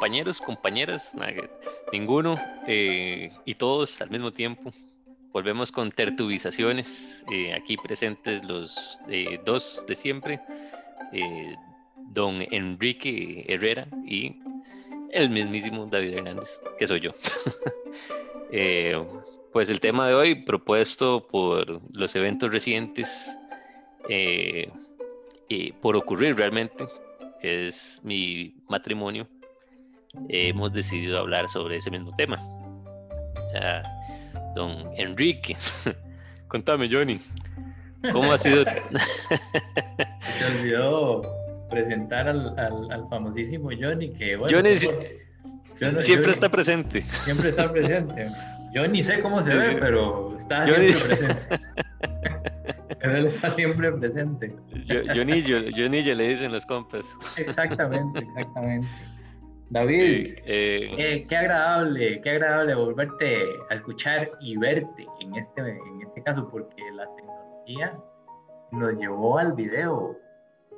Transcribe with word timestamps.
compañeros, 0.00 0.40
compañeras, 0.40 1.14
ninguno, 1.92 2.40
eh, 2.66 3.30
y 3.44 3.54
todos 3.54 4.00
al 4.00 4.08
mismo 4.08 4.32
tiempo. 4.32 4.72
Volvemos 5.30 5.70
con 5.70 5.90
tertubizaciones, 5.90 7.22
eh, 7.30 7.52
aquí 7.52 7.76
presentes 7.76 8.42
los 8.48 8.98
dos 9.44 9.84
de 9.86 9.94
siempre, 9.94 10.40
don 12.14 12.38
Enrique 12.50 13.44
Herrera 13.46 13.88
y 14.06 14.36
el 15.12 15.28
mismísimo 15.28 15.84
David 15.84 16.14
Hernández, 16.14 16.58
que 16.78 16.86
soy 16.86 17.00
yo. 17.00 17.10
pues 19.52 19.68
el 19.68 19.80
tema 19.80 20.08
de 20.08 20.14
hoy, 20.14 20.34
propuesto 20.34 21.26
por 21.26 21.78
los 21.94 22.16
eventos 22.16 22.50
recientes, 22.50 23.30
por 25.82 25.94
ocurrir 25.94 26.38
realmente, 26.38 26.86
es 27.42 28.00
mi 28.02 28.54
matrimonio, 28.66 29.28
hemos 30.28 30.72
decidido 30.72 31.18
hablar 31.18 31.48
sobre 31.48 31.76
ese 31.76 31.90
mismo 31.90 32.14
tema. 32.16 32.38
don 34.54 34.90
Enrique, 34.96 35.56
contame, 36.48 36.88
Johnny, 36.90 37.20
¿cómo 38.12 38.32
ha 38.32 38.38
sido? 38.38 38.64
Se 40.20 40.44
olvidó 40.44 41.22
presentar 41.70 42.28
al, 42.28 42.58
al, 42.58 43.08
famosísimo 43.08 43.70
Johnny, 43.78 44.10
que 44.10 44.36
bueno, 44.36 44.56
Johnny 44.56 44.76
siempre 46.00 46.32
está 46.32 46.48
presente. 46.48 47.02
Siempre 47.02 47.50
está 47.50 47.70
presente. 47.70 48.28
Yo 48.72 48.86
ni 48.86 49.02
sé 49.02 49.20
cómo 49.20 49.42
se 49.42 49.54
ve, 49.54 49.78
pero 49.80 50.36
está 50.36 50.66
siempre 50.66 50.92
presente. 51.06 51.60
Pero 53.00 53.16
él 53.16 53.26
está 53.26 53.50
siempre 53.50 53.92
presente. 53.92 54.54
Yo, 54.86 55.24
ni 55.24 55.42
yo, 55.42 55.58
yo 55.60 55.88
le 55.88 56.28
dicen 56.28 56.52
los 56.52 56.66
compas. 56.66 57.06
Exactamente, 57.38 58.20
exactamente. 58.20 58.88
David, 59.70 60.34
eh, 60.46 61.24
qué, 61.28 61.36
agradable, 61.36 62.20
qué 62.22 62.30
agradable 62.30 62.74
volverte 62.74 63.44
a 63.70 63.74
escuchar 63.74 64.28
y 64.40 64.56
verte 64.56 65.06
en 65.20 65.36
este, 65.36 65.60
en 65.60 66.02
este 66.02 66.24
caso, 66.24 66.48
porque 66.48 66.82
la 66.92 67.06
tecnología 67.14 67.96
nos 68.72 68.94
llevó 68.94 69.38
al 69.38 69.52
video 69.52 70.18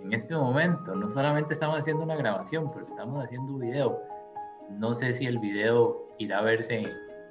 en 0.02 0.12
este 0.12 0.34
momento. 0.34 0.94
No 0.94 1.10
solamente 1.10 1.54
estamos 1.54 1.78
haciendo 1.78 2.02
una 2.02 2.16
grabación, 2.16 2.70
pero 2.70 2.84
estamos 2.84 3.24
haciendo 3.24 3.54
un 3.54 3.60
video. 3.60 3.98
No 4.72 4.94
sé 4.94 5.14
si 5.14 5.24
el 5.24 5.38
video 5.38 6.06
irá 6.18 6.40
a 6.40 6.42
verse 6.42 6.84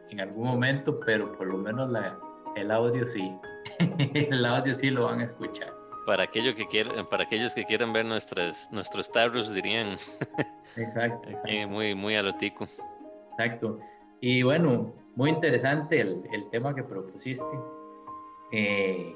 en 0.09 0.19
algún 0.19 0.47
momento, 0.47 0.99
pero 1.05 1.31
por 1.37 1.45
lo 1.45 1.59
menos 1.59 1.91
la, 1.91 2.17
el 2.55 2.71
audio 2.71 3.05
sí. 3.05 3.31
el 3.99 4.43
audio 4.45 4.73
sí 4.73 4.89
lo 4.89 5.05
van 5.05 5.19
a 5.19 5.25
escuchar. 5.25 5.71
Para, 6.07 6.23
aquellos 6.23 6.55
que 6.55 6.65
quieran, 6.65 7.05
para 7.05 7.25
aquellos 7.25 7.53
que 7.53 7.63
quieran 7.65 7.93
ver 7.93 8.05
nuestras, 8.05 8.67
nuestros 8.71 9.11
tarros, 9.11 9.53
dirían. 9.53 9.97
exacto, 10.77 11.29
exacto. 11.29 11.67
muy, 11.69 11.95
muy 11.95 12.15
a 12.15 12.23
lo 12.23 12.35
tico. 12.35 12.67
Exacto. 13.31 13.79
Y 14.19 14.43
bueno, 14.43 14.93
muy 15.15 15.29
interesante 15.29 15.99
el, 15.99 16.21
el 16.31 16.49
tema 16.49 16.75
que 16.75 16.83
propusiste. 16.83 17.45
Eh, 18.51 19.15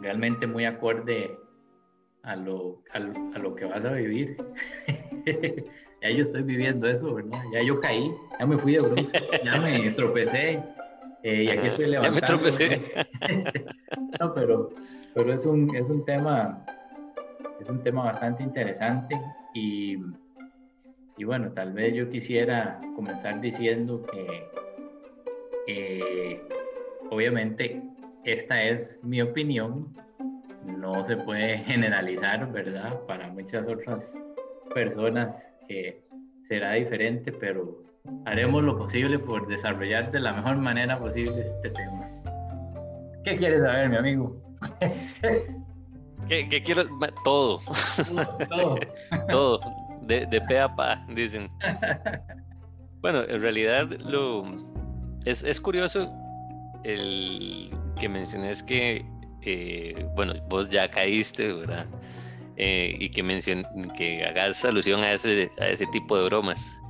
realmente 0.00 0.46
muy 0.46 0.64
acorde 0.64 1.36
a 2.22 2.36
lo, 2.36 2.82
a 2.92 3.38
lo, 3.38 3.54
que 3.54 3.64
vas 3.64 3.84
a 3.84 3.92
vivir. 3.92 4.36
ya 6.02 6.10
yo 6.10 6.22
estoy 6.22 6.42
viviendo 6.42 6.86
eso, 6.88 7.14
¿verdad? 7.14 7.42
Ya 7.52 7.62
yo 7.62 7.80
caí, 7.80 8.12
ya 8.38 8.46
me 8.46 8.58
fui 8.58 8.74
de 8.74 8.80
bruto, 8.80 9.18
ya 9.44 9.60
me 9.60 9.90
tropecé, 9.96 10.62
eh, 11.22 11.44
y 11.44 11.48
aquí 11.48 11.66
estoy 11.68 11.86
levantando. 11.86 12.20
Ya 12.20 12.20
me 12.20 12.38
tropecé. 12.38 12.82
no, 14.20 14.34
pero, 14.34 14.70
pero 15.14 15.32
es, 15.32 15.46
un, 15.46 15.74
es 15.74 15.88
un 15.88 16.04
tema 16.04 16.64
es 17.60 17.68
un 17.68 17.82
tema 17.82 18.04
bastante 18.04 18.42
interesante 18.42 19.20
y, 19.54 19.96
y 21.18 21.24
bueno, 21.24 21.50
tal 21.52 21.72
vez 21.72 21.94
yo 21.94 22.08
quisiera 22.08 22.80
comenzar 22.94 23.40
diciendo 23.40 24.02
que 24.06 24.48
obviamente 27.10 27.82
esta 28.24 28.62
es 28.62 28.98
mi 29.02 29.20
opinión, 29.20 29.94
no 30.64 31.06
se 31.06 31.16
puede 31.16 31.58
generalizar, 31.64 32.50
¿verdad? 32.52 33.00
Para 33.06 33.28
muchas 33.28 33.66
otras 33.66 34.16
personas 34.74 35.50
eh, 35.68 36.00
será 36.46 36.72
diferente, 36.72 37.32
pero 37.32 37.82
haremos 38.24 38.62
lo 38.62 38.78
posible 38.78 39.18
por 39.18 39.48
desarrollar 39.48 40.10
de 40.12 40.20
la 40.20 40.34
mejor 40.34 40.56
manera 40.56 40.98
posible 40.98 41.40
este 41.40 41.70
tema. 41.70 42.08
¿Qué 43.24 43.36
quieres 43.36 43.62
saber, 43.62 43.88
mi 43.90 43.96
amigo? 43.96 44.40
¿Qué, 46.28 46.62
quiero? 46.62 46.84
Todo. 47.24 47.60
Todo. 48.48 48.78
Todo. 49.28 49.60
De, 50.08 50.26
de 50.26 50.40
pe 50.40 50.58
a 50.58 50.74
pa, 50.74 51.04
dicen. 51.14 51.50
Bueno, 53.00 53.22
en 53.22 53.40
realidad 53.40 53.88
lo 54.00 54.44
es, 55.24 55.44
es 55.44 55.60
curioso 55.60 56.10
el 56.84 57.70
que 58.00 58.08
menciones 58.08 58.62
que, 58.62 59.04
eh, 59.42 60.06
bueno, 60.14 60.34
vos 60.48 60.70
ya 60.70 60.90
caíste, 60.90 61.52
¿verdad? 61.52 61.86
Eh, 62.56 62.96
y 62.98 63.10
que, 63.10 63.22
mencion 63.22 63.64
que 63.96 64.24
hagas 64.24 64.64
alusión 64.64 65.00
a 65.00 65.12
ese, 65.12 65.50
a 65.60 65.68
ese 65.68 65.86
tipo 65.88 66.16
de 66.16 66.24
bromas. 66.24 66.80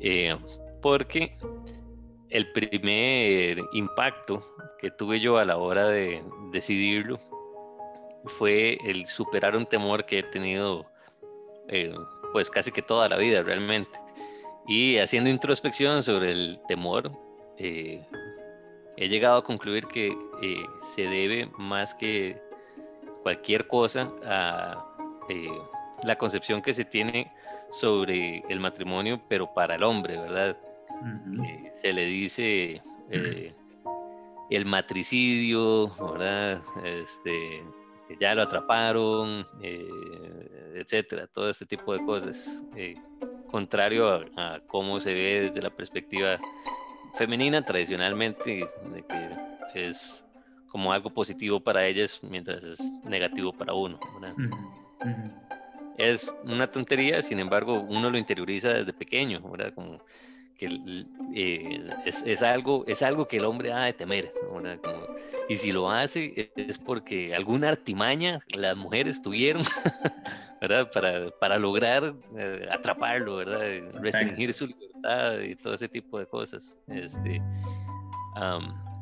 Eh, 0.00 0.36
porque 0.80 1.36
el 2.30 2.52
primer 2.52 3.58
impacto 3.72 4.44
que 4.78 4.90
tuve 4.92 5.18
yo 5.18 5.38
a 5.38 5.44
la 5.44 5.56
hora 5.56 5.88
de 5.88 6.22
decidirlo 6.52 7.18
fue 8.26 8.78
el 8.86 9.06
superar 9.06 9.56
un 9.56 9.66
temor 9.66 10.04
que 10.06 10.20
he 10.20 10.22
tenido 10.22 10.86
pues 12.32 12.50
casi 12.50 12.70
que 12.72 12.82
toda 12.82 13.08
la 13.08 13.16
vida 13.16 13.42
realmente. 13.42 13.98
Y 14.66 14.98
haciendo 14.98 15.30
introspección 15.30 16.02
sobre 16.02 16.32
el 16.32 16.60
temor, 16.68 17.10
eh, 17.56 18.06
he 18.96 19.08
llegado 19.08 19.38
a 19.38 19.44
concluir 19.44 19.86
que 19.86 20.08
eh, 20.42 20.66
se 20.94 21.02
debe 21.02 21.50
más 21.56 21.94
que 21.94 22.40
cualquier 23.22 23.66
cosa 23.66 24.12
a 24.24 24.84
la 26.04 26.16
concepción 26.16 26.62
que 26.62 26.72
se 26.72 26.84
tiene 26.84 27.30
sobre 27.70 28.42
el 28.48 28.60
matrimonio, 28.60 29.20
pero 29.28 29.52
para 29.52 29.74
el 29.74 29.82
hombre, 29.82 30.16
¿verdad? 30.16 30.56
Eh, 31.44 31.72
se 31.80 31.92
le 31.92 32.04
dice 32.06 32.82
eh, 33.10 33.54
el 34.50 34.66
matricidio, 34.66 35.90
¿verdad? 36.12 36.62
Este, 36.84 37.62
que 38.08 38.16
ya 38.18 38.34
lo 38.34 38.42
atraparon, 38.42 39.46
eh, 39.62 39.86
etcétera, 40.80 41.26
todo 41.26 41.48
este 41.50 41.66
tipo 41.66 41.92
de 41.92 42.04
cosas. 42.04 42.64
contrario 43.50 44.08
a, 44.36 44.60
cómo 44.66 45.00
se 45.00 45.14
ve 45.14 45.40
desde 45.42 45.62
la 45.62 45.70
perspectiva 45.70 46.38
femenina 47.14 47.64
tradicionalmente, 47.64 48.66
de 48.92 49.04
que 49.72 49.88
es 49.88 50.24
como 50.68 50.92
algo 50.92 51.10
positivo 51.10 51.60
para 51.60 51.86
ellas 51.86 52.20
mientras 52.22 52.62
es 52.62 52.80
negativo 53.04 53.52
para 53.52 53.74
uno. 53.74 53.98
¿verdad? 54.20 54.34
Es 55.96 56.32
una 56.44 56.70
tontería, 56.70 57.22
sin 57.22 57.40
embargo, 57.40 57.80
uno 57.80 58.10
lo 58.10 58.18
interioriza 58.18 58.72
desde 58.72 58.92
pequeño, 58.92 59.40
¿verdad? 59.50 59.72
Como 59.74 59.98
que 60.56 60.68
eh, 61.34 61.90
es, 62.04 62.42
algo, 62.42 62.84
es 62.86 63.02
algo 63.02 63.28
que 63.28 63.36
el 63.38 63.44
hombre 63.44 63.72
ha 63.72 63.84
de 63.84 63.92
temer. 63.92 64.32
y 65.48 65.56
si 65.56 65.72
lo 65.72 65.90
hace 65.90 66.52
es 66.56 66.78
porque 66.78 67.34
alguna 67.34 67.68
artimaña 67.70 68.40
las 68.56 68.76
mujeres 68.76 69.22
tuvieron, 69.22 69.62
¿verdad? 70.60 70.90
Para, 70.92 71.30
para 71.40 71.58
lograr 71.58 72.14
eh, 72.36 72.68
atraparlo, 72.70 73.36
¿verdad? 73.36 73.60
Restringir 74.00 74.52
su 74.52 74.66
libertad 74.66 75.40
y 75.40 75.54
todo 75.54 75.74
ese 75.74 75.88
tipo 75.88 76.18
de 76.18 76.26
cosas. 76.26 76.76
Este, 76.88 77.42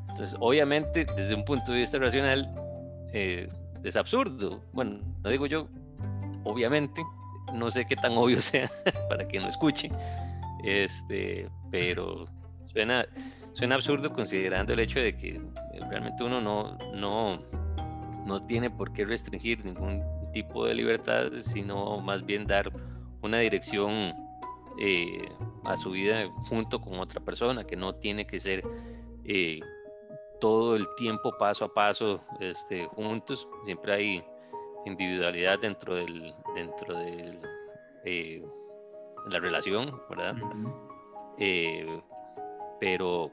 entonces, 0.08 0.36
obviamente, 0.40 1.06
desde 1.16 1.34
un 1.34 1.44
punto 1.44 1.72
de 1.72 1.78
vista 1.78 1.98
racional, 1.98 2.50
eh, 3.12 3.48
es 3.84 3.96
absurdo. 3.96 4.62
Bueno, 4.72 5.00
no 5.22 5.30
digo 5.30 5.46
yo, 5.46 5.68
obviamente, 6.44 7.02
no 7.52 7.70
sé 7.70 7.84
qué 7.84 7.96
tan 7.96 8.16
obvio 8.16 8.40
sea 8.42 8.68
para 9.08 9.24
quien 9.24 9.42
lo 9.42 9.48
escuche, 9.48 9.90
este, 10.64 11.48
pero 11.70 12.24
suena, 12.64 13.06
suena 13.52 13.74
absurdo 13.74 14.12
considerando 14.12 14.72
el 14.72 14.80
hecho 14.80 15.00
de 15.00 15.16
que 15.16 15.40
realmente 15.90 16.24
uno 16.24 16.40
no, 16.40 16.78
no, 16.94 17.42
no 18.26 18.42
tiene 18.46 18.70
por 18.70 18.92
qué 18.92 19.04
restringir 19.04 19.64
ningún 19.64 20.02
tipo 20.36 20.66
de 20.66 20.74
libertad, 20.74 21.32
sino 21.40 21.98
más 21.98 22.26
bien 22.26 22.46
dar 22.46 22.70
una 23.22 23.38
dirección 23.38 24.12
eh, 24.78 25.30
a 25.64 25.78
su 25.78 25.92
vida 25.92 26.28
junto 26.50 26.78
con 26.78 26.98
otra 26.98 27.20
persona, 27.24 27.64
que 27.64 27.74
no 27.74 27.94
tiene 27.94 28.26
que 28.26 28.38
ser 28.38 28.62
eh, 29.24 29.60
todo 30.38 30.76
el 30.76 30.86
tiempo 30.98 31.32
paso 31.38 31.64
a 31.64 31.72
paso 31.72 32.22
este, 32.38 32.84
juntos, 32.88 33.48
siempre 33.64 33.94
hay 33.94 34.24
individualidad 34.84 35.58
dentro 35.58 35.94
del 35.94 36.34
dentro 36.54 36.98
del 36.98 37.40
eh, 38.04 38.44
la 39.30 39.40
relación, 39.40 39.98
¿verdad? 40.10 40.36
Pero, 42.78 43.30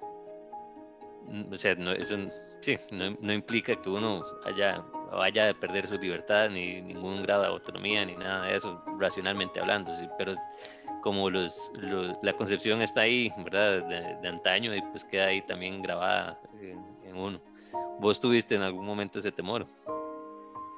mm, 1.27 1.51
o 1.51 1.57
sea, 1.57 1.75
no, 1.75 1.91
eso, 1.91 2.15
sí, 2.61 2.79
no, 2.91 3.33
implica 3.33 3.75
que 3.75 3.89
uno 3.89 4.23
haya, 4.45 4.81
vaya 5.15 5.49
a 5.49 5.53
perder 5.53 5.87
su 5.87 5.95
libertad, 5.95 6.49
ni 6.49 6.81
ningún 6.81 7.23
grado 7.23 7.43
de 7.43 7.47
autonomía, 7.49 8.05
ni 8.05 8.15
nada 8.15 8.45
de 8.45 8.55
eso, 8.55 8.83
racionalmente 8.99 9.59
hablando, 9.59 9.93
sí, 9.95 10.07
pero 10.17 10.33
como 11.01 11.29
los, 11.29 11.71
la 12.21 12.33
concepción 12.33 12.81
está 12.81 13.01
ahí, 13.01 13.31
¿verdad? 13.43 13.83
De, 14.21 14.27
antaño 14.27 14.73
y 14.73 14.81
pues 14.81 15.03
queda 15.03 15.27
ahí 15.27 15.41
también 15.41 15.81
grabada 15.81 16.39
en, 16.61 17.15
uno. 17.15 17.39
¿Vos 17.99 18.19
tuviste 18.19 18.55
en 18.55 18.61
algún 18.61 18.85
momento 18.85 19.19
ese 19.19 19.31
temor? 19.31 19.67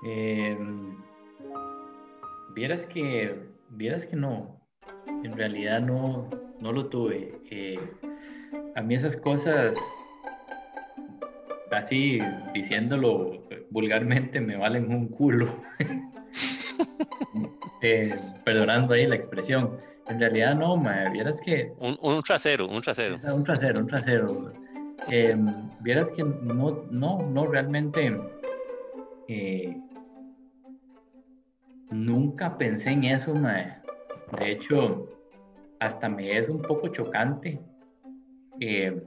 Em, 0.03 0.97
vieras 2.53 2.85
que, 2.87 3.47
vieras 3.69 4.05
que 4.05 4.15
no, 4.15 4.59
en 5.23 5.37
realidad 5.37 5.79
no, 5.79 6.29
no 6.59 6.71
lo 6.71 6.87
tuve. 6.87 7.39
Eh, 7.51 7.79
a 8.75 8.81
mí 8.81 8.95
esas 8.95 9.15
cosas, 9.15 9.75
así 11.71 12.19
diciéndolo 12.53 13.43
vulgarmente, 13.71 14.39
me 14.41 14.55
valen 14.55 14.91
un 14.91 15.07
culo. 15.07 15.47
Eh, 17.81 18.15
perdonando 18.43 18.95
ahí 18.95 19.05
la 19.05 19.15
expresión. 19.15 19.77
En 20.07 20.19
realidad 20.19 20.55
no, 20.55 20.75
me 20.75 21.07
vieras 21.11 21.39
que... 21.39 21.71
Un, 21.77 22.23
trasero, 22.23 22.67
un 22.67 22.81
trasero. 22.81 23.19
Un 23.31 23.43
trasero, 23.43 23.79
un 23.79 23.85
trasero. 23.85 24.53
Em, 25.07 25.69
vieras 25.81 26.09
que 26.09 26.23
no, 26.23 26.83
no, 26.89 27.21
no 27.21 27.45
realmente... 27.45 28.19
Eh, 29.27 29.77
nunca 31.91 32.57
pensé 32.57 32.89
en 32.89 33.03
eso, 33.03 33.33
De 33.33 34.51
hecho, 34.51 35.07
hasta 35.79 36.09
me 36.09 36.37
es 36.37 36.49
un 36.49 36.63
poco 36.63 36.87
chocante 36.87 37.59
eh, 38.59 39.01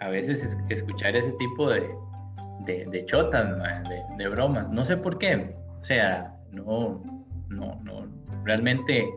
a 0.00 0.08
veces 0.08 0.56
escuchar 0.68 1.14
ese 1.16 1.32
tipo 1.32 1.70
de, 1.70 1.88
de, 2.64 3.04
chotas, 3.06 3.46
de, 4.16 4.28
bromas. 4.28 4.70
No 4.70 4.84
sé 4.84 4.96
por 4.96 5.18
qué. 5.18 5.54
O 5.80 5.84
sea, 5.84 6.34
no, 6.50 7.02
no, 7.48 7.80
no, 7.82 8.06
realmente 8.44 9.08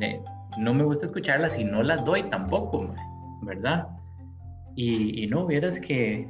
eh, 0.00 0.20
no 0.58 0.74
me 0.74 0.84
gusta 0.84 1.06
escucharlas 1.06 1.58
y 1.58 1.64
no 1.64 1.82
las 1.82 2.04
doy 2.04 2.22
tampoco, 2.30 2.94
¿verdad? 3.42 3.88
Y, 4.76 5.26
no, 5.26 5.46
vieras 5.46 5.80
que, 5.80 6.28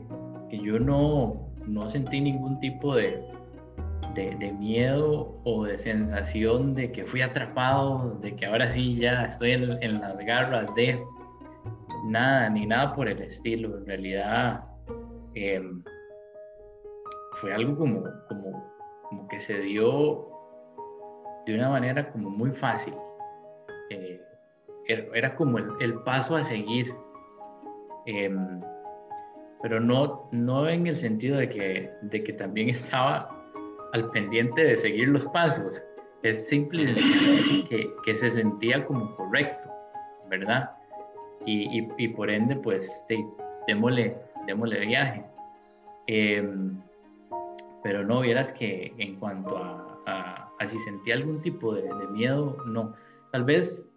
que 0.49 0.59
yo 0.59 0.79
no, 0.79 1.51
no 1.67 1.91
sentí 1.91 2.21
ningún 2.21 2.59
tipo 2.61 2.95
de, 2.95 3.23
de, 4.15 4.53
miedo 4.53 5.39
o 5.45 5.65
de 5.65 5.79
sensación 5.79 6.75
de 6.75 6.91
que 6.91 7.05
fui 7.05 7.21
atrapado, 7.21 8.19
de 8.21 8.35
que 8.35 8.47
ahora 8.47 8.71
sí 8.73 8.97
ya 8.97 9.27
estoy 9.27 9.53
en, 9.53 10.01
las 10.01 10.17
garras 10.19 10.75
de 10.75 11.01
nada, 12.07 12.49
ni 12.51 12.67
nada 12.67 12.95
por 12.95 13.09
el 13.09 13.21
estilo. 13.21 13.79
En 13.79 13.87
realidad 13.87 14.65
em, 15.35 15.83
fue 17.41 17.53
algo 17.53 17.77
como, 17.77 18.03
como, 18.29 18.73
como, 19.09 19.29
que 19.29 19.41
se 19.41 19.59
dio 19.61 20.29
de 21.47 21.55
una 21.55 21.71
manera 21.71 22.11
como 22.11 22.31
muy 22.31 22.51
fácil. 22.51 22.95
Eh, 23.91 24.21
era, 25.15 25.35
como 25.37 25.59
el, 25.59 25.95
paso 26.05 26.37
a 26.37 26.45
seguir. 26.45 26.95
Em, 28.07 28.61
pero 29.63 29.81
no, 29.81 30.29
no 30.33 30.69
en 30.69 30.87
el 30.87 30.97
sentido 30.97 31.37
de 31.37 31.49
que, 31.49 31.91
de 32.03 32.23
que 32.23 32.33
también 32.33 32.69
estaba 32.69 33.29
al 33.93 34.11
pendiente 34.11 34.65
de 34.65 34.77
seguir 34.77 35.09
los 35.09 35.27
pasos. 35.27 35.83
Es 36.23 36.49
simple 36.49 36.95
que, 37.69 37.91
que 38.05 38.15
se 38.15 38.31
sentía 38.31 38.85
como 38.87 39.15
correcto, 39.17 39.71
¿verdad? 40.29 40.71
Y, 41.45 41.87
y, 41.97 42.09
por 42.09 42.31
ende, 42.31 42.57
pues, 42.57 43.05
démosle, 43.67 44.17
démosle 44.47 44.81
viaje. 44.87 45.25
Em, 46.07 46.81
pero 47.83 48.05
no 48.05 48.21
vieras 48.21 48.53
que 48.53 48.93
en 48.99 49.17
cuanto 49.17 49.57
a, 49.59 50.51
a, 50.59 50.67
si 50.67 50.79
sentía 50.81 51.15
algún 51.15 51.41
tipo 51.41 51.75
de, 51.75 51.89
miedo, 52.09 52.57
no. 52.67 52.95
Tal 53.33 53.45
vez, 53.45 53.89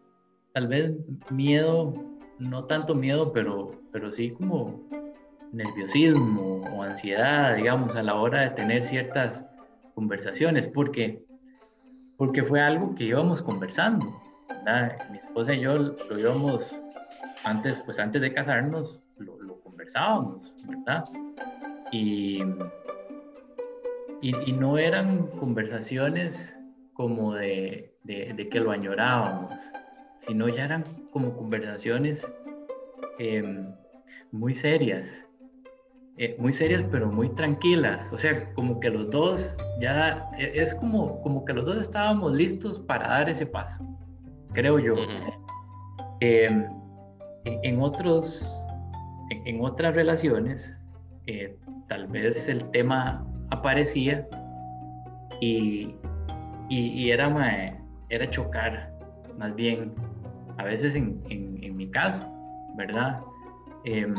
tal 0.54 0.68
vez 0.68 0.94
miedo, 1.30 1.94
no 2.40 2.66
tanto 2.66 2.94
miedo, 2.96 3.32
pero, 3.34 3.72
pero 3.92 4.10
sí 4.10 4.32
como 4.32 4.82
nerviosismo 5.52 6.62
o 6.74 6.84
ansiedad, 6.84 7.56
digamos, 7.56 7.96
a 7.96 8.04
la 8.04 8.16
hora 8.16 8.42
de 8.42 8.50
tener 8.52 8.84
ciertas 8.84 9.44
conversaciones, 9.96 10.68
porque, 10.68 11.24
porque 12.18 12.44
fue 12.44 12.62
algo 12.62 12.96
que 12.96 13.06
íbamos 13.06 13.42
conversando. 13.42 14.22
Mi 15.10 15.18
esposa 15.18 15.54
y 15.54 15.62
yo 15.62 15.78
lo 15.78 16.20
íbamos, 16.20 16.66
antes, 17.44 17.80
pues 17.86 18.00
antes 18.00 18.22
de 18.22 18.34
casarnos, 18.34 19.00
lo, 19.18 19.60
conversábamos, 19.62 20.54
¿verdad? 20.68 21.06
Y, 21.92 22.44
y, 24.22 24.52
no 24.54 24.78
eran 24.78 25.28
conversaciones 25.40 26.56
como 26.94 27.34
de, 27.34 27.96
de, 28.04 28.50
que 28.50 28.60
lo 28.60 28.72
añorábamos, 28.72 29.54
sino 30.28 30.48
ya 30.48 30.66
eran 30.66 30.84
como 31.12 31.36
conversaciones 31.36 32.28
em, 33.20 33.74
muy 34.32 34.54
serias 34.54 35.26
eh, 36.18 36.36
muy 36.38 36.54
serias 36.54 36.84
pero 36.92 37.10
muy 37.10 37.30
tranquilas. 37.30 38.12
O 38.12 38.18
sea, 38.18 38.54
como 38.54 38.80
que 38.80 38.90
los 38.90 39.10
dos 39.10 39.58
ya, 39.80 40.30
e, 40.38 40.52
es 40.54 40.76
como, 40.76 41.22
como 41.22 41.46
que 41.46 41.54
los 41.54 41.66
dos 41.66 41.78
estábamos 41.78 42.34
listos 42.34 42.80
para 42.82 43.08
dar 43.08 43.30
ese 43.30 43.46
paso, 43.46 43.84
creo 44.54 44.78
yo. 44.78 44.96
Em, 46.20 46.66
en, 47.46 47.82
otros, 47.82 48.46
en, 49.32 49.62
otras 49.62 49.96
relaciones, 49.96 50.80
eh, 51.26 51.58
tal 51.88 52.06
vez 52.08 52.48
el 52.48 52.70
tema 52.70 53.26
aparecía 53.52 54.28
y, 55.40 55.96
y, 56.70 57.12
era, 57.12 57.30
era 58.10 58.30
chocar, 58.30 58.92
más 59.38 59.56
bien, 59.56 59.94
a 60.58 60.66
veces 60.66 60.96
en, 60.96 61.22
en 61.30 61.76
mi 61.76 61.90
caso, 61.90 62.24
¿verdad? 62.76 63.22
Em, 63.84 64.16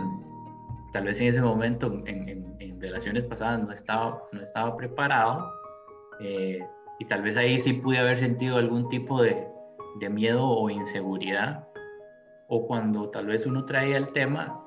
tal 0.92 1.04
vez 1.04 1.20
en 1.20 1.28
ese 1.28 1.40
momento, 1.40 2.02
en, 2.06 2.42
relaciones 2.80 3.24
pasadas, 3.26 3.62
no 3.62 3.72
estaba, 3.72 4.20
no 4.32 4.42
estaba 4.42 4.76
preparado. 4.76 5.52
Eh, 6.18 6.58
y 6.98 7.04
tal 7.04 7.22
vez 7.22 7.36
ahí 7.36 7.56
sí 7.58 7.74
pude 7.74 7.98
haber 7.98 8.18
sentido 8.18 8.56
algún 8.56 8.88
tipo 8.88 9.22
de, 9.22 9.46
de, 10.00 10.10
miedo 10.10 10.44
o 10.44 10.68
inseguridad. 10.68 11.68
O 12.48 12.66
cuando 12.66 13.08
tal 13.10 13.26
vez 13.26 13.46
uno 13.46 13.64
traía 13.66 13.96
el 13.96 14.08
tema, 14.08 14.60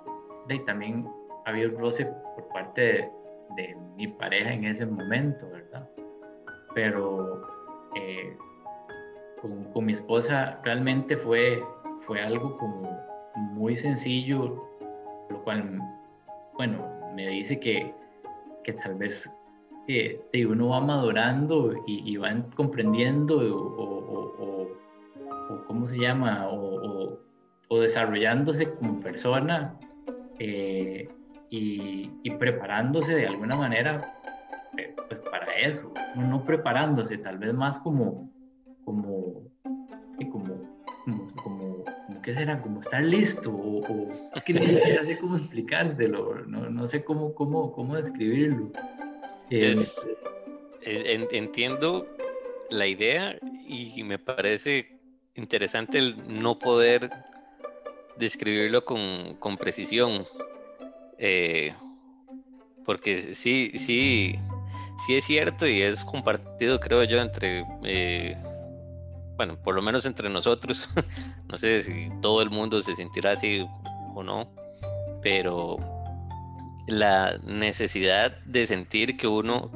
y 0.50 0.60
también 0.60 1.06
había 1.46 1.68
un 1.68 1.78
roce 1.78 2.06
por 2.06 2.48
parte 2.54 2.82
de, 2.82 3.12
de 3.56 3.76
mi 3.96 4.08
pareja 4.08 4.54
en 4.54 4.66
ese 4.66 4.86
momento, 4.86 5.50
¿verdad? 5.50 5.90
Pero 6.74 7.48
eh, 7.96 8.36
con, 9.42 9.86
mi 9.86 9.94
esposa 9.94 10.60
realmente 10.64 11.16
fue, 11.16 11.64
fue 12.02 12.22
algo 12.22 12.58
como 12.58 12.98
muy 13.36 13.76
sencillo, 13.76 14.64
lo 15.30 15.44
cual 15.44 15.80
bueno, 16.58 16.86
me 17.14 17.28
dice 17.28 17.60
que, 17.60 17.94
que 18.64 18.74
tal 18.74 18.96
vez 18.96 19.30
eh, 19.88 20.20
uno 20.48 20.70
va 20.70 20.82
madurando 20.82 21.74
y, 21.86 22.18
va 22.18 22.34
comprendiendo 22.56 23.38
o, 23.38 24.68
cómo 25.68 25.88
se 25.88 25.98
llama, 25.98 26.48
o, 26.50 27.20
desarrollándose 27.70 28.72
como 28.76 29.02
persona 29.02 29.78
eh, 30.40 31.08
y, 31.58 32.30
preparándose 32.32 33.16
de 33.16 33.28
alguna 33.28 33.56
manera 33.56 34.14
eh, 34.78 34.94
pues 35.08 35.20
para 35.22 35.54
eso, 35.54 35.94
no, 36.16 36.44
preparándose, 36.44 37.18
tal 37.18 37.38
vez 37.38 37.54
más 37.54 37.78
como, 37.80 38.32
como, 38.84 39.50
como, 40.32 40.62
como 41.42 41.86
¿qué 42.22 42.34
será? 42.34 42.62
Como 42.62 42.82
estar 42.82 43.04
listo 43.04 43.52
o, 43.52 43.80
o 43.80 44.42
que 44.46 44.54
ni 44.54 44.68
siquiera 44.68 45.06
sé 45.06 45.18
cómo 45.18 45.38
explicárselo, 45.38 46.46
no, 46.46 46.70
no 46.70 46.88
sé 46.88 47.04
cómo, 47.04 47.34
cómo, 47.34 47.72
cómo 47.72 47.96
describirlo. 47.96 48.72
Eh, 49.50 49.76
entiendo 50.82 52.06
la 52.70 52.88
idea 52.88 53.38
y 53.68 54.04
me 54.04 54.20
parece 54.20 54.96
interesante 55.36 55.98
el 56.00 56.16
no 56.42 56.60
poder 56.60 57.10
describirlo 58.18 58.84
con, 58.86 59.36
con 59.40 59.58
precisión. 59.58 60.26
Eh, 61.18 61.74
porque 62.86 63.34
sí, 63.34 63.72
sí, 63.76 64.36
sí 65.06 65.16
es 65.16 65.26
cierto 65.26 65.68
y 65.68 65.82
es 65.82 66.04
compartido, 66.04 66.80
creo 66.80 67.04
yo, 67.04 67.20
entre 67.20 67.66
eh, 67.84 68.38
bueno, 69.38 69.58
por 69.62 69.76
lo 69.76 69.82
menos 69.82 70.06
entre 70.06 70.30
nosotros, 70.30 70.90
no 71.50 71.58
sé 71.58 71.84
si 71.84 72.10
todo 72.22 72.42
el 72.42 72.50
mundo 72.50 72.82
se 72.82 72.96
sentirá 72.96 73.32
así 73.32 73.66
o 74.14 74.24
no, 74.24 74.50
pero 75.22 75.78
la 76.88 77.38
necesidad 77.44 78.38
de 78.46 78.68
sentir 78.68 79.18
que 79.18 79.28
uno 79.28 79.72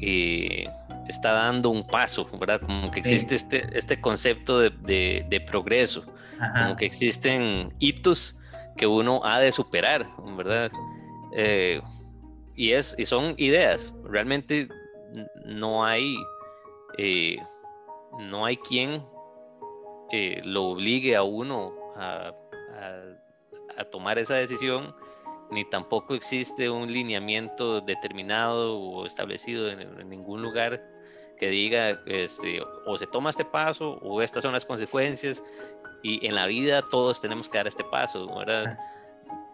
eh, 0.00 0.66
está 1.08 1.32
dando 1.32 1.70
un 1.70 1.86
paso, 1.86 2.28
¿verdad? 2.38 2.60
Como 2.60 2.90
que 2.90 3.00
existe 3.00 3.34
este, 3.34 3.66
este 3.76 4.00
concepto 4.00 4.60
de, 4.60 5.44
progreso, 5.46 6.04
como 6.54 6.76
que 6.76 6.86
existen 6.86 7.72
hitos 7.78 8.38
que 8.76 8.86
uno 8.86 9.20
ha 9.24 9.40
de 9.40 9.52
superar, 9.52 10.06
¿verdad? 10.36 10.70
Eh, 11.32 11.80
y, 12.54 12.72
es, 12.72 12.94
y 12.98 13.06
son 13.06 13.34
ideas, 13.36 13.94
realmente 14.04 14.68
no 15.44 15.84
hay... 15.84 16.16
Eh, 16.98 17.38
no 18.18 18.44
hay 18.44 18.56
quien 18.56 19.04
eh, 20.10 20.40
lo 20.44 20.64
obligue 20.64 21.16
a 21.16 21.22
uno 21.22 21.74
a, 21.96 22.32
tomar 23.90 24.18
esa 24.18 24.34
decisión, 24.34 24.94
ni 25.50 25.64
tampoco 25.64 26.14
existe 26.14 26.70
un 26.70 26.90
lineamiento 26.90 27.80
determinado 27.80 28.78
o 28.78 29.06
establecido 29.06 29.70
en, 29.70 30.08
ningún 30.08 30.42
lugar 30.42 30.82
que 31.38 31.48
diga 31.48 32.00
este, 32.06 32.60
o 32.86 32.96
se 32.98 33.06
toma 33.06 33.30
este 33.30 33.44
paso 33.44 33.98
o 34.02 34.22
estas 34.22 34.42
son 34.42 34.52
las 34.52 34.64
consecuencias 34.64 35.42
y 36.02 36.24
en 36.26 36.34
la 36.34 36.46
vida 36.46 36.82
todos 36.82 37.20
tenemos 37.20 37.48
que 37.48 37.58
dar 37.58 37.66
este 37.66 37.84
paso, 37.84 38.26
¿verdad? 38.36 38.78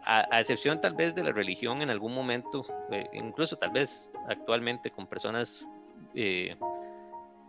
A, 0.04 0.40
excepción 0.40 0.80
tal 0.80 0.94
vez 0.94 1.14
de 1.14 1.22
la 1.22 1.32
religión 1.32 1.80
en 1.80 1.90
algún 1.90 2.14
momento, 2.14 2.66
eh, 2.90 3.08
incluso 3.12 3.56
tal 3.56 3.70
vez 3.70 4.10
actualmente 4.28 4.90
con 4.90 5.06
personas 5.06 5.66
eh, 6.14 6.56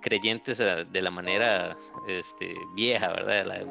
creyentes 0.01 0.59
de 0.59 1.01
la 1.01 1.09
manera 1.09 1.75
este, 2.07 2.53
vieja, 2.75 3.11
¿verdad? 3.13 3.65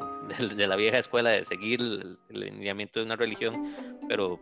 De 0.57 0.67
la, 0.67 0.77
vieja 0.77 0.99
escuela 0.99 1.31
de 1.31 1.45
seguir 1.45 1.81
el, 1.81 2.19
lineamiento 2.29 2.99
de 2.99 3.07
una 3.07 3.17
religión, 3.17 3.63
pero 4.09 4.41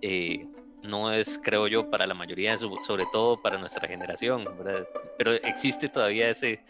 eh, 0.00 0.46
no 0.82 1.12
es, 1.12 1.40
creo 1.42 1.66
yo, 1.68 1.90
para 1.90 2.06
la 2.06 2.14
mayoría, 2.14 2.56
sobre 2.58 3.04
todo 3.12 3.40
para 3.40 3.58
nuestra 3.58 3.86
generación, 3.88 4.44
¿verdad? 4.58 4.86
Pero 5.18 5.32
existe 5.32 5.88
todavía 5.88 6.30
ese, 6.30 6.60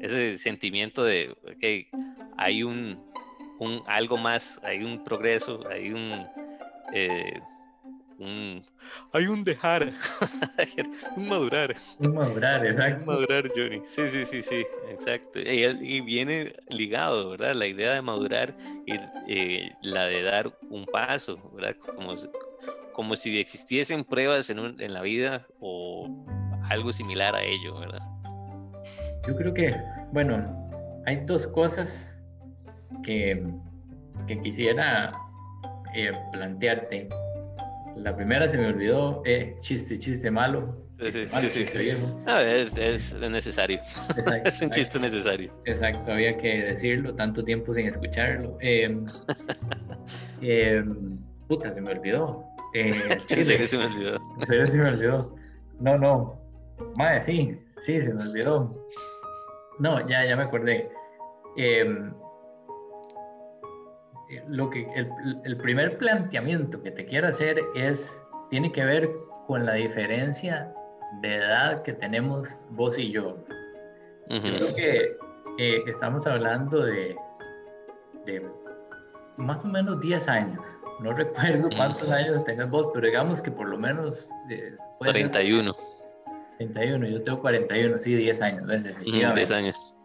ese 0.00 0.38
sentimiento 0.38 1.04
de 1.04 1.36
que 1.60 1.88
hay 2.36 2.62
un, 2.62 3.02
un, 3.58 3.82
algo 3.86 4.16
más, 4.16 4.60
hay 4.62 4.82
un 4.82 5.02
progreso, 5.04 5.60
hay 5.68 5.92
un... 5.92 6.26
Eh, 6.92 7.40
hay 9.12 9.26
un 9.26 9.44
dejar, 9.44 9.92
un 11.16 11.28
madurar. 11.28 11.74
Un 11.98 12.14
madurar, 12.14 12.66
exacto. 12.66 13.00
Un 13.00 13.06
madurar, 13.06 13.50
Johnny. 13.54 13.80
Sí, 13.86 14.08
sí, 14.10 14.26
sí, 14.26 14.42
sí, 14.42 14.66
exacto. 14.90 15.40
Y, 15.40 16.00
viene 16.02 16.52
ligado, 16.68 17.30
¿verdad? 17.30 17.54
La 17.54 17.66
idea 17.66 17.94
de 17.94 18.02
madurar 18.02 18.54
y 18.84 18.94
eh, 19.26 19.72
la 19.82 20.04
de 20.04 20.22
dar 20.22 20.52
un 20.68 20.84
paso, 20.84 21.38
¿verdad? 21.54 21.76
Como, 21.96 22.14
como 23.00 23.16
si 23.16 23.40
existiesen 23.40 24.04
pruebas 24.04 24.50
en, 24.50 24.78
en 24.78 24.92
la 24.92 25.00
vida 25.00 25.46
o 25.58 26.06
algo 26.68 26.92
similar 26.92 27.34
a 27.34 27.42
ello, 27.42 27.80
¿verdad? 27.80 28.02
Yo 29.26 29.34
creo 29.36 29.54
que, 29.54 29.74
bueno, 30.12 30.70
hay 31.06 31.24
dos 31.24 31.46
cosas 31.46 32.14
que, 33.02 33.42
que 34.26 34.38
quisiera 34.42 35.12
eh, 35.94 36.12
plantearte 36.30 37.08
la 37.96 38.14
primera 38.14 38.46
se 38.46 38.58
me 38.58 38.66
olvidó, 38.66 39.22
eh, 39.24 39.56
chiste, 39.62 39.98
chiste 39.98 40.30
malo. 40.30 40.86
sí, 41.00 41.10
sí, 41.10 41.64
sí, 41.64 41.90
es, 42.28 42.76
es, 42.76 43.14
necesario. 43.14 43.80
es 44.44 44.60
un 44.60 44.70
chiste 44.72 44.98
necesario. 44.98 45.50
Exacto, 45.64 46.12
había 46.12 46.36
que 46.36 46.64
decirlo, 46.64 47.14
tanto 47.14 47.42
tiempo 47.42 47.72
sin 47.72 47.86
escucharlo. 47.86 48.58
Eh, 48.60 48.94
puta, 51.48 51.74
se 51.74 51.80
me 51.80 51.92
olvidó. 51.92 52.49
Eh, 52.74 53.18
en 53.28 53.44
serio 53.44 53.66
se 53.66 53.78
me 53.78 53.86
olvidó. 53.86 54.16
En 54.40 54.46
serio 54.46 54.66
se 54.66 54.78
me 54.78 54.88
olvidó. 54.88 55.36
No, 55.80 55.98
no. 55.98 56.40
Madre, 56.96 57.20
sí, 57.20 57.58
sí, 57.82 58.02
se 58.02 58.12
me 58.12 58.22
olvidó. 58.22 58.74
No, 59.78 60.06
ya, 60.08 60.24
ya 60.24 60.36
me 60.36 60.44
acordé. 60.44 60.90
Eh, 61.56 61.86
lo 64.48 64.70
que 64.70 64.86
el, 65.44 65.56
primer 65.58 65.98
planteamiento 65.98 66.82
que 66.82 66.90
te 66.90 67.04
quiero 67.04 67.28
hacer 67.28 67.60
es, 67.74 68.14
tiene 68.50 68.70
que 68.72 68.84
ver 68.84 69.10
con 69.46 69.66
la 69.66 69.74
diferencia 69.74 70.72
de 71.20 71.36
edad 71.36 71.82
que 71.82 71.92
tenemos 71.94 72.48
vos 72.70 72.96
y 72.98 73.10
yo. 73.10 73.36
Yo 74.28 74.40
creo 74.40 74.74
que 74.74 75.16
eh, 75.58 75.82
estamos 75.86 76.26
hablando 76.26 76.84
de, 76.84 77.16
de, 78.26 78.48
más 79.36 79.64
o 79.64 79.68
menos 79.68 80.00
10 80.00 80.28
años. 80.28 80.64
No 81.02 81.12
recuerdo 81.12 81.68
cuántos 81.74 82.08
años 82.10 82.44
tenés 82.44 82.68
vos, 82.70 82.88
pero 82.92 83.06
digamos 83.06 83.40
que 83.40 83.50
por 83.50 83.68
lo 83.68 83.78
menos... 83.78 84.30
Eh, 84.50 84.76
31. 85.00 85.74
31, 86.58 87.08
yo 87.08 87.22
tengo 87.22 87.40
41, 87.40 87.98
sí, 88.00 88.14
10 88.14 88.42
años. 88.42 88.84
10 89.04 89.50
años. 89.50 89.96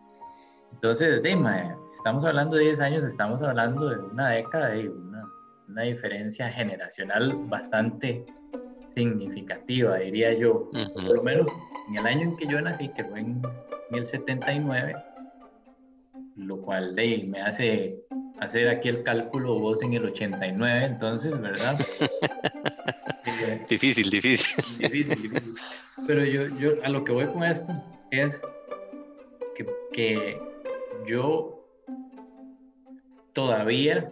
Entonces, 0.73 1.21
Dima, 1.21 1.75
estamos 1.93 2.23
hablando 2.25 2.55
de 2.55 2.63
10 2.65 2.79
años, 2.79 3.03
estamos 3.03 3.41
hablando 3.41 3.89
de 3.89 3.97
una 3.97 4.29
década 4.29 4.75
y 4.75 4.87
una, 4.87 5.23
una 5.67 5.81
diferencia 5.83 6.49
generacional 6.49 7.33
bastante 7.47 8.25
significativa, 8.93 9.97
diría 9.97 10.33
yo. 10.33 10.69
Por 10.93 11.15
lo 11.15 11.23
menos 11.23 11.47
en 11.89 11.97
el 11.97 12.05
año 12.05 12.21
en 12.21 12.37
que 12.37 12.47
yo 12.47 12.61
nací, 12.61 12.87
que 12.89 13.03
fue 13.03 13.19
en 13.19 13.41
1079, 13.91 14.95
lo 16.35 16.61
cual 16.61 16.95
de, 16.95 17.23
me 17.27 17.41
hace 17.41 18.03
hacer 18.39 18.67
aquí 18.67 18.89
el 18.89 19.03
cálculo 19.03 19.59
vos 19.59 19.81
en 19.81 19.93
el 19.93 20.05
89, 20.05 20.85
entonces, 20.85 21.39
¿verdad? 21.39 21.79
difícil, 23.69 24.09
difícil. 24.09 24.63
Difícil, 24.79 25.21
difícil. 25.21 25.55
Pero 26.07 26.25
yo, 26.25 26.47
yo 26.59 26.83
a 26.83 26.89
lo 26.89 27.03
que 27.03 27.11
voy 27.11 27.25
con 27.27 27.43
esto 27.43 27.73
es 28.11 28.41
que, 29.55 29.65
que 29.93 30.41
yo 31.07 31.65
todavía 33.33 34.09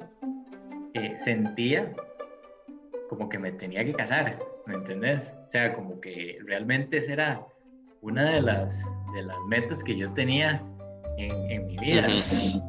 eh, 0.94 1.18
sentía 1.24 1.94
como 3.10 3.30
que 3.30 3.38
me 3.38 3.51
tenía 3.51 3.86
que 3.86 3.94
casar, 3.94 4.39
¿me 4.65 4.75
entendés? 4.75 5.22
O 5.48 5.51
sea, 5.51 5.74
como 5.74 6.00
que 6.01 6.39
realmente 6.46 6.98
esa 6.98 7.13
era 7.13 7.48
una 8.01 8.32
de 8.32 8.42
las, 8.42 8.84
de 9.13 9.24
las 9.24 9.38
metas 9.48 9.84
que 9.84 9.96
yo 9.96 10.12
tenía 10.13 10.62
en, 11.17 11.67
mi 11.67 11.77
vida. 11.77 12.08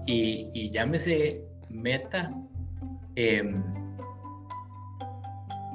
y, 0.07 0.51
y, 0.53 0.71
llámese 0.71 1.43
meta 1.71 2.33
em, 3.17 3.63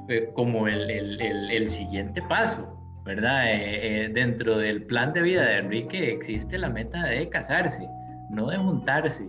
eh, 0.07 0.29
como 0.33 0.67
el, 0.67 0.89
el, 0.89 1.51
el, 1.51 1.69
siguiente 1.69 2.21
paso, 2.23 2.77
¿verdad? 3.05 3.43
Eh, 3.47 4.09
dentro 4.13 4.57
del 4.57 4.83
plan 4.83 5.13
de 5.13 5.21
vida 5.21 5.45
de 5.45 5.57
Enrique 5.57 6.11
existe 6.11 6.57
la 6.57 6.69
meta 6.69 7.05
de 7.05 7.29
casarse 7.29 7.87
no 8.29 8.47
de 8.49 8.57
juntarse, 8.57 9.27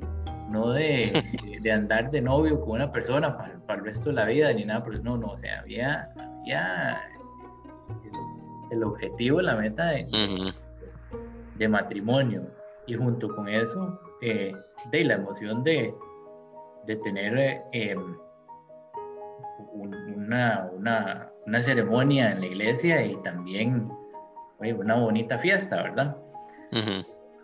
no 0.48 0.70
de, 0.70 1.24
de, 1.62 1.72
andar 1.72 2.10
de 2.10 2.20
novio 2.20 2.60
con 2.60 2.72
una 2.72 2.92
persona 2.92 3.36
para, 3.36 3.58
para, 3.60 3.78
el 3.80 3.86
resto 3.86 4.10
de 4.10 4.16
la 4.16 4.26
vida 4.26 4.52
ni 4.52 4.64
nada, 4.64 4.84
no, 5.02 5.16
no, 5.16 5.28
o 5.28 5.38
sea, 5.38 5.60
había, 5.60 6.08
había 6.40 7.00
el, 8.70 8.84
objetivo, 8.84 9.40
la 9.40 9.56
meta 9.56 9.86
de, 9.86 10.52
de, 11.56 11.68
matrimonio 11.68 12.46
y 12.90 12.94
junto 12.94 13.28
con 13.36 13.48
eso, 13.48 14.00
eh, 14.20 14.52
de 14.90 15.04
la 15.04 15.14
emoción 15.14 15.62
de, 15.62 15.94
de 16.86 16.96
tener 16.96 17.62
eh, 17.72 17.96
una, 19.72 20.68
una, 20.72 21.30
una, 21.46 21.62
ceremonia 21.62 22.32
en 22.32 22.40
la 22.40 22.46
iglesia 22.46 23.06
y 23.06 23.14
también 23.22 23.88
una 24.58 24.96
bonita 24.96 25.38
fiesta, 25.38 25.84
¿verdad? 25.84 26.16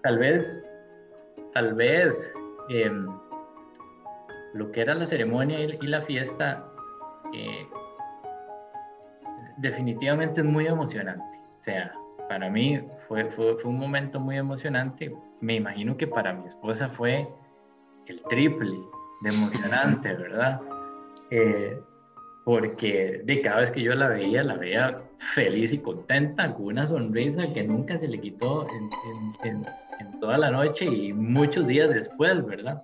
Tal 0.02 0.18
vez 0.18 0.66
tal 1.52 1.74
vez 1.74 2.34
em, 2.68 3.06
lo 4.54 4.72
que 4.72 4.80
era 4.80 4.94
la 4.94 5.06
ceremonia 5.06 5.60
y, 5.60 5.86
la 5.86 6.02
fiesta 6.02 6.66
eh, 7.32 7.68
definitivamente 9.58 10.40
es 10.40 10.46
muy 10.46 10.66
emocionante. 10.66 11.40
O 11.60 11.62
sea, 11.62 11.92
para 12.28 12.50
mí 12.50 12.80
fue, 13.06 13.30
fue, 13.30 13.56
fue, 13.58 13.70
un 13.70 13.78
momento 13.78 14.18
muy 14.18 14.36
emocionante. 14.36 15.14
Me 15.40 15.56
imagino 15.56 15.96
que 15.96 16.06
para 16.06 16.32
mi 16.32 16.48
esposa 16.48 16.88
fue 16.88 17.28
el 18.06 18.22
triple 18.24 18.78
de 19.22 19.30
emocionante, 19.30 20.12
¿verdad? 20.14 20.60
Eh, 21.30 21.78
porque 22.44 23.22
de 23.24 23.40
cada 23.40 23.60
vez 23.60 23.72
que 23.72 23.82
yo 23.82 23.94
la 23.94 24.08
veía, 24.08 24.44
la 24.44 24.56
veía 24.56 25.02
feliz 25.34 25.72
y 25.72 25.78
contenta, 25.78 26.54
con 26.54 26.66
una 26.66 26.82
sonrisa 26.82 27.52
que 27.52 27.64
nunca 27.64 27.98
se 27.98 28.06
le 28.06 28.20
quitó 28.20 28.66
en, 29.42 29.66
en 30.00 30.20
toda 30.20 30.38
la 30.38 30.50
noche 30.50 30.84
y 30.84 31.12
muchos 31.12 31.66
días 31.66 31.90
después, 31.90 32.44
¿verdad? 32.44 32.82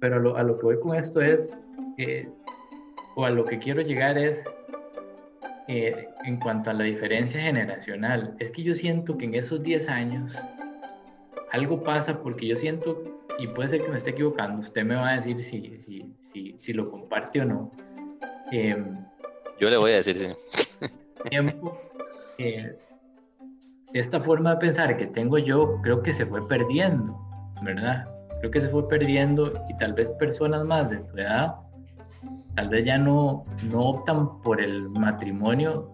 Pero 0.00 0.36
a 0.36 0.42
lo, 0.42 0.58
que 0.58 0.64
voy 0.64 0.80
con 0.80 0.96
esto 0.96 1.20
es, 1.20 1.56
eh, 1.98 2.28
o 3.14 3.24
a 3.24 3.30
lo 3.30 3.44
que 3.44 3.58
quiero 3.58 3.80
llegar 3.80 4.18
es, 4.18 4.44
eh, 5.68 6.08
en 6.24 6.38
cuanto 6.38 6.70
a 6.70 6.74
la 6.74 6.84
diferencia 6.84 7.40
generacional, 7.40 8.36
es 8.38 8.50
que 8.50 8.62
yo 8.62 8.74
siento 8.74 9.16
que 9.16 9.24
en 9.24 9.34
esos 9.34 9.62
10 9.62 9.88
años 9.88 10.36
algo 11.56 11.82
pasa 11.82 12.22
porque 12.22 12.46
yo 12.46 12.56
siento, 12.56 13.02
y 13.38 13.46
puede 13.48 13.70
ser 13.70 13.82
que 13.82 13.88
me 13.88 13.98
esté 13.98 14.10
equivocando, 14.10 14.60
usted 14.60 14.84
me 14.84 14.94
va 14.94 15.10
a 15.10 15.16
decir 15.16 15.40
si, 15.40 15.78
si, 15.78 16.14
si, 16.32 16.56
si 16.60 16.72
lo 16.72 16.90
comparte 16.90 17.40
o 17.40 17.44
no. 17.44 17.72
Em, 18.52 19.04
yo 19.58 19.68
le 19.68 19.76
voy 19.76 19.92
a 19.92 19.96
decir 19.96 20.16
sí. 20.16 20.88
Tiempo, 21.28 21.78
eh, 22.38 22.76
esta 23.92 24.20
forma 24.20 24.54
de 24.54 24.56
pensar 24.58 24.96
que 24.96 25.06
tengo 25.06 25.38
yo 25.38 25.80
creo 25.82 26.02
que 26.02 26.12
se 26.12 26.26
fue 26.26 26.46
perdiendo, 26.46 27.18
¿verdad? 27.62 28.06
Creo 28.40 28.50
que 28.50 28.60
se 28.60 28.68
fue 28.68 28.88
perdiendo 28.88 29.52
y 29.68 29.76
tal 29.78 29.94
vez 29.94 30.10
personas 30.10 30.64
más 30.64 30.90
de 30.90 30.98
tu 30.98 31.18
edad 31.18 31.56
tal 32.56 32.70
vez 32.70 32.84
ya 32.84 32.98
no, 32.98 33.44
no 33.70 33.80
optan 33.80 34.40
por 34.42 34.60
el 34.60 34.88
matrimonio 34.88 35.90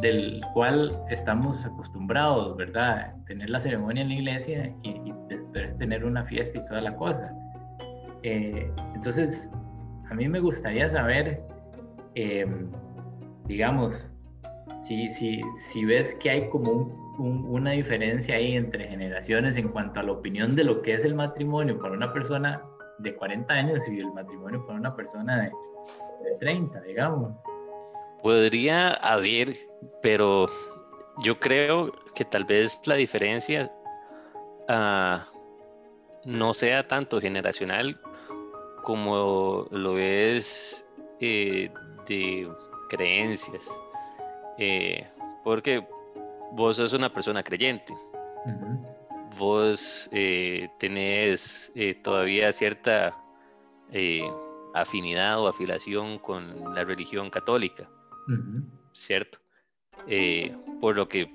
del 0.00 0.40
cual 0.52 0.92
estamos 1.10 1.64
acostumbrados, 1.64 2.56
¿verdad? 2.56 3.14
Tener 3.26 3.50
la 3.50 3.60
ceremonia 3.60 4.02
en 4.02 4.08
la 4.08 4.14
iglesia 4.14 4.74
y, 4.82 5.12
pero 5.52 5.66
es 5.66 5.76
tener 5.78 6.04
una 6.04 6.24
fiesta 6.24 6.58
y 6.58 6.66
toda 6.66 6.80
la 6.82 6.94
cosa. 6.96 7.34
Eh, 8.22 8.70
entonces, 8.94 9.50
a 10.10 10.14
mí 10.14 10.28
me 10.28 10.40
gustaría 10.40 10.88
saber, 10.88 11.42
em, 12.14 12.70
digamos, 13.46 14.12
si, 14.82 15.10
si, 15.10 15.40
si 15.56 15.84
ves 15.84 16.14
que 16.16 16.30
hay 16.30 16.48
como 16.50 17.08
una 17.18 17.72
diferencia 17.72 18.36
ahí 18.36 18.54
entre 18.54 18.88
generaciones 18.88 19.56
en 19.56 19.68
cuanto 19.68 20.00
a 20.00 20.02
la 20.04 20.12
opinión 20.12 20.54
de 20.54 20.64
lo 20.64 20.82
que 20.82 20.94
es 20.94 21.04
el 21.04 21.14
matrimonio 21.14 21.78
para 21.78 21.94
una 21.94 22.12
persona 22.12 22.62
de 23.00 23.14
40 23.14 23.52
años 23.52 23.88
y 23.88 23.98
el 23.98 24.12
matrimonio 24.12 24.64
para 24.66 24.78
una 24.78 24.94
persona 24.94 25.42
de, 25.42 25.50
de 26.24 26.36
30, 26.38 26.80
digamos. 26.82 27.32
Podría 28.22 28.94
haber, 28.94 29.54
pero 30.02 30.48
yo 31.18 31.38
creo 31.38 31.92
que 32.14 32.24
tal 32.24 32.44
vez 32.44 32.80
la 32.86 32.96
diferencia 32.96 33.72
uh, 34.68 35.38
no 36.24 36.54
sea 36.54 36.86
tanto 36.86 37.20
generacional 37.20 38.00
como 38.82 39.66
lo 39.70 39.98
es 39.98 40.86
eh, 41.20 41.70
de 42.06 42.50
creencias. 42.88 43.68
Eh, 44.58 45.06
porque 45.44 45.86
vos 46.52 46.76
sos 46.76 46.92
una 46.92 47.12
persona 47.12 47.42
creyente. 47.42 47.94
Vos 49.38 50.08
eh, 50.12 50.68
tenés 50.78 51.72
todavía 52.02 52.52
cierta 52.52 53.16
afinidad 54.74 55.40
o 55.40 55.48
afiliación 55.48 56.18
con 56.18 56.74
la 56.74 56.84
religión 56.84 57.30
católica, 57.30 57.88
¿cierto? 58.92 59.38
por 60.80 60.96
lo 60.96 61.08
que 61.08 61.30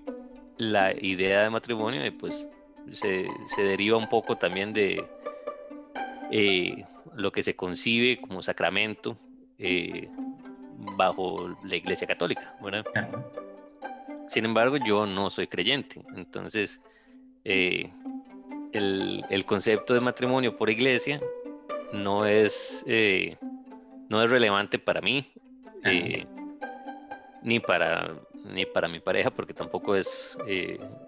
la 0.58 0.94
idea 0.94 1.44
de 1.44 1.50
matrimonio 1.50 2.02
pues 2.18 2.48
se, 2.92 3.28
deriva 3.58 3.98
un 3.98 4.08
poco 4.08 4.38
también 4.38 4.74
de 4.74 5.06
eh, 6.32 6.86
lo 7.16 7.32
que 7.32 7.44
se 7.44 7.56
concibe 7.56 8.20
como 8.20 8.42
sacramento 8.42 9.18
eh, 9.58 10.10
bajo 10.98 11.56
la 11.64 11.76
Iglesia 11.76 12.08
Católica, 12.08 12.56
Sin 14.28 14.46
embargo, 14.46 14.78
yo 14.78 15.06
no 15.06 15.30
soy 15.30 15.48
creyente, 15.48 16.02
entonces 16.16 16.82
eh, 17.46 17.92
el, 18.74 19.46
concepto 19.46 19.94
de 19.94 20.02
matrimonio 20.02 20.58
por 20.58 20.70
iglesia 20.70 21.22
no 21.94 22.26
es, 22.26 22.84
no 24.10 24.24
es 24.24 24.30
relevante 24.30 24.80
para 24.80 25.02
mí, 25.02 25.32
ni 27.44 27.60
para 27.60 28.16
ni 28.46 28.66
para 28.66 28.88
mi 28.88 29.00
pareja 29.00 29.30
porque 29.30 29.54
tampoco 29.54 29.96
es, 29.96 30.38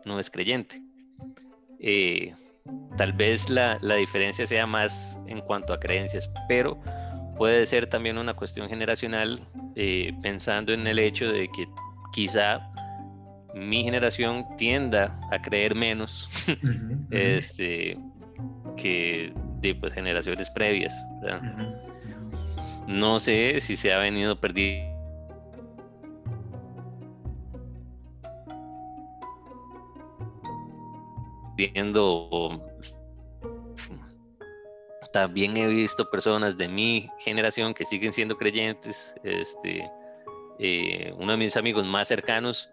no 0.05 0.19
es 0.19 0.29
creyente. 0.29 0.81
Eh, 1.79 2.33
tal 2.97 3.13
vez 3.13 3.49
la, 3.49 3.77
diferencia 3.77 4.45
sea 4.45 4.65
más 4.65 5.19
en 5.27 5.41
cuanto 5.41 5.73
a 5.73 5.79
creencias, 5.79 6.31
pero 6.47 6.79
puede 7.37 7.65
ser 7.65 7.87
también 7.87 8.17
una 8.17 8.33
cuestión 8.33 8.69
generacional, 8.69 9.39
eh, 9.75 10.13
pensando 10.21 10.73
en 10.73 10.87
el 10.87 10.99
hecho 10.99 11.31
de 11.31 11.47
que 11.49 11.67
quizá 12.13 12.71
mi 13.53 13.83
generación 13.83 14.45
tienda 14.57 15.19
a 15.31 15.41
creer 15.41 15.75
menos 15.75 16.27
este, 17.11 17.97
que 18.77 19.33
de 19.61 19.75
pues, 19.75 19.93
generaciones 19.93 20.49
previas. 20.49 20.93
No 22.87 23.19
sé 23.19 23.59
si 23.61 23.75
se 23.75 23.93
ha 23.93 23.97
venido 23.97 24.39
perdiendo 24.39 24.94
también 35.15 35.55
he 35.55 35.65
visto 35.67 36.09
personas 36.09 36.57
de 36.57 36.67
mi 36.67 37.09
generación 37.19 37.73
que 37.73 37.85
siguen 37.85 38.11
siendo 38.11 38.37
creyentes. 38.37 39.15
Este, 39.23 39.89
eh, 40.59 41.13
uno 41.17 41.31
de 41.31 41.37
mis 41.37 41.55
amigos 41.55 41.85
más 41.85 42.09
cercanos 42.09 42.69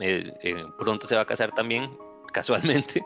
eh, 0.00 0.32
eh, 0.42 0.64
pronto 0.80 1.06
se 1.06 1.14
va 1.14 1.22
a 1.22 1.26
casar 1.26 1.54
también, 1.54 1.96
casualmente, 2.32 3.04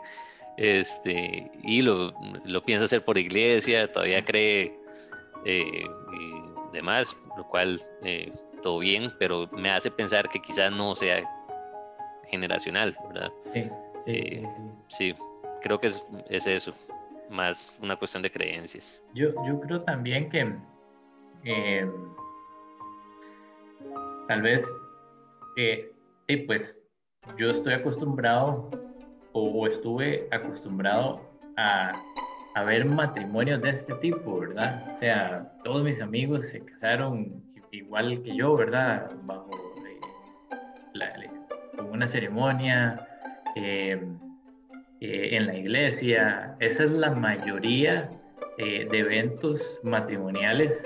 este, 0.57 1.51
y 1.61 1.83
lo, 1.83 2.11
lo 2.43 2.65
piensa 2.65 2.85
hacer 2.85 3.05
por 3.05 3.19
iglesia, 3.19 3.85
todavía 3.85 4.25
cree 4.25 4.73
y 5.45 5.83
demás, 6.73 7.15
lo 7.37 7.47
cual 7.47 7.79
todo 8.63 8.79
bien, 8.79 9.13
pero 9.19 9.47
me 9.51 9.69
hace 9.69 9.91
pensar 9.91 10.27
que 10.27 10.41
quizás 10.41 10.71
no 10.71 10.95
sea 10.95 11.23
generacional, 12.31 12.97
¿verdad? 13.09 13.31
Sí. 13.53 13.69
Eh, 14.05 14.45
sí, 14.87 15.15
creo 15.61 15.79
que 15.79 15.87
es, 15.87 16.01
eso, 16.29 16.73
más 17.29 17.77
una 17.81 17.95
cuestión 17.95 18.21
de 18.23 18.31
creencias. 18.31 19.03
Yo, 19.13 19.29
yo 19.45 19.59
creo 19.61 19.81
también 19.81 20.29
que 20.29 20.59
em, 21.43 21.91
tal 24.27 24.41
vez, 24.41 24.65
eh, 25.57 25.91
pues 26.47 26.81
yo 27.37 27.49
estoy 27.49 27.73
acostumbrado 27.73 28.69
o, 29.33 29.67
estuve 29.67 30.27
acostumbrado 30.31 31.21
a, 31.57 31.91
a, 32.55 32.63
ver 32.63 32.85
matrimonios 32.85 33.61
de 33.61 33.69
este 33.69 33.93
tipo, 33.95 34.39
¿verdad? 34.39 34.91
O 34.93 34.97
sea, 34.97 35.51
todos 35.63 35.83
mis 35.83 36.01
amigos 36.01 36.47
se 36.47 36.63
casaron 36.63 37.43
igual 37.71 38.21
que 38.23 38.35
yo, 38.35 38.55
¿verdad? 38.55 39.11
Bajo 39.23 39.51
eh, 39.85 41.29
una 41.91 42.07
ceremonia 42.07 43.07
eh, 43.55 44.01
eh, 44.99 45.29
en 45.31 45.47
la 45.47 45.55
iglesia. 45.55 46.55
Esa 46.59 46.83
es 46.83 46.91
la 46.91 47.11
mayoría 47.11 48.11
eh, 48.57 48.87
de 48.89 48.99
eventos 48.99 49.79
matrimoniales 49.83 50.83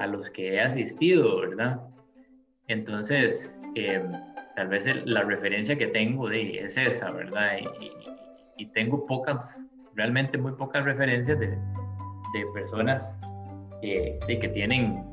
a 0.00 0.06
los 0.06 0.30
que 0.30 0.54
he 0.54 0.60
asistido, 0.60 1.40
¿verdad? 1.40 1.80
Entonces, 2.68 3.54
tal 4.56 4.68
vez 4.68 4.86
la 5.04 5.22
referencia 5.22 5.76
que 5.76 5.86
tengo 5.88 6.28
de, 6.28 6.58
es 6.58 6.76
esa, 6.76 7.10
¿verdad? 7.10 7.58
Y, 8.58 8.66
tengo 8.72 9.06
pocas, 9.06 9.62
realmente 9.94 10.38
muy 10.38 10.52
pocas 10.52 10.84
referencias 10.84 11.38
de, 11.38 11.48
de 11.48 12.46
personas 12.54 13.14
de 13.82 14.38
que 14.40 14.48
tienen, 14.48 15.04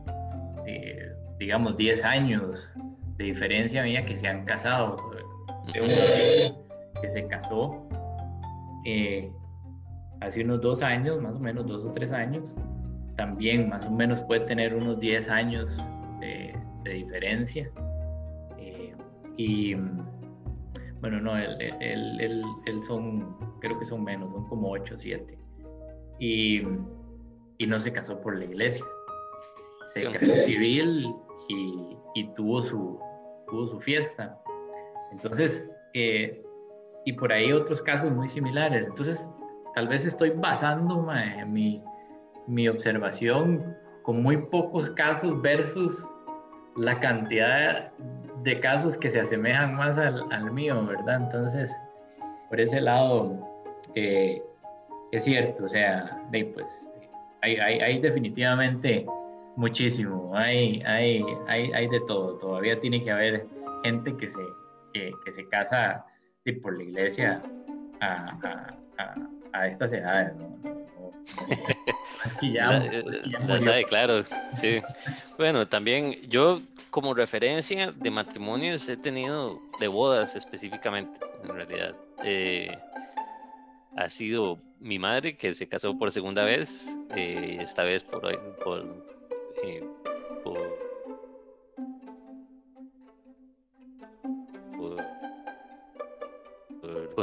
digamos, 1.40 1.78
10 1.78 2.04
años 2.04 2.70
de 3.18 3.26
diferencia 3.26 3.84
mía 3.84 4.06
que 4.06 4.18
se 4.18 4.28
han 4.28 4.46
casado. 4.46 4.96
De 5.74 6.54
que 7.04 7.10
se 7.10 7.28
casó 7.28 7.86
eh, 8.86 9.30
hace 10.22 10.42
unos 10.42 10.62
dos 10.62 10.82
años, 10.82 11.22
más 11.22 11.36
o 11.36 11.40
menos 11.40 11.68
dos 11.68 11.84
o 11.84 11.92
tres 11.92 12.14
años, 12.14 12.56
también 13.18 13.68
más 13.68 13.86
o 13.86 13.92
menos 13.92 14.22
puede 14.22 14.46
tener 14.46 14.74
unos 14.74 15.02
10 15.02 15.30
años 15.30 15.78
de, 16.22 16.58
diferencia. 16.86 17.70
Eh, 18.58 18.96
y 19.36 19.76
bueno, 21.02 21.20
no, 21.20 21.38
él, 21.38 21.58
él, 21.82 22.42
él, 22.66 22.84
son, 22.88 23.36
creo 23.60 23.78
que 23.78 23.86
son 23.86 24.06
menos, 24.06 24.32
son 24.32 24.48
como 24.48 24.70
8 24.72 24.96
o 24.96 24.98
7. 24.98 25.38
Y, 26.20 26.62
y, 27.58 27.68
no 27.68 27.82
se 27.82 27.92
casó 27.92 28.22
por 28.22 28.38
la 28.38 28.46
iglesia. 28.46 28.86
Se 29.94 30.10
casó 30.10 30.36
civil 30.46 31.14
y, 31.50 31.98
y, 32.16 32.34
tuvo, 32.36 32.64
su, 32.64 32.98
tuvo 33.50 33.68
su 33.68 33.80
fiesta. 33.82 34.42
Entonces, 35.12 35.70
eh, 35.94 36.44
y 37.06 37.14
por 37.14 37.32
ahí 37.32 37.52
otros 37.52 37.82
casos 37.82 38.12
muy 38.12 38.28
similares. 38.30 38.86
Entonces, 38.88 39.30
tal 39.76 39.88
vez 39.88 40.06
estoy 40.06 40.32
basando 40.32 41.06
mi, 41.48 41.82
mi 42.48 42.68
observación 42.68 43.76
con 44.04 44.22
muy 44.22 44.38
pocos 44.38 44.90
casos 44.92 45.42
versus 45.42 46.06
la 46.76 47.00
cantidad 47.00 47.92
de 48.44 48.60
casos 48.60 48.98
que 48.98 49.10
se 49.10 49.20
asemejan 49.20 49.76
más 49.76 49.98
al, 49.98 50.24
al 50.32 50.52
mío, 50.52 50.86
¿verdad? 50.86 51.24
Entonces, 51.24 51.72
por 52.50 52.60
ese 52.60 52.82
lado, 52.82 53.40
eh, 53.96 54.42
es 55.12 55.24
cierto, 55.24 55.66
o 55.66 55.70
sea, 55.70 56.22
pues 56.54 56.92
hay, 57.42 57.58
hay, 57.58 57.80
hay, 57.80 58.00
definitivamente 58.00 59.06
muchísimo, 59.56 60.32
hay, 60.36 60.82
hay, 60.86 61.24
hay, 61.48 61.72
hay 61.72 61.88
de 61.88 62.00
todo, 62.02 62.38
todavía 62.40 62.80
tiene 62.80 63.04
que 63.04 63.12
haber 63.12 63.48
gente 63.84 64.16
que 64.18 64.28
se, 64.28 64.42
que, 64.94 65.12
que 65.24 65.32
se 65.32 65.48
casa 65.50 66.04
por 66.52 66.78
la 66.78 66.84
iglesia 66.84 67.42
a, 68.02 69.68
estas 69.68 69.94
edades, 69.94 70.36
¿no? 70.36 70.54
claro, 73.88 74.26
sí. 74.58 74.82
Bueno, 75.38 75.68
también 75.68 76.14
yo 76.28 76.62
como 76.90 77.14
referencia 77.14 77.92
de 77.92 78.12
matrimonios 78.12 78.90
he 78.90 78.98
tenido 78.98 79.62
de 79.80 79.88
bodas 79.88 80.36
específicamente, 80.36 81.20
en 81.44 81.50
realidad. 81.50 81.96
Eh, 82.24 82.78
ha 83.96 84.10
sido 84.10 84.60
mi 84.80 85.00
madre 85.00 85.38
que 85.38 85.54
se 85.54 85.68
casó 85.68 85.98
por 85.98 86.12
segunda 86.12 86.44
vez, 86.44 86.98
eh, 87.16 87.60
esta 87.62 87.84
vez 87.84 88.04
por, 88.04 88.22
por, 88.64 89.06
eh, 89.64 89.84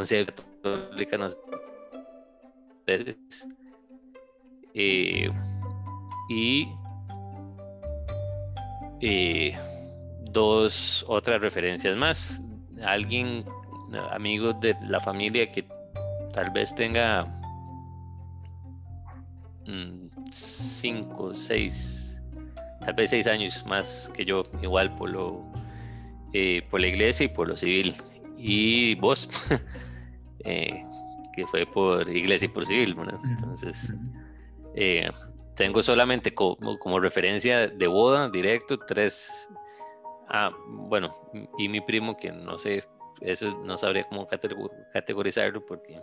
concepto 0.01 0.43
católica 0.63 1.19
veces. 2.87 3.17
y 6.29 6.67
dos 10.33 11.05
otras 11.07 11.43
referencias 11.43 11.97
más. 11.99 12.41
Alguien, 12.83 13.45
amigos 14.11 14.59
de 14.61 14.75
la 14.89 15.01
familia 15.01 15.53
que 15.53 15.67
tal 16.35 16.51
vez 16.51 16.75
tenga 16.75 17.27
mm, 19.67 20.09
cinco, 20.31 21.35
seis, 21.35 22.19
tal 22.81 22.95
vez 22.95 23.11
seis 23.11 23.27
años 23.27 23.67
más 23.67 24.11
que 24.15 24.25
yo, 24.25 24.45
igual 24.63 24.97
por 24.97 25.11
lo 25.11 25.45
eh, 26.33 26.63
por 26.71 26.81
la 26.81 26.87
iglesia 26.87 27.25
y 27.25 27.29
por 27.29 27.49
lo 27.49 27.57
civil. 27.57 27.95
Y 28.39 28.95
vos, 28.95 29.29
eh, 30.45 30.85
que 31.33 31.47
fue 31.47 31.67
por 31.67 32.09
iglesia 32.09 32.47
y 32.47 32.49
por 32.49 32.67
civil, 32.67 32.97
Entonces, 33.25 33.95
eh, 34.75 35.11
tengo 35.55 35.83
solamente 35.83 36.35
como, 36.35 36.79
como, 36.79 37.01
referencia 37.01 37.69
de 37.69 37.87
boda 37.87 38.29
directo 38.29 38.79
tres 38.79 39.49
Ah, 40.33 40.53
bueno, 40.69 41.11
y 41.59 41.69
mi 41.69 41.81
primo, 41.81 42.17
que 42.17 42.31
no 42.31 42.57
sé, 42.57 42.85
eso 43.21 43.53
no 43.65 43.77
sabría 43.77 44.05
cómo 44.05 44.29
categorizarlo 44.93 45.67
porque 45.67 46.01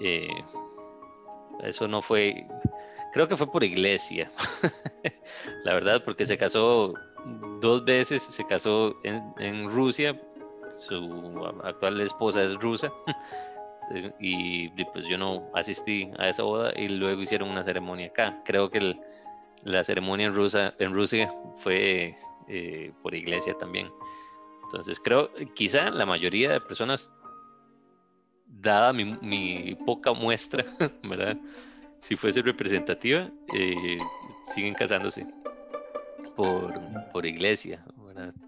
eh, 0.00 0.28
eso 1.64 1.88
no 1.88 2.02
fue, 2.02 2.46
creo 3.12 3.26
que 3.26 3.36
fue 3.36 3.50
por 3.50 3.64
iglesia, 3.64 4.30
la 5.64 5.74
verdad, 5.74 6.04
porque 6.04 6.24
se 6.24 6.38
casó 6.38 6.94
dos 7.60 7.84
veces, 7.84 8.22
se 8.22 8.46
casó 8.46 8.94
en, 9.02 9.68
Rusia, 9.68 10.16
su 10.86 11.60
actual 11.62 12.00
esposa 12.00 12.42
es 12.42 12.54
rusa, 12.56 12.92
y 14.20 14.68
pues 14.84 15.06
yo 15.06 15.18
no 15.18 15.50
asistí 15.54 16.10
a 16.18 16.28
esa 16.28 16.42
boda 16.42 16.72
y 16.76 16.88
luego 16.88 17.22
hicieron 17.22 17.50
una 17.50 17.62
ceremonia 17.62 18.06
acá. 18.08 18.40
Creo 18.44 18.70
que 18.70 18.96
la 19.64 19.84
ceremonia 19.84 20.26
en, 20.26 20.34
Rusia, 20.34 20.74
en 20.78 20.92
Rusia 20.92 21.32
fue 21.56 22.14
eh, 22.48 22.92
por 23.02 23.14
iglesia 23.14 23.54
también. 23.54 23.90
Entonces 24.64 24.98
creo, 25.00 25.30
quizá 25.54 25.90
la 25.90 26.06
mayoría 26.06 26.50
de 26.50 26.60
personas, 26.60 27.12
dada 28.46 28.92
mi, 28.92 29.74
poca 29.86 30.12
muestra, 30.12 30.64
¿verdad? 31.02 31.36
Si 32.00 32.16
fuese 32.16 32.42
representativa, 32.42 33.30
eh, 33.54 33.98
siguen 34.52 34.74
casándose 34.74 35.26
por, 36.34 36.80
por 37.12 37.26
iglesia. 37.26 37.84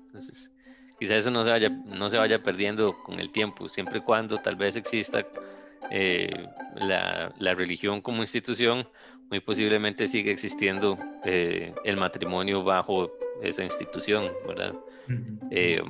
Entonces, 0.06 0.50
quizá 0.98 1.16
eso 1.16 1.30
no 1.30 1.44
se 1.44 1.50
vaya, 1.50 1.68
no 1.68 2.08
se 2.10 2.18
vaya 2.18 2.42
perdiendo 2.42 2.94
con 3.02 3.20
el 3.20 3.30
tiempo, 3.30 3.68
siempre 3.68 3.98
y 3.98 4.02
cuando 4.02 4.38
tal 4.38 4.56
vez 4.56 4.76
exista 4.76 5.26
eh, 5.90 6.46
la, 6.76 7.32
la, 7.38 7.54
religión 7.54 8.00
como 8.00 8.22
institución, 8.22 8.88
muy 9.30 9.40
posiblemente 9.40 10.06
sigue 10.06 10.30
existiendo 10.30 10.98
el 11.24 11.96
matrimonio 11.96 12.62
bajo 12.62 13.10
esa 13.42 13.64
institución, 13.64 14.30
¿verdad? 14.46 14.74
Eh, 15.50 15.82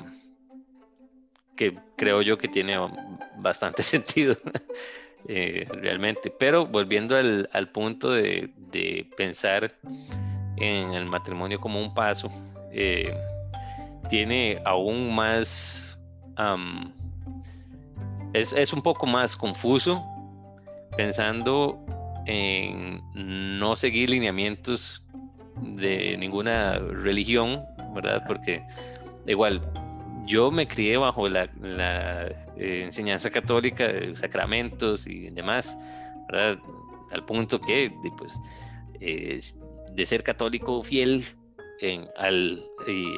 que 1.57 1.77
creo 1.97 2.23
yo 2.23 2.37
que 2.37 2.49
tiene 2.49 2.77
bastante 3.37 3.83
sentido 3.83 4.37
eh, 5.29 5.67
realmente. 5.71 6.31
Pero 6.31 6.67
volviendo 6.67 7.17
al, 7.17 7.69
punto 7.71 8.13
de, 8.13 8.51
pensar 9.17 9.75
en 10.57 10.93
el 10.93 11.07
matrimonio 11.07 11.61
como 11.61 11.81
un 11.81 11.95
paso, 11.95 12.29
eh, 12.73 13.17
tiene 14.09 14.61
aún 14.65 15.15
más, 15.15 15.99
es, 18.33 18.53
es, 18.53 18.73
un 18.73 18.83
poco 18.83 19.07
más 19.07 19.37
confuso 19.37 20.03
pensando 20.97 21.85
en 22.27 23.01
no 23.59 23.77
seguir 23.77 24.11
lineamientos 24.11 25.05
de 25.61 26.17
ninguna 26.19 26.79
religión, 26.79 27.61
¿verdad? 27.95 28.23
Porque 28.27 28.63
igual 29.27 29.61
yo 30.27 30.51
me 30.51 30.67
crié 30.67 30.97
bajo 30.97 31.29
la, 31.29 31.49
eh, 32.57 32.83
enseñanza 32.85 33.31
católica 33.31 33.87
de 33.87 34.17
sacramentos 34.17 35.07
y 35.07 35.31
demás, 35.31 35.77
¿verdad? 36.31 36.59
Al 37.13 37.25
punto 37.25 37.61
que, 37.61 37.93
pues, 38.19 38.41
de 39.01 40.07
ser 40.07 40.23
católico 40.23 40.83
fiel 40.83 41.23
al, 42.17 42.65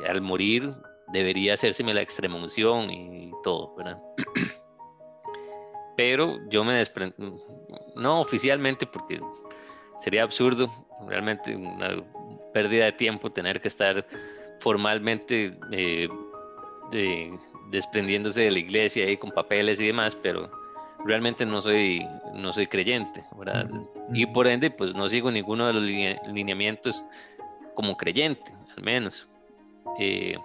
al 0.09 0.20
morir 0.20 0.72
debería 1.12 1.55
hacérseme 1.55 1.94
la 1.94 2.02
extrema 2.02 2.37
unción 2.37 2.90
y 2.90 3.31
todo, 3.42 3.74
¿verdad? 3.76 3.98
Pero 5.96 6.38
yo 6.48 6.64
me 6.64 6.74
desprendo, 6.74 7.14
no 7.94 8.20
oficialmente 8.20 8.87
porque 8.87 9.20
sería 10.00 10.24
absurdo, 10.24 10.70
realmente 11.09 11.57
una 11.57 12.05
pérdida 12.52 12.87
de 12.87 12.92
tiempo 12.92 13.31
tener 13.31 13.61
que 13.61 13.68
estar 13.68 14.07
formalmente 14.61 15.59
eh, 15.72 16.09
desprendiéndose 17.70 18.42
de 18.42 18.50
la 18.50 18.59
iglesia 18.59 19.11
y 19.11 19.16
con 19.16 19.31
papeles 19.31 19.81
y 19.81 19.87
demás, 19.87 20.16
pero 20.16 20.50
realmente 21.05 21.44
no 21.44 21.61
soy, 21.61 22.07
no 22.35 22.52
soy 22.52 22.66
creyente, 22.66 23.24
¿verdad? 23.37 23.68
Y 24.12 24.26
por 24.26 24.46
ende, 24.46 24.70
pues 24.70 24.94
no 24.94 25.09
sigo 25.09 25.31
ninguno 25.31 25.66
de 25.66 25.72
los 25.72 25.85
lineamientos 26.33 27.05
como 27.74 27.96
creyente, 27.96 28.55
al 28.76 28.83
menos. 28.83 29.29
Eh, 29.99 30.37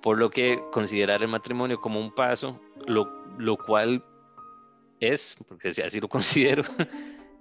por 0.00 0.18
lo 0.18 0.30
que 0.30 0.60
considerar 0.72 1.22
el 1.22 1.28
matrimonio 1.28 1.80
como 1.80 2.00
un 2.00 2.12
paso, 2.12 2.60
lo, 2.86 3.08
lo 3.38 3.56
cual 3.56 4.04
es, 5.00 5.36
porque 5.48 5.68
así 5.68 6.00
lo 6.00 6.08
considero, 6.08 6.62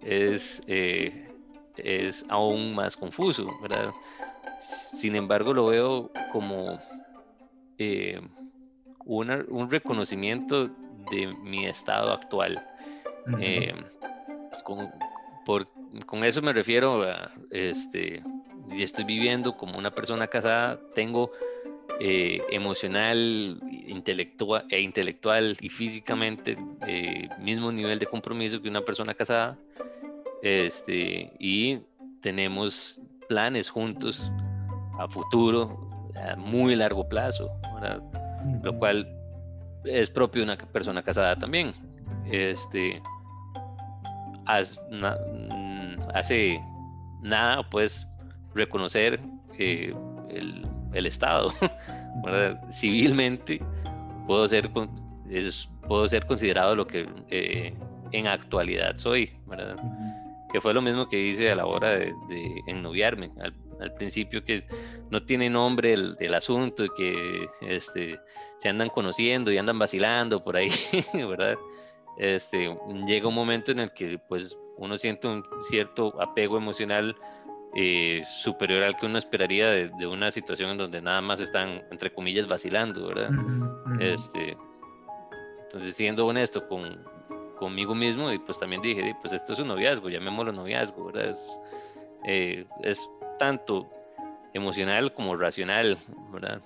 es 0.01 0.61
eh, 0.67 1.31
es 1.77 2.25
aún 2.29 2.75
más 2.75 2.95
confuso, 2.95 3.47
¿verdad? 3.61 3.91
Sin 4.59 5.15
embargo, 5.15 5.53
lo 5.53 5.67
veo 5.67 6.11
como 6.31 6.79
eh, 7.77 8.21
un 9.05 9.69
reconocimiento 9.69 10.69
de 11.09 11.27
mi 11.43 11.65
estado 11.65 12.11
actual. 12.11 12.63
Eh, 13.39 13.73
con, 14.63 16.23
eso 16.23 16.41
me 16.41 16.53
refiero 16.53 17.03
a, 17.03 17.31
este, 17.49 18.23
y 18.69 18.83
estoy 18.83 19.05
viviendo 19.05 19.57
como 19.57 19.77
una 19.77 19.91
persona 19.91 20.27
casada, 20.27 20.79
tengo 20.93 21.31
eh, 21.99 22.41
emocional, 22.49 23.59
intelectual, 23.87 24.65
e 24.69 24.81
intelectual 24.81 25.55
y 25.59 25.69
físicamente 25.69 26.57
mismo 27.39 27.71
nivel 27.71 27.99
de 27.99 28.07
compromiso 28.07 28.61
que 28.61 28.69
una 28.69 28.81
persona 28.81 29.13
casada. 29.13 29.57
Este, 30.41 31.31
y 31.37 31.79
tenemos 32.21 32.99
planes 33.29 33.69
juntos 33.69 34.31
a 34.97 35.07
futuro, 35.07 35.87
a 36.15 36.35
muy 36.35 36.75
largo 36.75 37.07
plazo, 37.07 37.51
lo 38.63 38.77
cual 38.79 39.07
es 39.83 40.09
propio 40.09 40.41
de 40.41 40.51
una 40.51 40.57
persona 40.57 41.03
casada 41.03 41.35
también. 41.35 41.73
Este, 42.31 43.01
mm, 44.89 46.01
hace 46.13 46.59
nada, 47.21 47.67
pues, 47.69 48.07
reconocer 48.53 49.19
el, 49.57 49.95
el, 50.93 51.05
Estado. 51.05 51.51
Civilmente 52.71 53.61
puedo 54.27 54.47
ser, 54.47 54.69
puedo 55.87 56.07
ser 56.07 56.25
considerado 56.25 56.75
lo 56.75 56.87
que 56.87 57.07
eh, 57.29 57.73
en 58.11 58.27
actualidad 58.27 58.97
soy. 58.97 59.31
¿verdad? 59.47 59.77
que 60.51 60.61
fue 60.61 60.73
lo 60.73 60.81
mismo 60.81 61.07
que 61.07 61.17
hice 61.17 61.49
a 61.49 61.55
la 61.55 61.65
hora 61.65 61.91
de, 61.91 62.13
de 62.27 62.61
ennoviarme. 62.67 63.31
Al, 63.39 63.53
principio 63.95 64.45
que 64.45 64.63
no 65.09 65.23
tiene 65.25 65.49
nombre 65.49 65.93
el, 65.93 66.33
asunto, 66.35 66.85
que 66.95 67.47
este, 67.61 68.19
se 68.59 68.69
andan 68.69 68.89
conociendo 68.89 69.51
y 69.51 69.57
andan 69.57 69.79
vacilando 69.79 70.43
por 70.43 70.55
ahí, 70.55 70.69
¿verdad? 71.15 71.57
Este, 72.19 72.77
llega 73.07 73.27
un 73.27 73.33
momento 73.33 73.71
en 73.71 73.79
el 73.79 73.91
que 73.93 74.19
pues 74.29 74.55
uno 74.77 74.99
siente 74.99 75.27
un 75.27 75.43
cierto 75.67 76.21
apego 76.21 76.57
emocional 76.57 77.15
eh, 77.73 78.21
superior 78.25 78.83
al 78.83 78.97
que 78.97 79.05
uno 79.05 79.17
esperaría 79.17 79.69
de, 79.69 80.07
una 80.07 80.29
situación 80.29 80.71
en 80.71 80.77
donde 80.77 81.01
nada 81.01 81.21
más 81.21 81.39
están, 81.39 81.81
entre 81.89 82.11
comillas, 82.11 82.45
vacilando, 82.45 83.07
¿verdad? 83.07 83.31
Este, 83.99 84.57
entonces, 85.63 85.95
siendo 85.95 86.27
honesto 86.27 86.67
con, 86.67 87.01
conmigo 87.55 87.95
mismo 87.95 88.29
y 88.29 88.39
pues 88.39 88.59
también 88.59 88.81
dije, 88.81 89.15
pues 89.21 89.31
esto 89.31 89.53
es 89.53 89.59
un 89.59 89.69
noviazgo, 89.69 90.09
llamémoslo 90.09 90.51
noviazgo, 90.51 91.05
¿verdad? 91.05 91.29
Es, 91.29 91.59
eh, 92.25 92.65
es 92.83 93.09
tanto 93.39 93.89
emocional 94.53 95.13
como 95.13 95.37
racional, 95.37 95.97
¿verdad? 96.33 96.61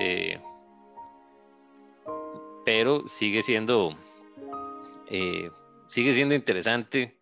Eh, 0.00 0.40
pero 2.64 3.06
sigue 3.06 3.40
siendo, 3.42 3.96
sigue 5.86 6.12
siendo 6.12 6.34
interesante 6.34 7.16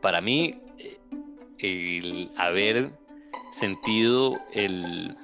para 0.00 0.22
mí 0.22 0.58
el 1.62 2.30
haber 2.36 2.92
sentido 3.52 4.38
el 4.52 5.16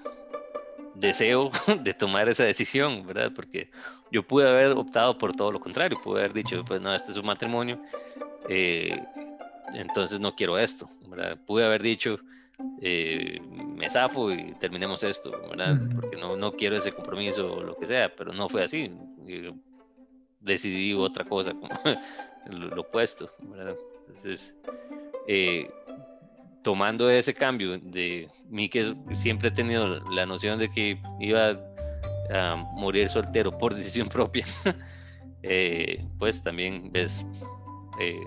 deseo 0.94 1.50
de 1.82 1.94
tomar 1.94 2.28
esa 2.28 2.44
decisión, 2.44 3.06
¿verdad? 3.06 3.32
Porque 3.34 3.70
yo 4.10 4.22
pude 4.22 4.48
haber 4.48 4.72
optado 4.72 5.18
por 5.18 5.34
todo 5.34 5.52
lo 5.52 5.60
contrario, 5.60 6.00
pude 6.02 6.20
haber 6.20 6.32
dicho, 6.32 6.64
pues 6.64 6.80
no, 6.80 6.94
este 6.94 7.12
es 7.12 7.18
un 7.18 7.26
matrimonio, 7.26 7.80
eh, 8.48 9.02
entonces 9.74 10.20
no 10.20 10.34
quiero 10.34 10.58
esto, 10.58 10.88
¿verdad? 11.08 11.38
Pude 11.46 11.64
haber 11.64 11.82
dicho, 11.82 12.18
eh, 12.80 13.40
me 13.50 13.90
zafo 13.90 14.32
y 14.32 14.54
terminemos 14.54 15.02
esto, 15.02 15.30
¿verdad? 15.50 15.78
Porque 15.94 16.16
no, 16.16 16.36
no 16.36 16.52
quiero 16.52 16.76
ese 16.76 16.92
compromiso 16.92 17.52
o 17.52 17.62
lo 17.62 17.76
que 17.76 17.86
sea, 17.86 18.14
pero 18.14 18.32
no 18.32 18.48
fue 18.48 18.62
así. 18.62 18.90
decidí 20.40 20.94
otra 20.94 21.24
cosa, 21.24 21.52
como 21.52 21.68
lo, 22.50 22.80
opuesto, 22.80 23.30
¿verdad? 23.40 23.76
Entonces, 24.06 24.54
eh, 25.26 25.68
tomando 26.66 27.08
ese 27.08 27.32
cambio 27.32 27.78
de 27.78 28.28
mí 28.48 28.68
que 28.68 28.92
siempre 29.12 29.50
he 29.50 29.52
tenido 29.52 30.00
la 30.10 30.26
noción 30.26 30.58
de 30.58 30.68
que 30.68 31.00
iba 31.20 31.56
a 32.28 32.56
morir 32.74 33.08
soltero 33.08 33.56
por 33.56 33.72
decisión 33.76 34.08
propia, 34.08 34.44
eh, 35.44 36.04
pues 36.18 36.42
también 36.42 36.90
ves, 36.90 37.24
eh, 38.00 38.18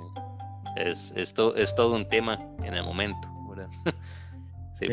es, 0.77 1.11
es, 1.17 1.35
es, 1.57 1.75
todo 1.75 1.97
un 1.97 2.07
tema 2.07 2.39
en 2.63 2.75
el 2.75 2.83
momento. 2.83 3.27
sí. 4.79 4.87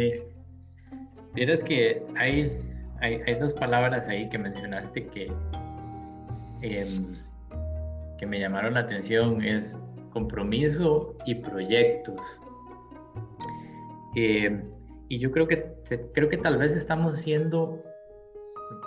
sí. 1.36 1.64
que 1.68 2.02
hay, 2.16 2.50
hay, 3.00 3.20
hay, 3.28 3.34
dos 3.36 3.52
palabras 3.52 4.08
ahí 4.08 4.28
que 4.28 4.38
mencionaste 4.38 5.06
que, 5.06 5.32
em, 6.62 7.14
que 8.18 8.26
me 8.26 8.40
llamaron 8.40 8.74
la 8.74 8.80
atención, 8.80 9.40
es 9.40 9.78
compromiso 10.12 11.14
y 11.26 11.36
proyectos. 11.36 12.20
Eh, 14.16 14.64
y 15.08 15.18
yo 15.18 15.30
creo 15.30 15.46
que, 15.46 15.72
creo 16.14 16.28
que 16.28 16.38
tal 16.38 16.56
vez 16.56 16.72
estamos 16.72 17.18
siendo 17.18 17.82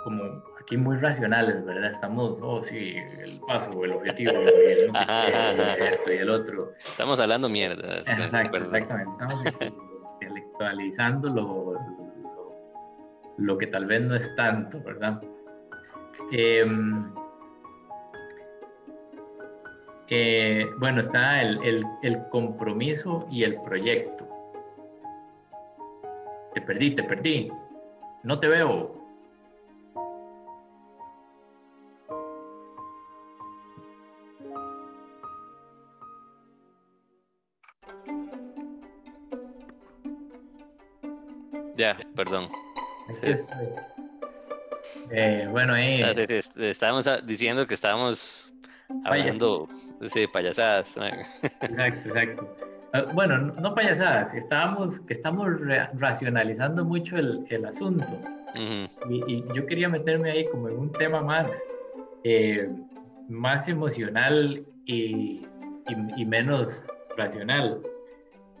como 0.04 0.24
aquí 0.60 0.76
muy 0.76 0.96
racionales, 0.96 1.64
¿verdad? 1.64 1.92
Estamos, 1.92 2.40
oh 2.42 2.62
sí, 2.62 2.96
el 2.96 3.40
paso, 3.46 3.84
el 3.84 3.92
objetivo, 3.92 4.32
esto 5.92 6.12
y 6.12 6.16
el 6.16 6.30
otro. 6.30 6.72
Estamos 6.84 7.20
hablando 7.20 7.48
mierda. 7.48 7.98
Exacto, 7.98 8.56
exactamente. 8.56 9.12
Estamos 9.12 9.44
intelectualizando 10.20 11.28
lo, 11.28 11.78
lo, 13.38 13.58
que 13.58 13.68
tal 13.68 13.86
vez 13.86 14.02
no 14.02 14.16
es 14.16 14.34
tanto, 14.34 14.82
¿verdad? 14.82 15.22
Em, 16.32 17.14
eh, 20.08 20.66
bueno, 20.78 21.00
está 21.00 21.40
el, 21.40 21.62
el, 21.64 21.84
el 22.02 22.28
compromiso 22.30 23.26
y 23.30 23.44
el 23.44 23.60
proyecto. 23.62 24.29
Te 26.54 26.60
perdí, 26.60 26.94
te 26.94 27.04
perdí. 27.04 27.50
No 28.24 28.38
te 28.40 28.48
veo. 28.48 29.00
Ya, 41.76 41.96
perdón. 42.14 42.48
Eh, 45.10 45.48
bueno, 45.50 45.72
ahí. 45.72 46.02
Ah, 46.02 46.12
estábamos 46.12 47.08
diciendo 47.24 47.66
que 47.66 47.74
estábamos 47.74 48.52
hablando 49.04 49.68
de 50.00 50.28
payasadas. 50.28 50.94
Exacto, 51.62 52.08
exacto. 52.08 52.69
Ah, 52.92 53.06
bueno, 53.14 53.38
no 53.38 53.74
payasadas, 53.74 54.34
estábamos, 54.34 55.00
estamos 55.08 55.48
racionalizando 55.94 56.84
mucho 56.84 57.16
el, 57.16 57.46
el 57.48 57.64
asunto. 57.64 58.06
y, 59.08 59.44
yo 59.54 59.66
quería 59.66 59.88
meterme 59.88 60.30
ahí 60.32 60.46
como 60.46 60.68
en 60.68 60.76
un 60.76 60.92
tema 60.92 61.20
más, 61.20 61.48
eh, 62.24 62.68
más 63.28 63.68
emocional 63.68 64.64
y, 64.86 65.46
y, 66.16 66.24
menos 66.24 66.84
racional. 67.16 67.80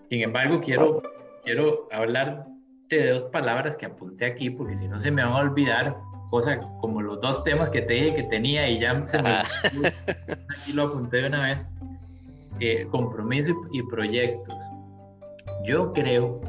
Sin 0.08 0.22
embargo, 0.22 0.60
quiero, 0.60 1.02
quiero 1.44 1.88
hablar 1.90 2.46
de 2.88 3.10
dos 3.10 3.24
palabras 3.30 3.76
que 3.76 3.86
apunté 3.86 4.26
aquí, 4.26 4.50
porque 4.50 4.76
si 4.76 4.86
no 4.86 5.00
se 5.00 5.10
me 5.10 5.24
van 5.24 5.32
a 5.32 5.38
olvidar, 5.38 5.96
cosas 6.30 6.58
como 6.80 7.02
los 7.02 7.20
dos 7.20 7.42
temas 7.42 7.70
que 7.70 7.82
te 7.82 7.94
dije 7.94 8.14
que 8.14 8.22
tenía 8.24 8.68
y 8.68 8.78
ya 8.78 9.04
se 9.08 9.20
me... 9.20 9.30
aquí 9.30 10.72
lo 10.72 10.84
apunté 10.84 11.18
de 11.18 11.26
una 11.26 11.42
vez 11.48 11.66
eh, 12.60 12.86
compromiso 12.90 13.54
y, 13.72 13.82
proyectos. 13.84 14.54
Yo 15.64 15.92
creo 15.92 16.40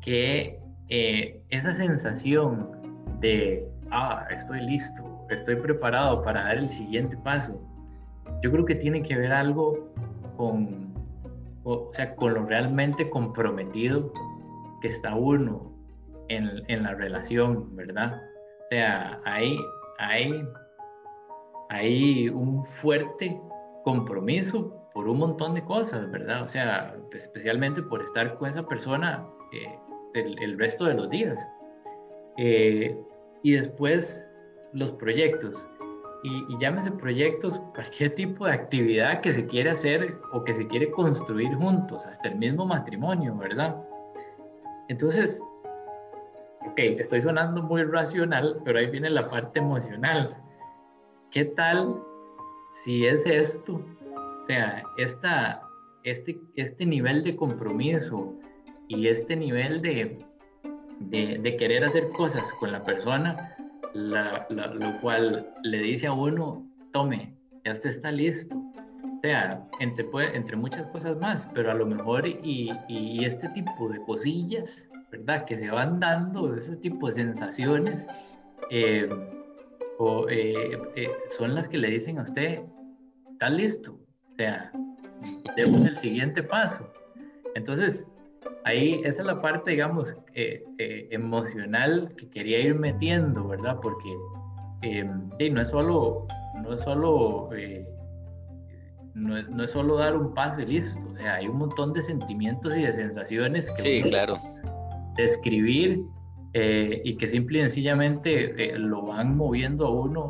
que 0.00 0.60
eh, 0.88 1.40
esa 1.50 1.74
sensación 1.74 2.70
de, 3.20 3.64
ah, 3.90 4.26
estoy 4.30 4.60
listo, 4.62 5.26
estoy 5.30 5.56
preparado 5.56 6.22
para 6.22 6.42
dar 6.42 6.58
el 6.58 6.68
siguiente 6.68 7.16
paso, 7.18 7.60
yo 8.42 8.50
creo 8.50 8.64
que 8.64 8.74
tiene 8.74 9.02
que 9.02 9.16
ver 9.16 9.32
algo 9.32 9.92
con, 10.36 10.92
o, 11.64 11.90
sea, 11.94 12.14
con 12.16 12.34
lo 12.34 12.44
realmente 12.44 13.08
comprometido 13.10 14.12
que 14.80 14.88
está 14.88 15.14
uno 15.14 15.72
en, 16.28 16.62
en 16.68 16.82
la 16.82 16.94
relación, 16.94 17.74
¿verdad? 17.76 18.20
O 18.64 18.68
sea, 18.70 19.18
hay, 19.24 19.56
hay, 19.98 20.44
hay 21.70 22.28
un 22.28 22.64
fuerte 22.64 23.40
compromiso 23.88 24.70
por 24.92 25.08
un 25.08 25.18
montón 25.18 25.54
de 25.54 25.64
cosas, 25.64 26.10
¿verdad? 26.10 26.42
O 26.42 26.48
sea, 26.50 26.94
especialmente 27.12 27.82
por 27.82 28.02
estar 28.02 28.36
con 28.36 28.50
esa 28.50 28.62
persona 28.68 29.26
eh, 29.50 29.78
el, 30.12 30.58
resto 30.58 30.84
de 30.84 30.92
los 30.92 31.08
días. 31.08 31.38
Eh, 32.36 32.94
y 33.42 33.52
después 33.52 34.30
los 34.74 34.92
proyectos. 34.92 35.66
Y, 36.22 36.52
y, 36.52 36.58
llámese 36.58 36.90
proyectos 36.90 37.58
cualquier 37.74 38.14
tipo 38.14 38.44
de 38.44 38.52
actividad 38.52 39.22
que 39.22 39.32
se 39.32 39.46
quiere 39.46 39.70
hacer 39.70 40.18
o 40.34 40.44
que 40.44 40.52
se 40.52 40.66
quiere 40.66 40.90
construir 40.90 41.54
juntos, 41.54 42.04
hasta 42.04 42.28
el 42.28 42.36
mismo 42.36 42.66
matrimonio, 42.66 43.34
¿verdad? 43.38 43.74
Entonces, 44.88 45.42
ok, 46.66 46.78
estoy 46.78 47.22
sonando 47.22 47.62
muy 47.62 47.84
racional, 47.84 48.60
pero 48.66 48.80
ahí 48.80 48.90
viene 48.90 49.08
la 49.08 49.28
parte 49.28 49.60
emocional. 49.60 50.36
¿Qué 51.30 51.46
tal 51.46 52.02
si 52.84 53.06
es 53.06 53.24
esto, 53.26 53.74
o 53.74 54.46
sea, 54.46 54.82
esta, 54.96 55.60
este, 56.04 56.40
este 56.56 56.86
nivel 56.86 57.22
de 57.22 57.36
compromiso 57.36 58.34
y 58.88 59.08
este 59.08 59.36
nivel 59.36 59.82
de, 59.82 60.24
de, 61.00 61.56
querer 61.56 61.84
hacer 61.84 62.08
cosas 62.10 62.52
con 62.54 62.72
la 62.72 62.84
persona, 62.84 63.56
lo 63.94 65.00
cual 65.00 65.52
le 65.62 65.78
dice 65.78 66.06
a 66.06 66.12
uno, 66.12 66.66
tome, 66.92 67.34
ya 67.64 67.72
usted 67.72 67.90
está 67.90 68.10
listo. 68.10 68.56
O 68.56 69.20
sea, 69.20 69.66
entre, 69.80 70.06
entre 70.34 70.56
muchas 70.56 70.86
cosas 70.86 71.18
más, 71.18 71.48
pero 71.52 71.72
a 71.72 71.74
lo 71.74 71.86
mejor 71.86 72.26
y, 72.26 72.70
y 72.88 73.24
este 73.24 73.48
tipo 73.48 73.88
de 73.88 73.98
cosillas, 74.02 74.88
¿verdad? 75.10 75.44
Que 75.44 75.56
se 75.58 75.68
van 75.70 75.98
dando, 75.98 76.54
ese 76.54 76.76
tipo 76.76 77.08
de 77.08 77.14
sensaciones, 77.14 78.06
eh, 78.70 79.08
o, 79.98 80.28
eh, 80.28 80.80
eh, 80.96 81.10
son 81.36 81.54
las 81.54 81.68
que 81.68 81.76
le 81.76 81.90
dicen 81.90 82.18
a 82.18 82.22
usted, 82.22 82.62
está 83.32 83.50
listo, 83.50 83.98
o 84.32 84.36
sea, 84.36 84.72
demos 85.56 85.86
el 85.86 85.96
siguiente 85.96 86.42
paso. 86.42 86.88
Entonces, 87.56 88.06
ahí 88.64 89.00
esa 89.04 89.22
es 89.22 89.26
la 89.26 89.42
parte, 89.42 89.72
digamos, 89.72 90.16
eh, 90.34 90.64
emocional 91.10 92.14
que 92.16 92.30
quería 92.30 92.60
ir 92.60 92.76
metiendo, 92.76 93.48
¿verdad? 93.48 93.78
Porque 93.82 94.08
sí, 95.38 95.50
no 95.50 95.60
es 95.60 95.68
solo, 95.68 96.26
no 96.62 96.72
es 96.72 96.80
solo, 96.80 97.50
no 99.14 99.36
es, 99.36 99.48
no, 99.48 99.64
es, 99.64 99.70
solo 99.72 99.96
dar 99.96 100.16
un 100.16 100.32
paso 100.32 100.60
y 100.60 100.66
listo, 100.66 101.00
o 101.12 101.16
sea, 101.16 101.34
hay 101.34 101.48
un 101.48 101.58
montón 101.58 101.92
de 101.92 102.02
sentimientos 102.02 102.76
y 102.76 102.82
de 102.82 102.92
sensaciones 102.92 103.68
que 103.72 103.82
sí, 103.82 104.02
claro. 104.04 104.38
describir 105.16 106.04
eh, 106.60 107.02
y 107.04 107.16
que 107.16 107.28
simple 107.28 107.60
y 107.60 107.62
sencillamente 107.62 108.50
eh, 108.60 108.76
lo 108.76 109.02
van 109.02 109.36
moviendo 109.36 109.86
a 109.86 109.90
uno 109.90 110.26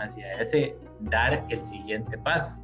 hacia 0.00 0.32
ese 0.40 0.76
dar 0.98 1.44
el 1.48 1.64
siguiente 1.64 2.18
paso. 2.18 2.58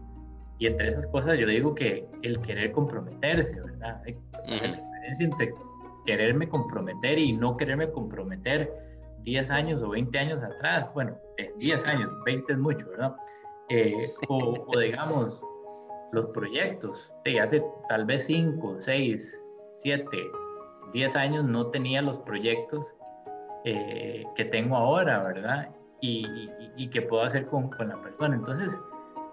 Y 0.59 0.67
entre 0.67 0.89
esas 0.89 1.07
cosas 1.07 1.39
yo 1.39 1.47
digo 1.47 1.73
que 1.73 2.05
el 2.23 2.41
querer 2.41 2.73
comprometerse, 2.73 3.61
¿verdad? 3.61 4.03
La 4.05 4.83
diferencia 4.83 5.25
entre 5.25 5.55
quererme 6.05 6.49
comprometer 6.49 7.17
y 7.17 7.33
no 7.33 7.57
quererme 7.57 7.93
comprometer 7.93 8.73
10 9.23 9.51
años 9.53 9.81
o 9.81 9.91
20 9.91 10.19
años 10.19 10.43
atrás, 10.43 10.93
bueno, 10.95 11.17
10 11.59 11.87
años, 11.87 12.11
20 12.27 12.55
es 12.55 12.59
mucho, 12.59 12.91
¿verdad? 12.91 13.15
Eh, 13.69 14.13
o, 14.29 14.67
o, 14.67 14.79
digamos, 14.81 15.41
los 16.11 16.27
proyectos, 16.27 17.13
de 17.25 17.39
hace 17.39 17.63
tal 17.89 18.05
vez 18.05 18.27
5, 18.27 18.79
6, 18.81 19.45
7, 19.77 20.09
10 20.93 21.17
años 21.17 21.45
no 21.45 21.69
tenía 21.69 22.03
los 22.03 22.19
proyectos 22.19 22.93
eh, 23.65 24.25
que 24.37 24.45
tengo 24.45 24.77
ahora, 24.77 25.23
¿verdad? 25.23 25.71
Y, 26.01 26.51
que 26.91 27.01
puedo 27.01 27.23
hacer 27.23 27.47
con, 27.47 27.71
la 27.79 28.01
persona. 28.03 28.37
Entonces, 28.37 28.79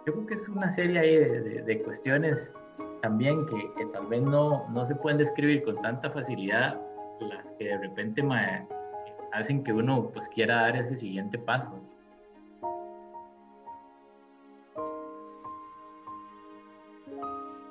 yo 0.07 0.13
creo 0.13 0.25
que 0.25 0.33
es 0.35 0.47
una 0.47 0.71
serie 0.71 0.99
ahí 0.99 1.15
de, 1.17 1.61
de, 1.63 1.83
cuestiones 1.83 2.53
también 3.01 3.45
que, 3.45 3.73
que 3.75 3.85
tal 3.87 4.07
vez 4.07 4.21
no, 4.21 4.67
no, 4.69 4.85
se 4.85 4.95
pueden 4.95 5.17
describir 5.17 5.63
con 5.63 5.81
tanta 5.81 6.09
facilidad, 6.09 6.79
las 7.19 7.51
que 7.59 7.65
de 7.65 7.77
repente 7.77 8.23
hacen 9.33 9.63
que 9.63 9.73
uno 9.73 10.09
pues 10.13 10.27
quiera 10.29 10.61
dar 10.61 10.77
ese 10.77 10.95
siguiente 10.95 11.37
paso. 11.37 11.77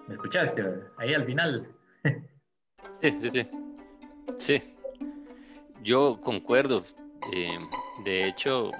¿Me 0.06 0.14
escuchaste? 0.14 0.62
Ahí 0.98 1.14
al 1.14 1.24
final. 1.24 1.68
Sí, 3.00 3.18
sí, 3.22 3.30
sí. 3.30 3.69
Sí. 4.38 4.62
Yo 5.82 6.20
concuerdo. 6.20 6.84
Eh, 7.32 7.58
de 8.04 8.26
hecho, 8.26 8.70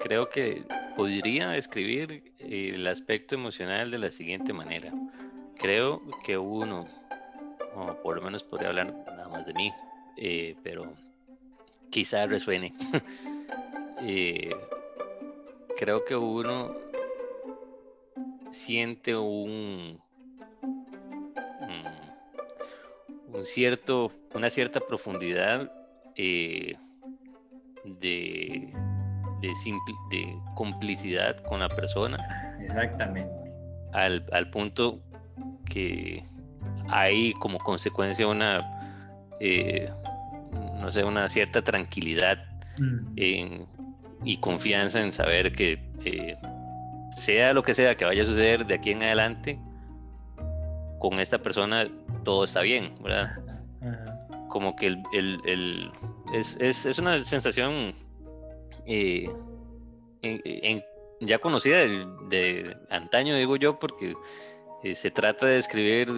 creo 0.00 0.28
que 0.28 0.64
podría 0.96 1.50
describir 1.50 2.32
el 2.38 2.86
aspecto 2.86 3.34
emocional 3.34 3.90
de 3.90 3.98
la 3.98 4.10
siguiente 4.10 4.52
manera. 4.52 4.92
Creo 5.56 6.02
que 6.24 6.36
uno, 6.38 6.86
o 7.74 7.94
por 8.02 8.16
lo 8.16 8.22
menos 8.22 8.42
podría 8.42 8.68
hablar 8.68 8.94
nada 9.06 9.28
más 9.28 9.46
de 9.46 9.54
mí, 9.54 9.72
eh, 10.16 10.56
pero 10.62 10.92
quizá 11.90 12.26
resuene. 12.26 12.72
Eh, 14.06 14.50
creo 15.78 16.04
que 16.04 16.14
uno 16.14 16.74
siente 18.50 19.16
un, 19.16 19.98
un 23.44 23.46
cierto, 23.46 24.10
una 24.32 24.48
cierta 24.48 24.80
profundidad 24.80 25.70
eh, 26.16 26.76
de, 27.84 28.72
de, 29.42 30.36
complicidad 30.54 31.36
con 31.44 31.60
la 31.60 31.68
persona. 31.68 32.16
Exactamente. 32.62 33.30
Al, 33.92 34.24
al 34.32 34.48
punto 34.48 35.02
que 35.66 36.24
hay 36.88 37.34
como 37.34 37.58
consecuencia 37.58 38.26
una, 38.26 38.62
eh, 39.40 39.90
no 40.80 40.90
sé, 40.90 41.04
una 41.04 41.28
cierta 41.28 41.62
tranquilidad 41.62 42.42
y 43.16 44.36
confianza 44.38 45.02
en 45.02 45.12
saber 45.12 45.52
que 45.52 45.78
eh, 46.06 46.36
sea 47.14 47.52
lo 47.52 47.62
que 47.62 47.74
sea 47.74 47.94
que 47.94 48.06
vaya 48.06 48.22
a 48.22 48.26
suceder 48.26 48.64
de 48.64 48.74
aquí 48.76 48.92
en 48.92 49.02
adelante, 49.02 49.58
con 50.98 51.20
esta 51.20 51.38
persona 51.38 51.86
todo 52.24 52.44
está 52.44 52.62
bien, 52.62 52.94
¿verdad? 53.02 53.36
Como 54.48 54.74
que 54.76 54.86
el, 55.12 55.92
es, 56.32 56.56
es, 56.60 56.98
una 56.98 57.22
sensación 57.24 57.94
eh, 58.86 59.28
ya 61.20 61.38
conocida 61.38 61.78
de, 61.78 62.76
antaño, 62.90 63.36
digo 63.36 63.56
yo, 63.56 63.78
porque 63.78 64.14
eh, 64.82 64.94
se 64.94 65.10
trata 65.10 65.46
de 65.46 65.58
escribir 65.58 66.08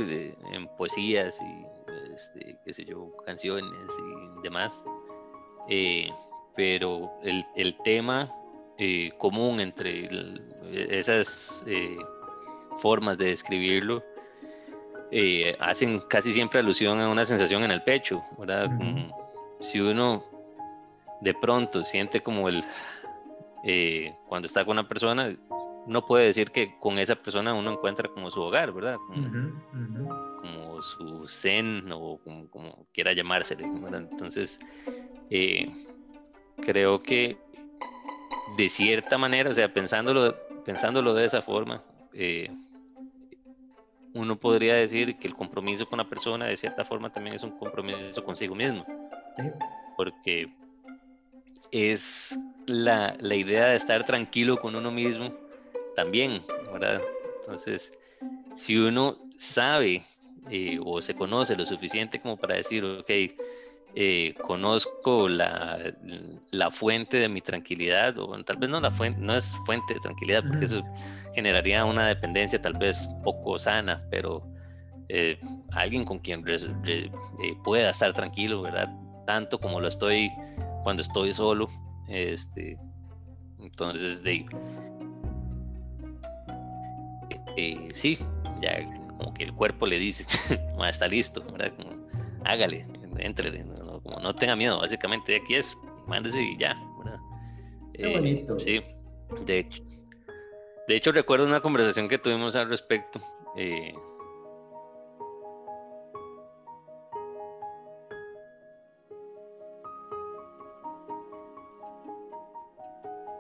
en 0.53 0.69
poesías 0.77 1.39
y, 1.41 2.13
este, 2.15 2.57
qué 2.65 2.75
sé 2.75 2.85
yo, 2.85 3.13
canciones 3.25 3.91
y 3.99 4.43
demás. 4.43 4.85
Eh, 5.69 6.11
pero 6.55 7.11
el, 7.23 7.45
el 7.55 7.77
tema 7.83 8.31
común 9.19 9.61
entre 9.61 10.09
esas 10.73 11.63
formas 12.79 13.19
de 13.19 13.27
describirlo 13.27 14.03
eh, 15.11 15.57
hacen 15.61 16.01
casi 16.09 16.33
siempre 16.33 16.61
alusión 16.61 17.01
a 17.01 17.09
una 17.09 17.25
sensación 17.25 17.63
en 17.63 17.71
el 17.71 17.83
pecho, 17.83 18.23
¿verdad? 18.39 18.71
si 19.61 19.81
uno 19.81 20.25
de 21.21 21.35
pronto 21.35 21.85
siente 21.85 22.21
como 22.21 22.49
el, 22.49 22.65
eh, 23.65 24.15
cuando 24.29 24.47
está 24.47 24.65
con 24.65 24.79
una 24.79 24.89
persona, 24.89 25.35
no 25.87 26.05
puede 26.05 26.27
decir 26.27 26.51
que 26.51 26.77
con 26.79 26.99
esa 26.99 27.15
persona 27.15 27.55
uno 27.55 27.73
encuentra 27.73 28.09
como 28.09 28.31
su 28.31 28.41
hogar, 28.41 28.73
¿verdad? 28.73 28.97
Como, 29.07 30.83
su 30.83 31.27
zen 31.27 31.91
o 31.91 32.21
como, 32.51 32.87
quiera 32.93 33.13
llamársele, 33.13 33.65
Entonces, 33.65 34.61
eh, 35.31 35.69
creo 36.61 37.03
que 37.03 37.39
de 38.57 38.69
cierta 38.69 39.17
manera, 39.17 39.51
o 39.51 39.55
sea, 39.55 39.73
pensándolo, 39.73 40.37
pensándolo 40.65 41.15
de 41.15 41.25
esa 41.25 41.41
forma, 41.41 41.83
eh, 42.13 42.51
uno 44.17 44.37
podría 44.37 44.75
decir 44.75 45.17
que 45.19 45.29
el 45.29 45.35
compromiso 45.35 45.87
con 45.87 45.99
la 45.99 46.09
persona 46.09 46.47
de 46.47 46.57
cierta 46.57 46.85
forma 46.85 47.13
también 47.13 47.37
es 47.37 47.43
un 47.43 47.51
compromiso 47.51 48.25
consigo 48.25 48.55
mismo. 48.55 48.85
Porque 49.97 50.49
es 51.71 52.39
la, 52.67 53.17
la, 53.21 53.35
idea 53.35 53.67
de 53.67 53.77
estar 53.77 54.05
tranquilo 54.05 54.59
con 54.59 54.75
uno 54.75 54.91
mismo 54.91 55.35
también, 55.95 56.43
¿verdad? 56.73 57.03
Entonces, 57.41 57.93
si 58.55 58.77
uno 58.79 59.19
sabe 59.37 60.05
eh, 60.51 60.79
o 60.83 61.03
se 61.03 61.15
conoce 61.15 61.57
lo 61.57 61.67
suficiente 61.67 62.19
como 62.19 62.37
para 62.37 62.57
decir, 62.57 62.85
ok, 62.85 63.11
eh, 63.99 64.35
conozco 64.43 65.27
la, 65.27 65.79
la, 66.51 66.71
fuente 66.71 67.17
de 67.17 67.31
mi 67.31 67.41
tranquilidad, 67.41 68.19
o 68.19 68.45
tal 68.45 68.59
vez 68.59 68.69
no 68.69 68.79
la 68.79 68.91
fuente, 68.91 69.19
no 69.19 69.35
es 69.35 69.57
fuente 69.65 69.95
de 69.95 70.01
tranquilidad, 70.01 70.45
porque 70.47 70.67
eso 70.67 70.85
generaría 71.35 71.83
una 71.83 72.07
dependencia 72.07 72.61
tal 72.61 72.75
vez 72.75 73.09
poco 73.25 73.59
sana, 73.59 74.05
pero 74.11 74.47
eh, 75.09 75.41
alguien 75.73 76.05
con 76.05 76.19
quien 76.19 76.45
eh, 76.47 77.11
pueda 77.65 77.89
estar 77.89 78.13
tranquilo, 78.13 78.61
¿verdad? 78.61 78.95
Tanto 79.27 79.59
como 79.59 79.81
lo 79.81 79.89
estoy 79.89 80.31
cuando 80.83 81.01
estoy 81.01 81.33
solo, 81.33 81.67
este, 82.07 82.79
entonces 83.61 84.23
de 84.23 84.45
sí, 87.95 88.19
ya 88.61 88.79
como 89.17 89.33
que 89.33 89.45
el 89.45 89.55
cuerpo 89.55 89.87
le 89.87 89.99
dice, 89.99 90.27
está 90.87 91.09
listo, 91.09 91.43
¿verdad? 91.51 91.73
hágale, 92.45 92.87
entre, 93.19 93.65
como 94.07 94.21
no 94.21 94.35
tenga 94.35 94.57
miedo, 94.57 94.79
básicamente 94.79 95.37
aquí 95.37 95.57
es, 95.57 95.77
mándese 96.07 96.41
y 96.41 96.57
ya. 96.57 96.81
Qué 97.95 98.07
bonito. 98.09 98.59
Sí, 98.59 98.83
de 99.45 99.59
hecho. 99.59 99.83
De 100.87 100.95
hecho, 100.95 101.11
recuerdo 101.13 101.47
una 101.47 101.61
conversación 101.61 102.09
que 102.09 102.19
tuvimos 102.19 102.55
al 102.55 102.69
respecto. 102.69 103.21
Eh, 103.57 103.93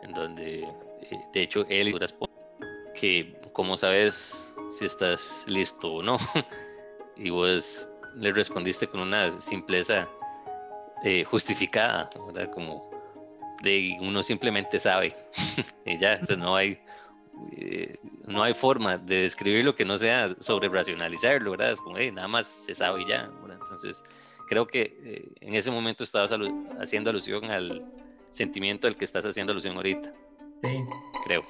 en 0.02 0.12
donde, 0.12 0.62
eh, 0.62 1.20
de 1.32 1.42
hecho, 1.42 1.64
él 1.68 1.96
que, 2.94 3.38
como 3.52 3.76
sabes 3.76 4.52
si 4.72 4.86
estás 4.86 5.44
listo 5.46 5.92
o 5.92 6.02
no, 6.02 6.16
y 7.16 7.30
vos 7.30 7.88
le 8.16 8.32
respondiste 8.32 8.88
con 8.88 9.00
una 9.00 9.30
simpleza 9.30 10.08
eh, 11.04 11.24
justificada, 11.24 12.10
¿verdad? 12.26 12.50
Como 12.52 12.90
de 13.62 13.96
uno 14.00 14.22
simplemente 14.22 14.78
sabe 14.78 15.14
y 15.86 15.98
ya, 15.98 16.20
no 16.36 16.56
hay 16.56 16.78
eh, 17.52 17.96
no 18.26 18.42
hay 18.42 18.54
forma 18.54 18.96
de 18.96 19.22
describirlo 19.22 19.74
que 19.74 19.84
no 19.84 19.98
sea 19.98 20.28
sobre 20.40 20.68
racionalizarlo, 20.68 21.52
¿verdad? 21.52 21.72
Es 21.72 21.80
como, 21.80 21.98
nada 21.98 22.28
más 22.28 22.46
se 22.46 22.74
sabe 22.74 23.02
y 23.02 23.06
ya, 23.06 23.30
Entonces, 23.42 24.02
creo 24.48 24.66
que 24.66 24.96
eh, 25.04 25.28
en 25.40 25.54
ese 25.54 25.70
momento 25.70 26.02
estabas 26.02 26.32
haciendo 26.80 27.10
alusión 27.10 27.44
al 27.50 27.84
sentimiento 28.30 28.88
al 28.88 28.96
que 28.96 29.04
estás 29.04 29.24
haciendo 29.26 29.52
alusión 29.52 29.76
ahorita. 29.76 30.12
Sí. 30.62 30.84
Creo. 31.24 31.44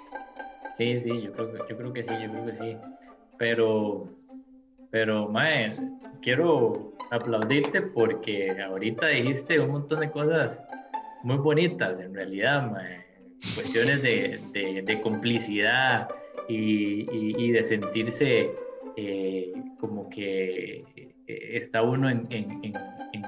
Sí, 0.76 1.00
sí, 1.00 1.22
yo 1.22 1.32
creo 1.32 1.52
que, 1.52 1.58
yo 1.70 1.76
creo 1.76 1.92
que 1.92 2.02
sí, 2.02 2.12
yo 2.22 2.30
creo 2.30 2.46
que 2.46 2.54
sí. 2.56 2.76
Pero, 3.38 4.08
pero, 4.98 5.28
Mae, 5.28 5.76
quiero 6.22 6.94
aplaudirte 7.10 7.82
porque 7.82 8.50
ahorita 8.58 9.08
dijiste 9.08 9.60
un 9.60 9.72
montón 9.72 10.00
de 10.00 10.10
cosas 10.10 10.62
muy 11.22 11.36
bonitas, 11.36 12.00
en 12.00 12.14
realidad, 12.14 12.72
cuestiones 13.54 14.00
de, 14.00 14.40
de, 14.86 15.00
complicidad 15.02 16.08
y, 16.48 17.52
de 17.52 17.64
sentirse 17.66 18.50
eh, 18.96 19.52
como 19.78 20.08
que 20.08 20.82
eh, 20.96 21.14
está 21.26 21.82
uno 21.82 22.08
en, 22.08 22.26
en, 22.30 22.72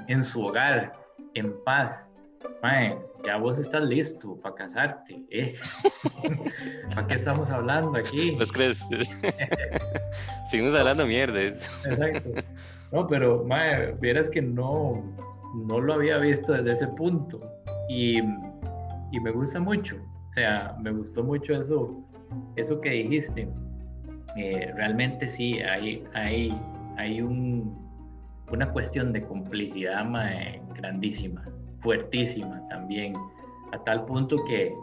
en, 0.08 0.24
su 0.24 0.42
hogar, 0.42 0.94
en 1.34 1.52
paz. 1.64 2.06
Ya 3.24 3.36
vos 3.36 3.58
estás 3.58 3.84
listo 3.84 4.36
para 4.40 4.54
casarte. 4.54 5.22
¿eh? 5.30 5.54
¿Para 6.94 7.06
qué 7.06 7.14
estamos 7.14 7.50
hablando 7.50 7.96
aquí? 7.96 8.32
¿Pues 8.36 8.52
crees? 8.52 8.84
Seguimos 10.50 10.74
hablando 10.74 11.06
mierda. 11.06 11.40
Exacto. 11.40 12.30
No, 12.92 13.06
pero, 13.06 13.44
mae, 13.44 13.92
vieras 14.00 14.30
que 14.30 14.40
no, 14.40 15.04
no 15.66 15.80
lo 15.80 15.94
había 15.94 16.18
visto 16.18 16.52
desde 16.52 16.72
ese 16.72 16.88
punto. 16.88 17.40
Y, 17.88 18.18
y, 18.18 19.20
me 19.22 19.30
gusta 19.30 19.60
mucho. 19.60 19.96
O 20.30 20.32
sea, 20.32 20.76
me 20.80 20.90
gustó 20.92 21.22
mucho 21.22 21.54
eso, 21.54 22.02
eso 22.56 22.80
que 22.80 22.90
dijiste. 22.90 23.48
Eh, 24.36 24.72
realmente 24.76 25.28
sí, 25.28 25.58
hay, 25.60 26.04
hay, 26.14 26.58
hay 26.96 27.20
un, 27.20 27.88
una 28.50 28.72
cuestión 28.72 29.12
de 29.12 29.22
complicidad 29.22 30.04
mae, 30.04 30.62
grandísima, 30.74 31.44
fuertísima 31.80 32.66
también, 32.68 33.14
a 33.72 33.82
tal 33.84 34.04
punto 34.04 34.36
que, 34.44 34.74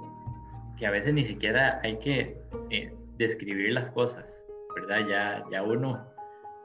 que 0.78 0.86
a 0.86 0.91
veces 0.91 1.14
ni 1.14 1.24
siquiera 1.24 1.80
hay 1.84 1.98
que 1.98 2.38
eh, 2.70 2.93
describir 3.18 3.74
las 3.74 3.91
cosas, 3.91 4.41
¿verdad? 4.76 5.08
Ya, 5.08 5.43
ya 5.52 5.64
uno 5.64 6.06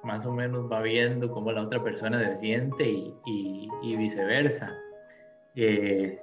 más 0.02 0.24
o 0.24 0.32
menos 0.32 0.70
va 0.70 0.80
viendo 0.80 1.30
cómo 1.30 1.52
la 1.52 1.62
otra 1.62 1.82
persona 1.82 2.24
se 2.24 2.36
siente 2.36 2.88
y, 2.88 3.68
y, 3.82 3.96
viceversa. 3.96 4.72
Eh, 5.56 6.18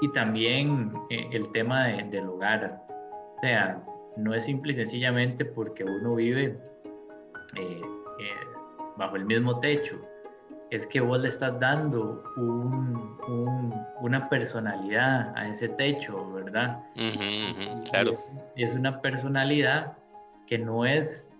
y 0.00 0.12
también 0.12 0.92
eh, 1.10 1.28
el 1.32 1.50
tema 1.52 1.88
del 1.88 2.26
hogar. 2.28 2.80
O 3.36 3.40
sea, 3.40 3.84
no 4.16 4.34
es 4.34 4.44
simple 4.44 4.72
y 4.72 4.76
sencillamente 4.76 5.44
porque 5.44 5.84
uno 5.84 6.14
vive 6.14 6.58
bajo 8.98 9.16
el 9.16 9.24
mismo 9.24 9.60
techo, 9.60 9.96
es 10.70 10.86
que 10.86 11.00
vos 11.00 11.20
le 11.20 11.28
estás 11.28 11.58
dando 11.60 12.22
una 14.00 14.28
personalidad 14.28 15.32
a 15.36 15.48
ese 15.48 15.68
techo, 15.70 16.32
¿verdad? 16.32 16.82
claro. 17.90 18.18
Y 18.56 18.64
es 18.64 18.74
una 18.74 19.00
personalidad 19.00 19.96
que 20.46 20.58
no 20.58 20.84
es 20.84 21.30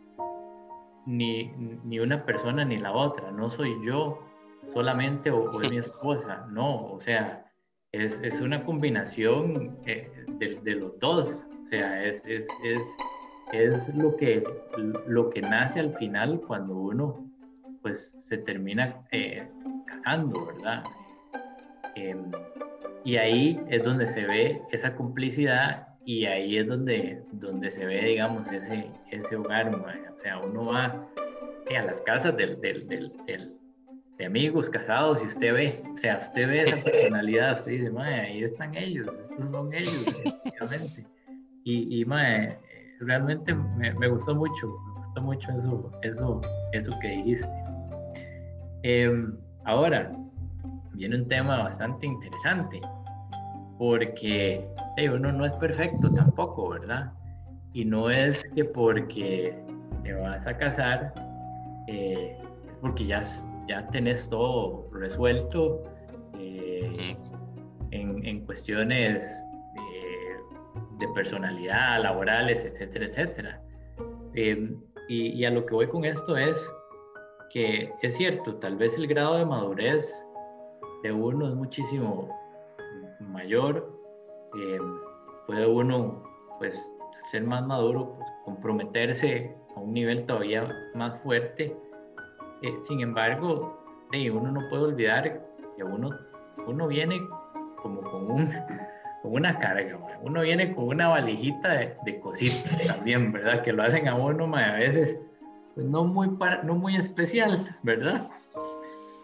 ni, 1.06 1.52
ni, 1.84 1.98
una 2.00 2.24
persona 2.24 2.64
ni 2.64 2.78
la 2.78 2.92
otra, 2.92 3.30
no 3.30 3.48
soy 3.48 3.74
yo 3.84 4.18
solamente 4.72 5.30
o, 5.30 5.60
es 5.62 5.70
mi 5.70 5.76
esposa, 5.78 6.46
no, 6.50 6.92
o 6.92 7.00
sea, 7.00 7.46
es, 7.92 8.20
es 8.20 8.40
una 8.40 8.64
combinación 8.64 9.78
eh, 9.86 10.10
de, 10.38 10.60
de, 10.62 10.74
los 10.74 10.98
dos, 10.98 11.46
o 11.64 11.66
sea, 11.66 12.04
es, 12.04 12.26
es, 12.26 12.46
es, 12.62 12.96
es 13.52 13.94
lo, 13.94 14.14
que, 14.16 14.44
lo 15.06 15.30
que 15.30 15.40
nace 15.40 15.80
al 15.80 15.94
final 15.96 16.42
cuando 16.46 16.74
uno 16.74 17.27
pues 17.88 18.14
se 18.18 18.36
termina 18.36 18.94
eh, 19.12 19.48
casando, 19.86 20.44
¿verdad? 20.44 20.84
Em, 21.94 22.30
y 23.02 23.16
ahí 23.16 23.58
es 23.70 23.82
donde 23.82 24.06
se 24.06 24.26
ve 24.26 24.60
esa 24.72 24.94
complicidad 24.94 25.88
y 26.04 26.26
ahí 26.26 26.58
es 26.58 26.66
donde, 26.66 27.22
donde 27.32 27.70
se 27.70 27.86
ve, 27.86 28.04
digamos, 28.04 28.46
ese, 28.52 28.90
ese 29.10 29.36
hogar. 29.36 29.74
O 29.74 30.22
sea, 30.22 30.38
uno 30.38 30.66
va 30.66 30.84
a 30.84 31.82
las 31.82 32.00
casas 32.02 32.36
del, 32.36 32.60
del, 32.60 32.86
del, 32.86 33.56
de 34.18 34.24
amigos 34.26 34.68
casados 34.68 35.22
y 35.22 35.26
usted 35.26 35.54
ve, 35.54 35.82
o 35.90 35.96
sea, 35.96 36.18
usted 36.18 36.46
ve 36.46 36.60
esa 36.60 36.84
personalidad, 36.84 37.56
usted 37.56 37.72
dice, 37.72 37.90
mae, 37.90 38.20
ahí 38.20 38.44
están 38.44 38.74
ellos, 38.76 39.08
estos 39.22 39.50
son 39.50 39.72
ellos, 39.72 40.06
efectivamente. 40.24 41.06
Y, 41.64 42.00
y 42.00 42.04
mae, 42.04 42.58
realmente 43.00 43.54
me, 43.54 43.94
me, 43.94 44.08
gustó 44.08 44.34
mucho, 44.34 44.66
me 44.66 45.00
gustó 45.00 45.22
mucho 45.22 45.50
eso, 45.52 45.92
eso, 46.02 46.40
eso 46.72 46.90
que 47.00 47.08
dijiste. 47.08 47.57
Em, 48.82 49.36
ahora, 49.64 50.12
viene 50.94 51.16
un 51.16 51.28
tema 51.28 51.62
bastante 51.62 52.06
interesante, 52.06 52.80
porque 53.78 54.68
uno 55.12 55.32
no 55.32 55.46
es 55.46 55.52
perfecto 55.54 56.12
tampoco, 56.12 56.70
¿verdad? 56.70 57.12
Y 57.72 57.84
no 57.84 58.10
es 58.10 58.48
que 58.54 58.64
porque 58.64 59.56
te 60.02 60.12
vas 60.14 60.46
a 60.46 60.56
casar, 60.56 61.12
eh, 61.88 62.36
es 62.70 62.78
porque 62.78 63.06
ya, 63.06 63.22
ya 63.68 63.86
tenés 63.88 64.28
todo 64.28 64.88
resuelto 64.92 65.84
eh, 66.38 67.16
en, 67.90 68.24
en, 68.24 68.44
cuestiones 68.46 69.42
de, 69.74 71.06
de, 71.06 71.12
personalidad, 71.14 72.02
laborales, 72.02 72.64
etcétera, 72.64 73.06
etcétera. 73.06 73.62
Em, 74.34 74.80
y, 75.08 75.28
y 75.28 75.44
a 75.44 75.50
lo 75.50 75.66
que 75.66 75.74
voy 75.74 75.88
con 75.88 76.04
esto 76.04 76.36
es 76.36 76.70
que 77.50 77.92
es 78.02 78.16
cierto, 78.16 78.56
tal 78.56 78.76
vez 78.76 78.96
el 78.96 79.06
grado 79.06 79.38
de 79.38 79.46
madurez 79.46 80.24
de 81.02 81.12
uno 81.12 81.48
es 81.48 81.54
muchísimo 81.54 82.28
mayor, 83.20 83.90
eh, 84.58 84.78
puede 85.46 85.66
uno, 85.66 86.22
pues, 86.58 86.90
ser 87.30 87.44
más 87.44 87.66
maduro, 87.66 88.14
pues, 88.16 88.30
comprometerse 88.44 89.54
a 89.76 89.80
un 89.80 89.92
nivel 89.92 90.24
todavía 90.26 90.66
más 90.94 91.20
fuerte. 91.22 91.76
Eh, 92.62 92.76
sin 92.80 93.00
embargo, 93.00 93.78
uno 94.12 94.50
no 94.50 94.68
puede 94.68 94.84
olvidar 94.84 95.46
que 95.76 95.84
uno, 95.84 96.10
uno 96.66 96.88
viene 96.88 97.20
como 97.82 98.02
con, 98.02 98.30
un, 98.30 98.52
con 99.22 99.32
una 99.34 99.58
carga, 99.58 99.98
uno 100.22 100.42
viene 100.42 100.74
con 100.74 100.88
una 100.88 101.08
valijita 101.08 101.72
de, 101.78 101.96
de 102.04 102.20
cositas 102.20 102.78
también, 102.86 103.32
¿verdad? 103.32 103.62
Que 103.62 103.72
lo 103.72 103.82
hacen 103.82 104.08
a 104.08 104.14
uno 104.14 104.44
a 104.56 104.72
veces 104.74 105.18
pues, 105.78 105.90
no 105.90 106.02
muy, 106.02 106.28
no 106.64 106.74
muy 106.74 106.96
especial, 106.96 107.78
¿verdad? 107.84 108.28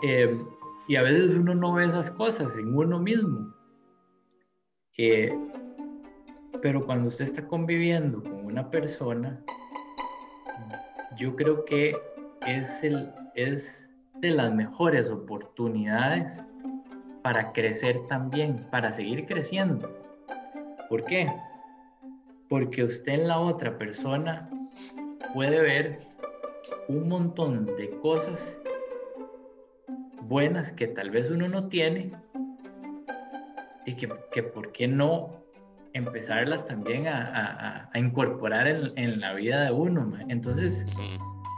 Eh, 0.04 0.40
y 0.86 0.94
a 0.94 1.02
veces 1.02 1.34
uno 1.34 1.52
no 1.52 1.72
ve 1.72 1.86
esas 1.86 2.12
cosas 2.12 2.56
en 2.56 2.76
uno 2.76 3.00
mismo. 3.00 3.52
Eh, 4.96 5.36
pero 6.62 6.86
cuando 6.86 7.08
usted 7.08 7.24
está 7.24 7.44
conviviendo 7.48 8.22
con 8.22 8.46
una 8.46 8.70
persona, 8.70 9.44
yo 11.18 11.34
creo 11.34 11.64
que 11.64 11.96
es, 12.46 12.84
el, 12.84 13.10
es 13.34 13.90
de 14.20 14.30
las 14.30 14.54
mejores 14.54 15.10
oportunidades 15.10 16.40
para 17.22 17.52
crecer 17.52 17.98
también, 18.06 18.64
para 18.70 18.92
seguir 18.92 19.26
creciendo. 19.26 19.92
¿Por 20.88 21.02
qué? 21.02 21.28
Porque 22.48 22.84
usted 22.84 23.14
en 23.14 23.26
la 23.26 23.40
otra 23.40 23.76
persona 23.76 24.48
puede 25.34 25.60
ver 25.60 26.13
un 26.88 27.08
montón 27.08 27.66
de 27.66 27.90
cosas 28.02 28.58
buenas 30.22 30.72
que 30.72 30.86
tal 30.88 31.10
vez 31.10 31.30
uno 31.30 31.48
no 31.48 31.68
tiene 31.68 32.12
y 33.86 33.94
que, 33.94 34.08
que 34.32 34.42
por 34.42 34.72
qué 34.72 34.88
no 34.88 35.44
empezarlas 35.92 36.66
también 36.66 37.06
a, 37.06 37.88
a, 37.92 37.98
incorporar 37.98 38.66
en, 38.66 38.92
en, 38.96 39.20
la 39.20 39.32
vida 39.34 39.64
de 39.64 39.72
uno. 39.72 40.12
Entonces, 40.28 40.84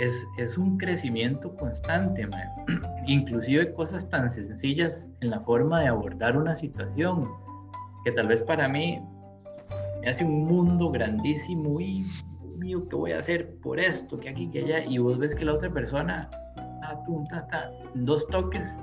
es, 0.01 0.27
es, 0.37 0.59
un 0.59 0.77
crecimiento 0.77 1.57
constante, 1.57 2.29
inclusive 3.07 3.73
cosas 3.73 4.09
tan 4.11 4.29
sencillas 4.29 5.09
en 5.21 5.31
la 5.31 5.41
forma 5.41 5.81
de 5.81 5.89
abordar 5.89 6.37
una 6.37 6.55
situación, 6.55 7.31
que 8.05 8.13
tal 8.13 8.29
vez 8.29 8.43
para 8.43 8.69
mí 8.69 9.01
me 10.03 10.09
hace 10.09 10.25
un 10.25 10.45
mundo 10.45 10.91
grandísimo 10.91 11.81
y 11.81 12.05
mío, 12.57 12.87
¿qué 12.89 12.97
voy 12.97 13.13
a 13.13 13.19
hacer 13.19 13.57
por 13.63 13.79
esto, 13.79 14.19
que 14.19 14.29
aquí, 14.29 14.51
que 14.51 14.61
allá? 14.61 14.85
Y 14.85 14.99
vos 14.99 15.19
ves 15.19 15.35
que 15.35 15.45
la 15.45 15.55
otra 15.55 15.73
persona, 15.73 16.29
dos 17.95 18.27
toques, 18.29 18.79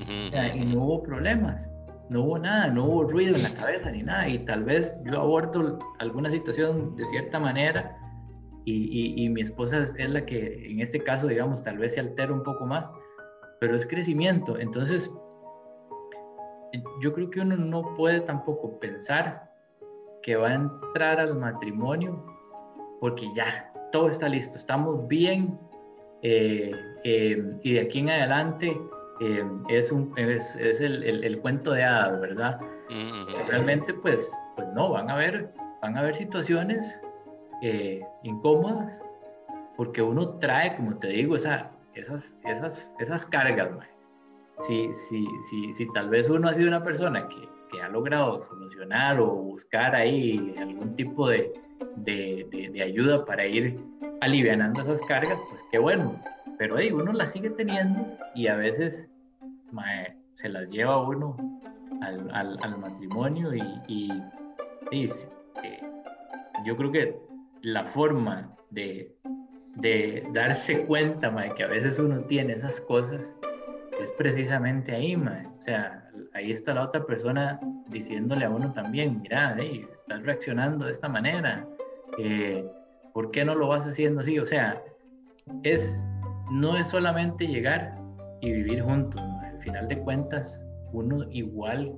y 0.00 0.64
no 0.64 0.84
hubo 0.84 1.02
problemas, 1.02 1.68
no 2.08 2.24
hubo 2.24 2.38
nada, 2.38 2.68
no 2.68 2.84
hubo 2.84 3.04
ruido 3.04 3.36
en 3.36 3.42
la 3.42 3.54
cabeza 3.54 3.90
ni 3.90 4.02
nada. 4.02 4.28
Y 4.28 4.38
tal 4.40 4.64
vez 4.64 4.94
yo 5.04 5.20
abordo 5.20 5.78
alguna 5.98 6.30
situación 6.30 6.96
de 6.96 7.04
cierta 7.06 7.38
manera 7.38 7.96
y, 8.64 9.24
y, 9.24 9.28
mi 9.30 9.40
esposa 9.40 9.82
es, 9.82 9.94
la 10.10 10.24
que 10.26 10.70
en 10.70 10.80
este 10.80 11.02
caso, 11.02 11.26
digamos, 11.26 11.64
tal 11.64 11.78
vez 11.78 11.94
se 11.94 12.00
altera 12.00 12.32
un 12.32 12.42
poco 12.42 12.66
más, 12.66 12.84
pero 13.60 13.74
es 13.74 13.86
crecimiento. 13.86 14.58
Entonces, 14.58 15.10
yo 17.00 17.12
creo 17.14 17.30
que 17.30 17.40
uno 17.40 17.56
no 17.56 17.94
puede 17.96 18.20
tampoco 18.20 18.78
pensar 18.78 19.50
que 20.22 20.36
va 20.36 20.48
a 20.48 20.54
entrar 20.54 21.18
al 21.18 21.34
matrimonio 21.38 22.26
porque 23.00 23.26
ya, 23.34 23.72
todo 23.92 24.08
está 24.08 24.28
listo, 24.28 24.56
estamos 24.56 25.06
bien 25.08 25.58
eh, 26.22 26.72
eh, 27.04 27.58
y 27.62 27.72
de 27.74 27.80
aquí 27.80 28.00
en 28.00 28.10
adelante 28.10 28.80
eh, 29.20 29.44
es, 29.68 29.92
un, 29.92 30.12
es, 30.16 30.56
es 30.56 30.80
el, 30.80 31.02
el, 31.04 31.40
cuento 31.40 31.72
de 31.72 31.84
hadas, 31.84 32.20
¿verdad? 32.20 32.60
Realmente 33.46 33.92
pues, 33.94 34.30
pues 34.56 34.66
no, 34.74 34.90
van 34.90 35.10
a 35.10 35.14
haber, 35.14 35.52
van 35.82 35.96
a 35.96 36.00
haber 36.00 36.14
situaciones 36.14 37.00
incómodas 38.22 39.02
porque 39.76 40.02
uno 40.02 40.38
trae, 40.38 40.76
como 40.76 40.96
te 40.98 41.08
digo, 41.08 41.36
esa, 41.36 41.70
esas, 41.94 42.36
esas, 42.44 42.90
esas 42.98 43.26
cargas. 43.26 43.70
Si, 44.66 44.92
si, 44.92 45.24
si, 45.48 45.72
si 45.72 45.92
tal 45.92 46.08
vez 46.08 46.28
uno 46.28 46.48
ha 46.48 46.54
sido 46.54 46.66
una 46.66 46.82
persona 46.82 47.28
que, 47.28 47.48
que 47.70 47.80
ha 47.80 47.88
logrado 47.88 48.40
solucionar 48.40 49.20
o 49.20 49.26
buscar 49.26 49.94
ahí 49.94 50.54
algún 50.58 50.96
tipo 50.96 51.28
de, 51.28 51.52
de, 51.96 52.70
de, 52.72 52.82
ayuda 52.82 53.24
para 53.24 53.46
ir 53.46 53.78
alivianando 54.20 54.80
esas 54.82 55.00
cargas, 55.02 55.40
pues 55.48 55.64
qué 55.70 55.78
bueno. 55.78 56.20
Pero 56.58 56.76
ahí 56.76 56.90
uno 56.90 57.12
las 57.12 57.32
sigue 57.32 57.50
teniendo 57.50 58.16
y 58.34 58.48
a 58.48 58.56
veces 58.56 59.08
se 60.34 60.48
las 60.48 60.68
lleva 60.70 61.06
uno 61.06 61.36
al, 62.00 62.58
al, 62.62 62.78
matrimonio 62.78 63.54
y, 63.54 63.62
y, 63.88 64.12
eh, 64.92 65.80
yo 66.64 66.76
creo 66.76 66.92
que 66.92 67.16
la 67.62 67.84
forma 67.86 68.54
de, 68.70 69.14
de 69.76 70.26
darse 70.32 70.84
cuenta 70.86 71.30
de 71.30 71.54
que 71.54 71.64
a 71.64 71.68
veces 71.68 71.98
uno 71.98 72.20
tiene 72.22 72.54
esas 72.54 72.80
cosas 72.82 73.34
es 74.00 74.10
precisamente 74.12 74.94
ahí, 74.94 75.16
o 75.16 75.60
sea, 75.60 76.08
ahí 76.34 76.52
está 76.52 76.74
la 76.74 76.84
otra 76.84 77.04
persona 77.04 77.58
diciéndole 77.88 78.44
a 78.44 78.50
uno 78.50 78.72
también, 78.72 79.20
mira, 79.20 79.56
estás 80.08 80.22
reaccionando 80.24 80.86
de 80.86 80.92
esta 80.92 81.06
manera, 81.06 81.68
eh, 82.16 82.66
¿por 83.12 83.30
qué 83.30 83.44
no 83.44 83.54
lo 83.54 83.68
vas 83.68 83.86
haciendo 83.86 84.22
así? 84.22 84.38
O 84.38 84.46
sea, 84.46 84.82
es, 85.64 86.06
no 86.50 86.78
es 86.78 86.86
solamente 86.86 87.46
llegar 87.46 87.94
y 88.40 88.50
vivir 88.52 88.82
juntos, 88.82 89.20
al 89.20 89.60
final 89.60 89.86
de 89.86 89.98
cuentas, 89.98 90.64
uno 90.94 91.26
igual 91.30 91.94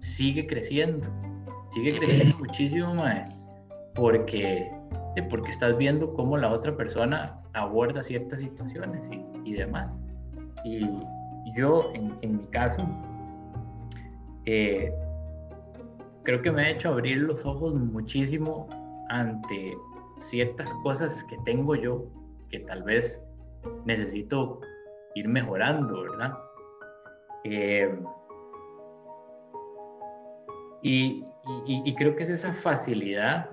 sigue 0.00 0.46
creciendo, 0.46 1.08
sigue 1.70 1.96
creciendo 1.96 2.36
muchísimo, 2.36 2.94
más 2.94 3.34
porque, 3.94 4.70
porque 5.30 5.50
estás 5.50 5.76
viendo 5.78 6.12
cómo 6.12 6.36
la 6.36 6.52
otra 6.52 6.76
persona 6.76 7.40
aborda 7.54 8.04
ciertas 8.04 8.40
situaciones 8.40 9.08
y, 9.10 9.50
y 9.50 9.54
demás. 9.54 9.90
Y 10.64 10.86
yo, 11.56 11.90
en, 11.94 12.14
en 12.20 12.36
mi 12.36 12.46
caso, 12.48 12.86
eh, 14.44 14.92
creo 16.28 16.42
que 16.42 16.52
me 16.52 16.60
ha 16.60 16.70
hecho 16.72 16.90
abrir 16.90 17.16
los 17.22 17.42
ojos 17.46 17.72
muchísimo 17.72 18.68
ante 19.08 19.74
ciertas 20.18 20.74
cosas 20.82 21.24
que 21.24 21.38
tengo 21.46 21.74
yo, 21.74 22.04
que 22.50 22.60
tal 22.60 22.82
vez 22.82 23.24
necesito 23.86 24.60
ir 25.14 25.26
mejorando, 25.26 26.02
¿verdad? 26.02 26.38
Eh, 27.44 27.98
y, 30.82 31.24
creo 31.96 32.14
que 32.14 32.24
es 32.24 32.28
esa 32.28 32.52
facilidad, 32.52 33.48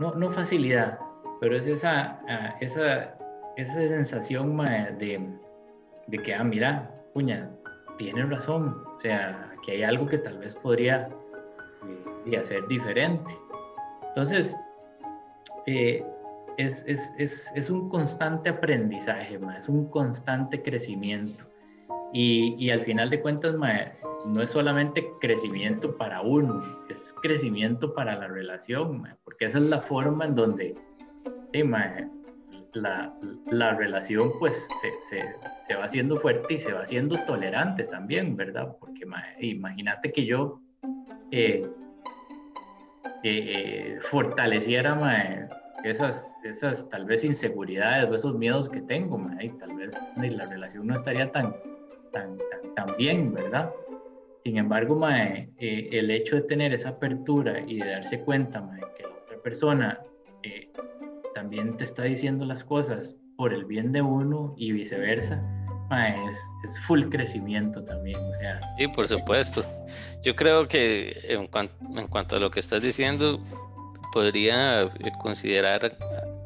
no, 0.00 0.12
no 0.16 0.32
facilidad, 0.32 0.98
pero 1.40 1.54
es 1.54 1.64
esa, 1.64 2.20
ah, 2.28 2.56
esa, 2.60 3.16
esa 3.56 3.74
sensación 3.74 4.56
de, 4.98 5.32
de 6.08 6.18
que, 6.18 6.34
ah, 6.34 6.42
mira, 6.42 6.92
puña, 7.14 7.52
tienes 7.98 8.28
razón, 8.28 8.82
o 8.96 8.98
sea, 8.98 9.54
que 9.64 9.72
hay 9.74 9.84
algo 9.84 10.06
que 10.08 10.18
tal 10.18 10.38
vez 10.38 10.56
podría 10.56 11.08
eh, 12.26 12.36
hacer 12.36 12.66
diferente. 12.68 13.32
Entonces, 14.08 14.56
eh, 15.66 16.04
es, 16.56 16.84
es, 16.86 17.12
es, 17.18 17.50
es, 17.54 17.70
un 17.70 17.88
constante 17.88 18.50
aprendizaje, 18.50 19.38
es 19.58 19.68
un 19.68 19.88
constante 19.90 20.62
crecimiento. 20.62 21.44
Y, 22.12 22.56
y 22.58 22.70
al 22.70 22.80
final 22.80 23.08
de 23.08 23.20
cuentas, 23.20 23.54
no 24.26 24.42
es 24.42 24.50
solamente 24.50 25.06
crecimiento 25.20 25.96
para 25.96 26.22
uno, 26.22 26.60
es 26.88 27.14
crecimiento 27.22 27.94
para 27.94 28.16
la 28.16 28.28
relación, 28.28 29.06
porque 29.24 29.46
esa 29.46 29.58
es 29.58 29.64
la 29.64 29.80
forma 29.80 30.24
en 30.26 30.34
donde 30.34 30.74
la, 32.74 33.14
la, 33.50 33.74
relación 33.74 34.32
pues 34.38 34.68
se, 34.80 34.90
se, 35.08 35.34
se, 35.66 35.74
va 35.74 35.84
haciendo 35.84 36.16
fuerte 36.16 36.54
y 36.54 36.58
se 36.58 36.72
va 36.72 36.82
haciendo 36.82 37.16
tolerante 37.24 37.84
también, 37.84 38.36
¿verdad? 38.36 38.76
Porque 38.78 39.04
imagínate 39.40 40.12
que 40.12 40.24
yo 40.24 40.60
eh, 41.30 41.68
eh, 43.22 43.98
fortaleciera 44.00 45.48
esas, 45.84 46.32
esas 46.44 46.88
tal 46.88 47.04
vez 47.04 47.24
inseguridades 47.24 48.10
o 48.10 48.14
esos 48.14 48.34
miedos 48.34 48.68
que 48.68 48.80
tengo, 48.80 49.20
y 49.40 49.48
tal 49.50 49.74
vez 49.74 49.96
la 50.16 50.46
relación 50.46 50.86
no 50.86 50.94
estaría 50.94 51.30
tan, 51.32 51.54
tan, 52.12 52.38
tan, 52.76 52.96
bien, 52.96 53.32
¿verdad? 53.32 53.72
Sin 54.44 54.56
embargo, 54.56 55.00
eh, 55.08 55.50
el 55.58 56.10
hecho 56.10 56.36
de 56.36 56.42
tener 56.42 56.72
esa 56.72 56.90
apertura 56.90 57.60
y 57.66 57.78
de 57.78 57.88
darse 57.90 58.20
cuenta 58.20 58.68
que 58.96 59.02
la 59.02 59.10
otra 59.10 59.42
persona 59.42 60.00
eh, 60.42 60.70
también 61.34 61.76
te 61.76 61.84
está 61.84 62.04
diciendo 62.04 62.44
las 62.44 62.64
cosas 62.64 63.16
por 63.36 63.52
el 63.52 63.64
bien 63.64 63.92
de 63.92 64.02
uno 64.02 64.54
y 64.56 64.72
viceversa, 64.72 65.42
es, 65.90 66.38
es, 66.64 66.78
full 66.86 67.08
crecimiento 67.08 67.82
también. 67.82 68.18
sí, 68.78 68.86
por 68.88 69.08
supuesto. 69.08 69.64
Yo 70.22 70.36
creo 70.36 70.68
que 70.68 71.16
en, 71.28 71.48
en 71.98 72.06
cuanto 72.08 72.36
a 72.36 72.38
lo 72.38 72.50
que 72.50 72.60
estás 72.60 72.82
diciendo, 72.82 73.40
podría 74.12 74.82
eh, 74.82 74.90
considerar 75.20 75.96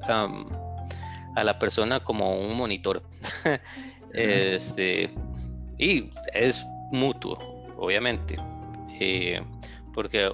a 0.09 1.45
la 1.45 1.59
persona 1.59 2.01
como 2.01 2.38
un 2.38 2.57
monitor. 2.57 3.03
este, 4.12 5.11
y 5.78 6.11
es 6.32 6.64
mutuo, 6.92 7.38
obviamente, 7.76 8.36
eh, 9.01 9.42
porque 9.92 10.30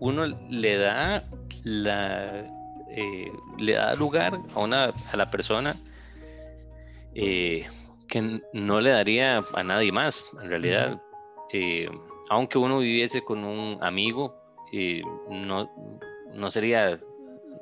uno 0.00 0.26
le 0.50 0.76
da 0.76 1.24
la 1.64 2.44
eh, 2.90 3.32
le 3.58 3.72
da 3.72 3.94
lugar 3.94 4.38
a 4.54 4.60
una 4.60 4.92
a 5.12 5.16
la 5.16 5.30
persona 5.30 5.76
que 7.14 8.40
no 8.52 8.80
le 8.80 8.90
daría 8.90 9.44
a 9.52 9.62
nadie 9.62 9.92
más 9.92 10.24
en 10.42 10.48
realidad 10.48 11.00
aunque 12.30 12.58
uno 12.58 12.78
viviese 12.78 13.22
con 13.22 13.44
un 13.44 13.78
amigo 13.82 14.42
no, 15.28 15.70
no, 16.32 16.50
sería, 16.50 16.98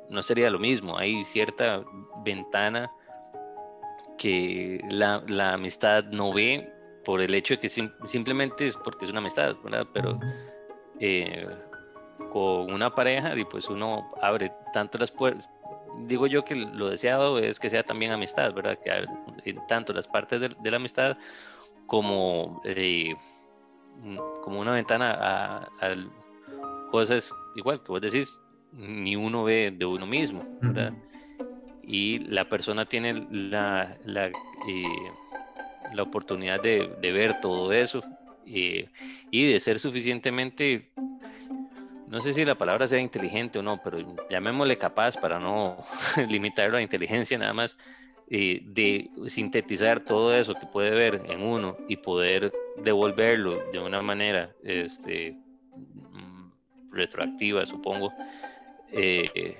no 0.09 0.23
sería 0.23 0.49
lo 0.49 0.59
mismo. 0.59 0.97
Hay 0.97 1.23
cierta 1.23 1.83
ventana 2.23 2.91
que 4.17 4.79
la, 4.89 5.23
la 5.27 5.53
amistad 5.53 6.05
no 6.05 6.31
ve 6.31 6.71
por 7.03 7.21
el 7.21 7.33
hecho 7.33 7.55
de 7.55 7.59
que 7.59 7.69
simplemente 7.69 8.67
es 8.67 8.77
porque 8.77 9.05
es 9.05 9.11
una 9.11 9.19
amistad, 9.19 9.55
¿verdad? 9.63 9.87
Pero 9.93 10.19
eh, 10.99 11.47
con 12.29 12.71
una 12.71 12.93
pareja, 12.93 13.35
y 13.37 13.43
pues 13.43 13.67
uno 13.67 14.11
abre 14.21 14.53
tanto 14.73 14.97
las 14.97 15.11
puertas. 15.11 15.49
Digo 16.07 16.27
yo 16.27 16.45
que 16.45 16.55
lo 16.55 16.89
deseado 16.89 17.39
es 17.39 17.59
que 17.59 17.69
sea 17.69 17.83
también 17.83 18.11
amistad, 18.11 18.53
¿verdad? 18.53 18.77
Que 18.83 19.53
tanto 19.67 19.93
las 19.93 20.07
partes 20.07 20.39
de, 20.39 20.71
la 20.71 20.77
amistad 20.77 21.17
como, 21.85 22.61
eh, 22.65 23.15
como 24.41 24.59
una 24.59 24.71
ventana 24.73 25.69
al 25.79 26.09
cosas 26.91 27.31
igual 27.55 27.81
que 27.81 27.91
vos 27.91 28.01
decís, 28.01 28.41
ni 28.73 29.15
uno 29.15 29.43
ve 29.43 29.73
de 29.75 29.85
uno 29.85 30.05
mismo, 30.05 30.43
¿verdad? 30.61 30.93
Y 31.83 32.19
la 32.19 32.47
persona 32.47 32.85
tiene 32.85 33.25
la, 33.31 33.97
la, 34.05 34.27
eh, 34.27 35.11
la 35.93 36.03
oportunidad 36.03 36.61
de, 36.61 36.89
de, 37.01 37.11
ver 37.11 37.41
todo 37.41 37.71
eso 37.71 38.03
eh, 38.45 38.87
y 39.31 39.51
de 39.51 39.59
ser 39.59 39.79
suficientemente, 39.79 40.91
no 42.11 42.19
sé 42.19 42.33
si 42.33 42.43
la 42.43 42.55
palabra 42.55 42.89
sea 42.89 42.99
inteligente 42.99 43.57
o 43.59 43.63
no, 43.63 43.81
pero 43.81 43.97
llamémosle 44.29 44.77
capaz 44.77 45.15
para 45.15 45.39
no 45.39 45.77
limitarlo 46.29 46.75
a 46.75 46.81
inteligencia 46.81 47.37
nada 47.37 47.53
más, 47.53 47.77
eh, 48.29 48.61
de 48.65 49.09
sintetizar 49.27 50.01
todo 50.01 50.35
eso 50.35 50.53
que 50.53 50.65
puede 50.65 50.91
ver 50.91 51.23
en 51.25 51.41
uno 51.41 51.77
y 51.87 51.95
poder 51.95 52.51
devolverlo 52.83 53.63
de 53.71 53.79
una 53.79 54.01
manera 54.01 54.53
este, 54.61 55.37
retroactiva, 56.91 57.65
supongo, 57.65 58.13
eh, 58.91 59.55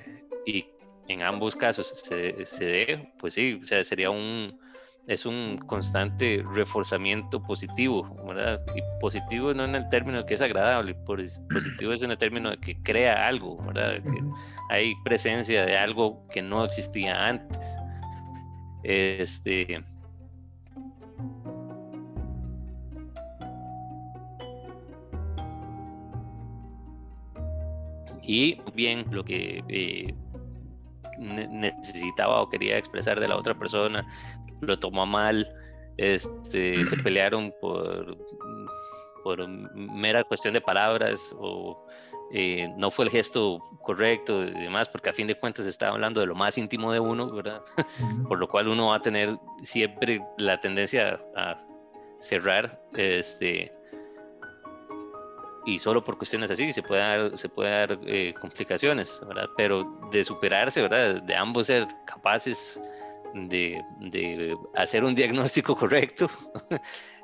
y 0.45 0.65
en 1.07 1.21
ambos 1.21 1.55
casos 1.55 1.87
se, 2.03 2.45
se 2.45 2.65
dé, 2.65 3.13
pues 3.17 3.33
sí, 3.33 3.59
o 3.61 3.65
sea, 3.65 3.81
sería 3.85 4.09
un, 4.09 4.59
es 5.07 5.25
un 5.25 5.57
constante 5.57 6.43
reforzamiento 6.53 7.41
positivo, 7.41 8.03
¿verdad? 8.25 8.61
Y 8.75 8.81
positivo 8.99 9.53
no 9.53 9.65
en 9.65 9.75
el 9.75 9.89
término 9.89 10.25
que 10.25 10.35
es 10.35 10.41
agradable, 10.41 10.93
positivo 11.05 11.93
es 11.93 12.01
en 12.01 12.11
el 12.11 12.17
término 12.17 12.51
de 12.51 12.57
que 12.57 12.81
crea 12.83 13.27
algo, 13.27 13.57
¿verdad? 13.57 14.01
Que 14.03 14.23
hay 14.69 14.93
presencia 15.03 15.65
de 15.65 15.77
algo 15.77 16.27
que 16.29 16.41
no 16.41 16.63
existía 16.63 17.27
antes. 17.27 17.77
Este, 18.83 19.83
y 28.23 28.59
bien 28.73 29.05
lo 29.11 29.23
que 29.23 29.63
eh, 29.67 30.13
necesitaba 31.19 32.41
o 32.41 32.49
quería 32.49 32.77
expresar 32.77 33.19
de 33.19 33.27
la 33.27 33.35
otra 33.35 33.53
persona, 33.53 34.07
lo 34.61 34.79
tomó 34.79 35.05
mal, 35.05 35.51
este, 35.97 36.85
se 36.85 36.97
pelearon 36.97 37.53
por, 37.59 38.17
por 39.23 39.47
mera 39.47 40.23
cuestión 40.23 40.53
de 40.53 40.61
palabras 40.61 41.33
o 41.37 41.85
eh, 42.33 42.71
no 42.77 42.89
fue 42.89 43.05
el 43.05 43.11
gesto 43.11 43.59
correcto 43.81 44.43
y 44.43 44.51
demás, 44.51 44.87
porque 44.89 45.09
a 45.09 45.13
fin 45.13 45.27
de 45.27 45.35
cuentas 45.35 45.65
estaba 45.65 45.93
hablando 45.93 46.21
de 46.21 46.27
lo 46.27 46.35
más 46.35 46.57
íntimo 46.57 46.91
de 46.91 46.99
uno, 46.99 47.29
¿verdad? 47.29 47.61
por 48.27 48.39
lo 48.39 48.47
cual 48.47 48.67
uno 48.67 48.87
va 48.87 48.95
a 48.95 49.01
tener 49.01 49.37
siempre 49.63 50.21
la 50.37 50.59
tendencia 50.59 51.19
a 51.35 51.55
cerrar 52.19 52.79
este, 52.93 53.71
y 55.65 55.77
solo 55.79 56.03
por 56.03 56.17
cuestiones 56.17 56.49
así 56.51 56.73
se 56.73 56.81
puede 56.81 57.01
dar, 57.01 57.37
se 57.37 57.49
puede 57.49 57.69
dar 57.69 57.99
eh, 58.05 58.33
complicaciones, 58.39 59.21
¿verdad? 59.27 59.49
Pero 59.57 59.99
de 60.11 60.23
superarse, 60.23 60.81
¿verdad? 60.81 61.21
De 61.21 61.35
ambos 61.35 61.67
ser 61.67 61.87
capaces 62.05 62.79
de, 63.33 63.81
de 63.99 64.55
hacer 64.75 65.03
un 65.03 65.15
diagnóstico 65.15 65.75
correcto 65.77 66.29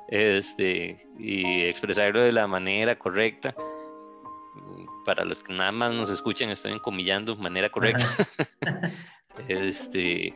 este, 0.08 0.96
y 1.18 1.62
expresarlo 1.62 2.20
de 2.20 2.32
la 2.32 2.46
manera 2.46 2.98
correcta. 2.98 3.54
Para 5.04 5.24
los 5.24 5.42
que 5.42 5.52
nada 5.52 5.72
más 5.72 5.92
nos 5.94 6.10
escuchan, 6.10 6.50
estoy 6.50 6.72
encomillando 6.72 7.36
manera 7.36 7.70
correcta. 7.70 8.04
este, 9.48 10.34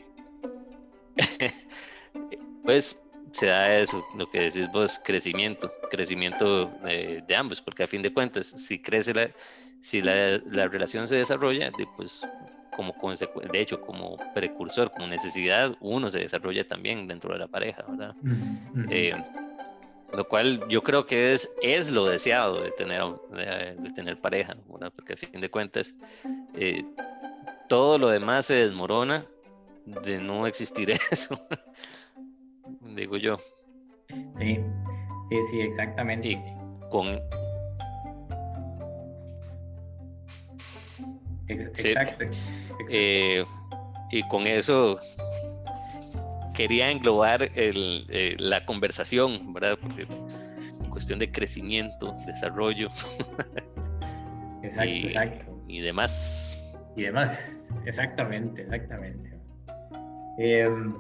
pues 2.65 3.03
se 3.33 3.47
da 3.47 3.79
eso, 3.79 4.05
lo 4.17 4.29
que 4.31 4.41
decís 4.41 4.71
vos, 4.73 5.01
crecimiento, 5.03 5.73
crecimiento 5.91 6.67
de, 6.67 7.25
ambos, 7.35 7.61
porque 7.61 7.83
a 7.83 7.87
fin 7.87 8.03
de 8.03 8.13
cuentas, 8.13 8.47
si 8.47 8.79
crece 8.79 9.15
la, 9.15 9.31
si 9.81 10.03
la, 10.03 10.39
la 10.51 10.69
relación 10.69 11.09
se 11.09 11.17
desarrolla, 11.17 11.71
de, 11.71 11.87
pues 11.97 12.23
como 12.77 12.95
de 13.53 13.61
hecho, 13.61 13.81
como 13.81 14.17
precursor, 14.35 14.91
como 14.93 15.07
necesidad, 15.07 15.75
uno 15.81 16.09
se 16.09 16.21
desarrolla 16.21 16.67
también 16.67 17.07
dentro 17.07 17.33
de 17.33 17.39
la 17.39 17.49
pareja, 17.49 17.85
¿verdad? 17.89 18.15
Eh, 18.91 19.15
lo 20.13 20.29
cual 20.29 20.67
yo 20.69 20.83
creo 20.83 21.07
que 21.07 21.33
es, 21.33 21.49
es 21.63 21.91
lo 21.91 22.07
deseado 22.07 22.63
de 22.63 22.71
tener, 22.73 23.03
de, 23.31 23.91
tener 23.95 24.19
pareja, 24.19 24.57
¿verdad? 24.69 24.93
Porque 24.95 25.15
a 25.15 25.17
fin 25.17 25.41
de 25.41 25.51
cuentas, 25.51 25.95
eh, 26.55 26.85
todo 27.69 27.99
lo 27.99 28.09
demás 28.09 28.47
se 28.47 28.55
desmorona 28.55 29.27
de 29.87 30.19
no 30.19 30.47
existir 30.47 30.91
eso 31.11 31.41
digo 32.95 33.17
yo. 33.17 33.39
Sí, 34.39 34.59
sí, 35.31 35.37
sí, 35.51 35.61
exactamente. 35.61 36.29
Y 36.29 36.43
con... 36.91 37.21
Exacto. 41.49 42.25
Eh, 42.91 43.45
y 44.11 44.23
con 44.29 44.47
eso 44.47 44.99
quería 46.55 46.91
englobar 46.91 47.43
el, 47.55 48.07
eh, 48.11 48.37
la 48.39 48.65
conversación, 48.67 49.53
¿verdad? 49.53 49.79
Porque 49.81 50.07
cuestión 50.91 51.19
de 51.19 51.31
crecimiento, 51.31 52.15
desarrollo. 52.27 52.89
Exacto, 54.63 54.91
y, 54.91 55.07
exacto. 55.07 55.59
Y 55.67 55.81
demás. 55.81 56.73
Y 56.95 57.03
demás, 57.03 57.59
exactamente, 57.85 58.63
exactamente. 58.63 59.37
Em, 60.39 60.95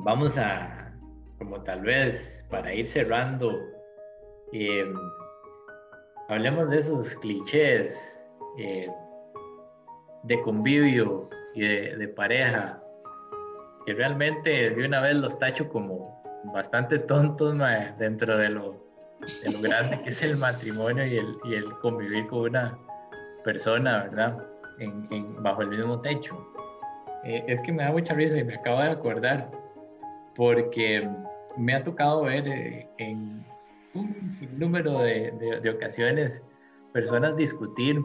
vamos 0.00 0.36
a, 0.36 0.92
como 1.38 1.62
tal 1.62 1.82
vez 1.82 2.44
para 2.50 2.74
ir 2.74 2.86
cerrando, 2.86 3.52
em, 4.52 4.92
hablemos 6.28 6.68
de 6.70 6.78
esos 6.78 7.14
clichés 7.14 8.24
em, 8.58 8.90
de 10.26 10.40
convivio 10.42 11.28
y 11.54 11.60
de, 11.60 12.08
pareja, 12.08 12.82
que 13.86 13.94
realmente 13.94 14.70
de 14.70 14.84
una 14.84 15.00
vez 15.00 15.16
los 15.16 15.38
tacho 15.38 15.68
como 15.68 16.22
bastante 16.52 16.98
tontos 16.98 17.56
dentro 17.98 18.36
de 18.36 18.50
lo, 18.50 18.76
lo, 19.44 19.60
grande 19.60 20.00
que 20.02 20.10
es 20.10 20.22
el 20.22 20.36
matrimonio 20.36 21.06
y 21.06 21.16
el, 21.16 21.38
y 21.44 21.54
el 21.54 21.70
convivir 21.78 22.26
con 22.26 22.40
una 22.40 22.78
persona, 23.44 24.04
¿verdad? 24.04 24.44
En, 24.78 25.42
bajo 25.42 25.62
el 25.62 25.68
mismo 25.68 26.00
techo. 26.00 26.36
Eh, 27.24 27.44
es 27.46 27.60
que 27.62 27.72
me 27.72 27.84
da 27.84 27.92
mucha 27.92 28.14
risa 28.14 28.36
y 28.36 28.44
me 28.44 28.54
acabo 28.54 28.82
de 28.82 28.90
acordar, 28.90 29.50
porque 30.34 31.08
me 31.56 31.74
ha 31.74 31.82
tocado 31.82 32.24
ver 32.24 32.46
eh, 32.46 32.88
en 32.98 33.44
un 33.94 34.32
sinnúmero 34.38 35.00
de, 35.00 35.32
de, 35.62 35.70
ocasiones 35.70 36.42
personas 36.92 37.36
discutir 37.36 38.00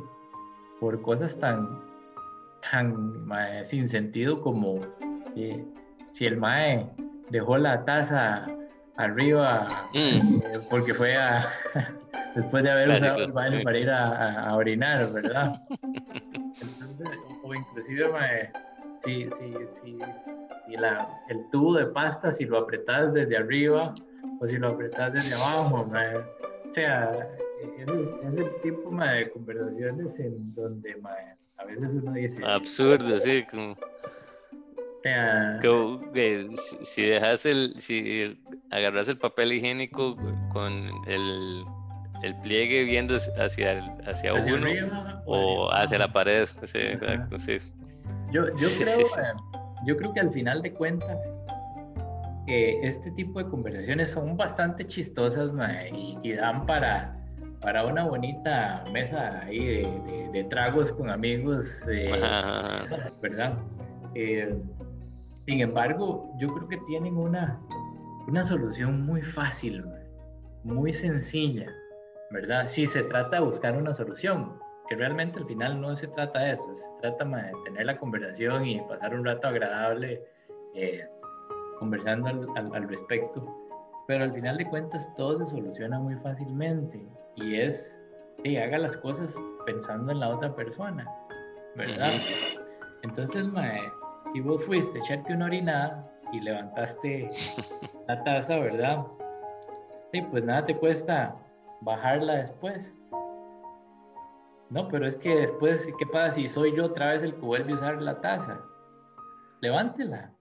por 0.80 1.02
cosas 1.02 1.38
tan, 1.38 1.91
tan 2.70 3.28
sin 3.66 3.88
sentido 3.88 4.42
como 4.42 4.82
eh, 5.36 5.64
si 6.14 6.26
el 6.26 6.38
mae 6.38 6.90
dejó 7.30 7.58
la 7.58 7.84
taza 7.86 8.48
arriba 8.98 9.90
mm. 9.94 9.98
eh, 9.98 10.60
porque 10.70 10.94
fue 10.94 11.16
a, 11.16 11.50
después 12.36 12.64
de 12.64 12.72
haber 12.72 12.90
usado 12.90 13.24
el 13.24 13.32
baño 13.32 13.60
para 13.64 13.80
ir 13.80 13.90
a, 13.90 14.56
orinar, 14.56 15.12
¿verdad? 15.12 15.62
o 17.44 17.56
inclusive 17.56 18.06
si, 19.04 19.24
si, 19.24 19.54
si, 19.82 19.98
si 20.68 20.78
la, 20.78 21.10
el 21.30 21.50
tubo 21.52 21.76
de 21.76 21.88
pasta, 21.88 22.32
si 22.32 22.46
lo 22.46 22.60
apretas 22.60 23.14
desde 23.14 23.38
arriba 23.38 23.94
o 24.40 24.48
si 24.48 24.58
lo 24.58 24.70
apretas 24.70 25.14
desde 25.14 25.36
abajo, 25.36 25.88
o 25.90 26.74
sea, 26.74 27.28
es, 27.78 28.38
el 28.38 28.62
tipo 28.62 28.92
de 28.92 29.30
conversaciones 29.32 30.20
en 30.20 30.54
donde 30.54 30.96
a 31.62 31.66
veces 31.66 31.94
uno 31.94 32.12
dice... 32.14 32.44
Absurdo, 32.46 33.20
sí, 33.20 33.46
como 33.52 33.76
que, 36.14 36.50
si, 36.84 37.04
dejas 37.04 37.46
el, 37.46 37.74
si 37.80 38.40
agarras 38.70 39.08
el 39.08 39.18
papel 39.18 39.54
higiénico 39.54 40.16
con 40.50 40.90
el, 41.08 41.64
el 42.24 42.36
pliegue 42.42 42.84
viendo 42.84 43.16
hacia, 43.16 43.84
hacia, 44.06 44.34
uno 44.34 44.68
o 45.26 45.72
hacia, 45.72 45.98
la 45.98 46.12
pared, 46.12 46.48
sí, 46.64 46.78
exacto, 46.78 47.40
sí. 47.40 47.58
Yo, 48.32 48.46
yo, 48.56 48.68
creo, 48.78 49.00
eh, 49.00 49.34
yo 49.86 49.98
creo 49.98 50.14
que 50.14 50.20
al 50.20 50.32
final 50.32 50.62
de 50.62 50.72
cuentas, 50.72 51.20
este 52.48 53.12
tipo 53.12 53.42
de 53.42 53.50
conversaciones 53.50 54.12
son 54.12 54.36
bastante 54.36 54.86
chistosas 54.86 55.52
y, 55.94 56.34
dan 56.34 56.66
para, 56.66 57.18
para 57.62 57.86
una 57.86 58.06
bonita 58.06 58.84
mesa 58.92 59.42
ahí 59.44 59.84
de, 59.84 60.30
de, 60.34 60.44
tragos 60.46 60.92
con 60.92 61.10
amigos, 61.10 61.66
eh, 61.88 62.12
¿verdad? 63.22 63.58
Eh, 64.16 64.56
sin 65.46 65.62
embargo, 65.62 66.34
yo 66.40 66.48
creo 66.48 66.68
que 66.68 66.78
tienen 66.88 67.18
una, 67.18 67.60
una 68.28 68.44
solución 68.44 69.06
muy 69.06 69.22
fácil, 69.22 69.86
muy 70.64 70.92
sencilla, 70.92 71.72
¿verdad? 72.32 72.68
Si 72.68 72.88
se 72.88 73.04
trata 73.04 73.38
de 73.38 73.46
buscar 73.46 73.78
una 73.78 73.94
solución, 73.94 74.58
que 74.90 74.96
realmente 74.96 75.40
al 75.40 75.46
final 75.46 75.80
no 75.80 75.96
se 75.96 76.08
trata 76.08 76.40
de 76.40 76.54
eso, 76.54 76.76
se 76.76 77.02
trata 77.02 77.24
de 77.24 77.52
tener 77.66 77.86
la 77.86 77.98
conversación 77.98 78.66
y 78.66 78.82
pasar 78.82 79.16
un 79.16 79.24
rato 79.24 79.48
agradable 79.48 80.22
eh, 80.76 81.08
conversando 81.80 82.28
al, 82.56 82.88
respecto, 82.90 83.46
pero 84.12 84.26
al 84.26 84.34
final 84.34 84.58
de 84.58 84.68
cuentas 84.68 85.10
todo 85.16 85.38
se 85.38 85.46
soluciona 85.46 85.98
muy 85.98 86.16
fácilmente 86.16 87.02
y 87.38 87.56
es 87.56 87.98
que 88.44 88.62
haga 88.62 88.78
las 88.78 88.98
cosas 88.98 89.34
pensando 89.66 90.12
en 90.12 90.20
la 90.20 90.36
otra 90.36 90.54
persona, 90.54 91.10
¿verdad? 91.78 92.20
Entonces, 93.04 93.48
mae, 93.48 93.80
si 94.34 94.42
vos 94.42 94.62
fuiste 94.66 94.98
a 94.98 95.02
echarte 95.02 95.34
una 95.34 95.46
orinada 95.46 96.12
y 96.34 96.42
levantaste 96.42 97.30
la 98.10 98.22
taza, 98.26 98.58
¿verdad? 98.58 99.08
Sí, 100.12 100.22
pues 100.30 100.44
nada 100.44 100.66
te 100.66 100.76
cuesta 100.76 101.34
bajarla 101.80 102.34
después. 102.34 102.94
No, 104.72 104.90
pero 104.90 105.08
es 105.08 105.16
que 105.16 105.34
después, 105.38 105.90
¿qué 105.98 106.06
pasa 106.08 106.36
si 106.36 106.50
soy 106.50 106.76
yo 106.76 106.88
otra 106.88 107.12
vez 107.12 107.24
el 107.24 107.34
que 107.34 107.46
vuelve 107.46 107.72
a 107.72 107.76
usar 107.76 108.02
la 108.02 108.20
taza? 108.20 108.62
Levántela 109.62 110.34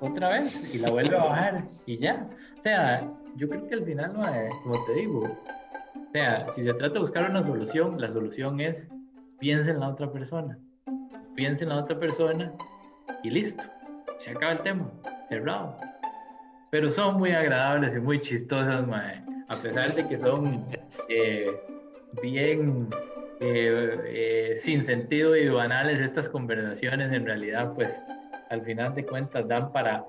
otra 0.00 0.30
vez 0.30 0.74
y 0.74 0.78
la 0.78 0.90
vuelve 0.90 1.16
a 1.16 1.24
bajar 1.24 1.64
y 1.86 1.98
ya. 1.98 2.28
O 2.58 2.62
sea, 2.62 3.08
yo 3.36 3.48
creo 3.48 3.66
que 3.68 3.74
al 3.74 3.84
final, 3.84 4.12
no, 4.14 4.24
como 4.62 4.84
te 4.84 4.94
digo, 4.94 5.20
o 5.20 6.12
sea, 6.12 6.46
si 6.52 6.62
se 6.62 6.74
trata 6.74 6.94
de 6.94 7.00
buscar 7.00 7.30
una 7.30 7.42
solución, 7.42 8.00
la 8.00 8.10
solución 8.12 8.60
es 8.60 8.88
piensa 9.38 9.70
en 9.70 9.80
la 9.80 9.88
otra 9.88 10.10
persona. 10.10 10.58
Piensa 11.34 11.64
en 11.64 11.70
la 11.70 11.78
otra 11.78 11.98
persona 11.98 12.52
y 13.22 13.30
listo, 13.30 13.64
se 14.18 14.30
acaba 14.30 14.52
el 14.52 14.60
tema, 14.60 14.90
cerrado. 15.28 15.76
Pero 16.70 16.90
son 16.90 17.18
muy 17.18 17.32
agradables 17.32 17.94
y 17.94 18.00
muy 18.00 18.20
chistosas, 18.20 18.86
mae. 18.86 19.22
a 19.48 19.56
pesar 19.56 19.94
de 19.94 20.06
que 20.06 20.18
son 20.18 20.64
eh, 21.08 21.50
bien 22.22 22.88
eh, 23.40 23.98
eh, 24.06 24.54
sin 24.56 24.82
sentido 24.82 25.36
y 25.36 25.48
banales 25.48 26.00
estas 26.00 26.28
conversaciones, 26.28 27.12
en 27.12 27.26
realidad, 27.26 27.72
pues 27.74 28.00
al 28.52 28.62
final 28.62 28.92
de 28.92 29.06
cuentas 29.06 29.48
dan 29.48 29.72
para 29.72 30.04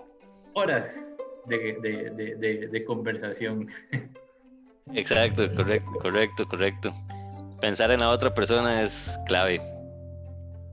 horas 0.54 1.16
de, 1.46 1.78
de, 1.82 2.36
de, 2.36 2.68
de 2.68 2.86
conversación. 2.86 3.70
Exacto, 4.94 5.44
correcto, 5.56 5.92
correcto, 6.02 6.48
correcto. 6.48 6.94
Pensar 7.62 7.90
en 7.92 8.02
la 8.02 8.10
otra 8.10 8.34
persona 8.34 8.82
es 8.82 9.18
clave. 9.28 9.62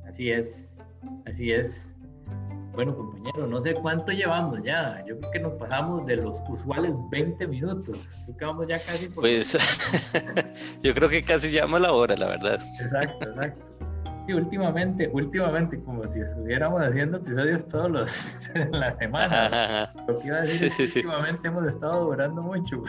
Así 0.05 0.33
es, 0.33 0.83
así 1.27 1.53
es. 1.53 1.95
Bueno, 2.73 2.97
compañero, 2.97 3.47
no 3.47 3.61
sé 3.61 3.75
cuánto 3.75 4.11
llevamos 4.11 4.63
ya. 4.65 5.05
Yo 5.07 5.17
creo 5.19 5.31
que 5.31 5.39
nos 5.39 5.53
pasamos 5.53 6.05
de 6.07 6.17
los 6.17 6.41
usuales 6.49 6.93
20 7.11 7.47
minutos. 7.47 8.17
Creo 8.25 8.37
que 8.37 8.45
vamos 8.45 8.67
ya 8.67 8.81
casi 8.81 9.07
por... 9.07 9.23
Pues 9.23 9.57
yo 10.83 10.93
creo 10.93 11.09
que 11.09 11.23
casi 11.23 11.53
llama 11.53 11.79
la 11.79 11.93
hora, 11.93 12.17
la 12.17 12.27
verdad. 12.27 12.61
Exacto, 12.81 13.31
exacto. 13.31 13.70
Últimamente, 14.33 15.09
últimamente, 15.13 15.83
como 15.83 16.07
si 16.09 16.21
estuviéramos 16.21 16.81
haciendo 16.83 17.19
episodios 17.19 17.67
todos 17.69 17.91
los 17.91 18.37
la 18.73 18.97
semana. 18.97 19.93
Lo 20.09 20.19
que 20.19 20.29
iba 20.29 20.37
a 20.39 20.41
decir 20.41 20.69
es 20.69 20.77
que 20.77 21.01
últimamente 21.01 21.49
hemos 21.49 21.67
estado 21.67 22.05
durando 22.07 22.43
mucho. 22.43 22.83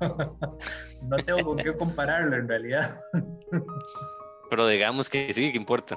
no 1.02 1.16
tengo 1.18 1.44
con 1.44 1.58
qué 1.58 1.72
compararlo 1.76 2.36
en 2.36 2.48
realidad. 2.48 3.00
Pero 4.50 4.66
digamos 4.66 5.08
que 5.08 5.32
sí, 5.32 5.52
que 5.52 5.58
importa. 5.58 5.96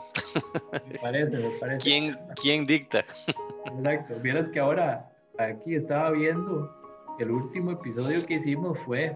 Me 0.87 0.99
parece, 0.99 1.37
me 1.37 1.49
parece. 1.59 1.79
¿Quién, 1.79 2.19
quién 2.41 2.65
dicta? 2.65 3.03
Exacto. 3.65 4.15
Vieras 4.21 4.49
que 4.49 4.59
ahora 4.59 5.09
aquí 5.39 5.75
estaba 5.75 6.11
viendo 6.11 6.71
el 7.19 7.31
último 7.31 7.71
episodio 7.71 8.25
que 8.25 8.35
hicimos 8.35 8.77
fue 8.79 9.15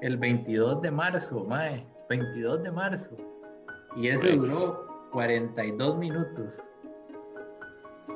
el 0.00 0.16
22 0.16 0.82
de 0.82 0.90
marzo, 0.90 1.44
Mae. 1.44 1.86
22 2.08 2.62
de 2.62 2.70
marzo. 2.70 3.37
Y 3.98 4.08
ese 4.08 4.32
duró 4.32 5.08
42 5.10 5.98
minutos. 5.98 6.62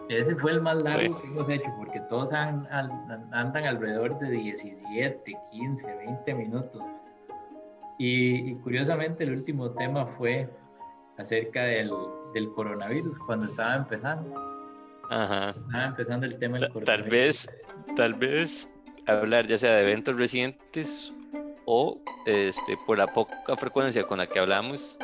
Ese 0.09 0.37
fue 0.37 0.53
el 0.53 0.61
más 0.61 0.83
largo 0.83 1.21
que 1.21 1.27
hemos 1.27 1.49
hecho 1.49 1.71
porque 1.77 2.01
todos 2.09 2.33
andan 2.33 3.65
alrededor 3.65 4.19
de 4.21 4.31
17, 4.31 5.33
15, 5.51 5.97
20 5.97 6.35
minutos. 6.35 6.83
Y, 7.99 8.55
curiosamente 8.57 9.25
el 9.25 9.33
último 9.33 9.71
tema 9.73 10.07
fue 10.19 10.49
acerca 11.19 11.65
del, 11.65 11.91
del, 12.35 12.53
coronavirus, 12.53 13.19
cuando 13.27 13.47
estaba 13.47 13.77
empezando. 13.77 14.35
Ajá. 15.11 15.51
Estaba 15.51 15.85
empezando 15.85 16.27
el 16.27 16.39
tema 16.39 16.59
del 16.59 16.73
coronavirus. 16.73 16.87
Tal 16.87 17.11
vez, 17.11 17.61
tal 17.97 18.15
vez 18.15 18.69
hablar 19.07 19.47
ya 19.47 19.59
sea 19.59 19.73
de 19.77 19.83
eventos 19.83 20.17
recientes 20.17 21.13
o 21.65 21.99
este, 22.27 22.77
por 22.87 22.99
la 22.99 23.07
poca 23.07 23.57
frecuencia 23.57 24.05
con 24.05 24.19
la 24.19 24.27
que 24.27 24.39
hablamos, 24.39 24.97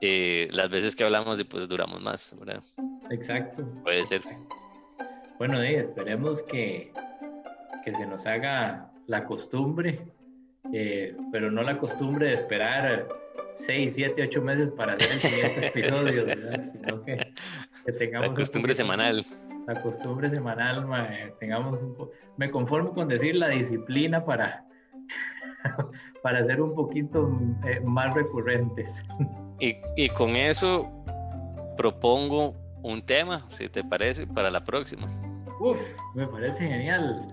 eh, 0.00 0.48
las 0.52 0.70
veces 0.70 0.96
que 0.96 1.04
hablamos 1.04 1.42
pues 1.44 1.68
duramos 1.68 2.00
más, 2.00 2.36
¿verdad? 2.38 2.62
Exacto. 3.10 3.64
Puede 3.82 4.04
ser. 4.04 4.22
Bueno, 5.38 5.60
esperemos 5.62 6.42
que, 6.44 6.92
que 7.84 7.94
se 7.94 8.06
nos 8.06 8.26
haga 8.26 8.90
la 9.06 9.24
costumbre 9.24 9.98
eh, 10.72 11.16
pero 11.32 11.50
no 11.50 11.62
la 11.62 11.78
costumbre 11.78 12.28
de 12.28 12.34
esperar 12.34 13.08
6, 13.54 13.94
7, 13.94 14.22
8 14.22 14.42
meses 14.42 14.70
para 14.72 14.92
hacer 14.92 15.10
el 15.10 15.18
siguiente 15.18 15.66
episodio, 15.66 16.26
¿verdad? 16.26 16.64
Sino 16.72 17.02
que, 17.02 17.34
tengamos... 17.98 18.28
La 18.28 18.34
costumbre 18.34 18.74
semanal. 18.74 19.24
la 19.66 19.82
costumbre 19.82 20.30
semanal, 20.30 20.86
tengamos 21.40 21.82
un 21.82 22.10
me 22.36 22.50
conformo 22.50 22.94
con 22.94 23.08
decir 23.08 23.36
la 23.36 23.48
disciplina 23.48 24.24
para, 24.24 24.64
para 26.22 26.44
ser 26.44 26.60
un 26.60 26.74
poquito 26.74 27.36
eh, 27.64 27.80
más 27.80 28.14
recurrentes. 28.14 29.04
Y, 29.60 29.76
y, 29.96 30.08
con 30.08 30.36
eso 30.36 30.90
propongo 31.76 32.54
un 32.82 33.02
tema, 33.02 33.46
si 33.50 33.68
te 33.68 33.84
parece, 33.84 34.26
para 34.26 34.50
la 34.50 34.64
próxima. 34.64 35.06
Uf, 35.60 35.78
me 36.14 36.26
parece 36.26 36.66
genial. 36.66 37.26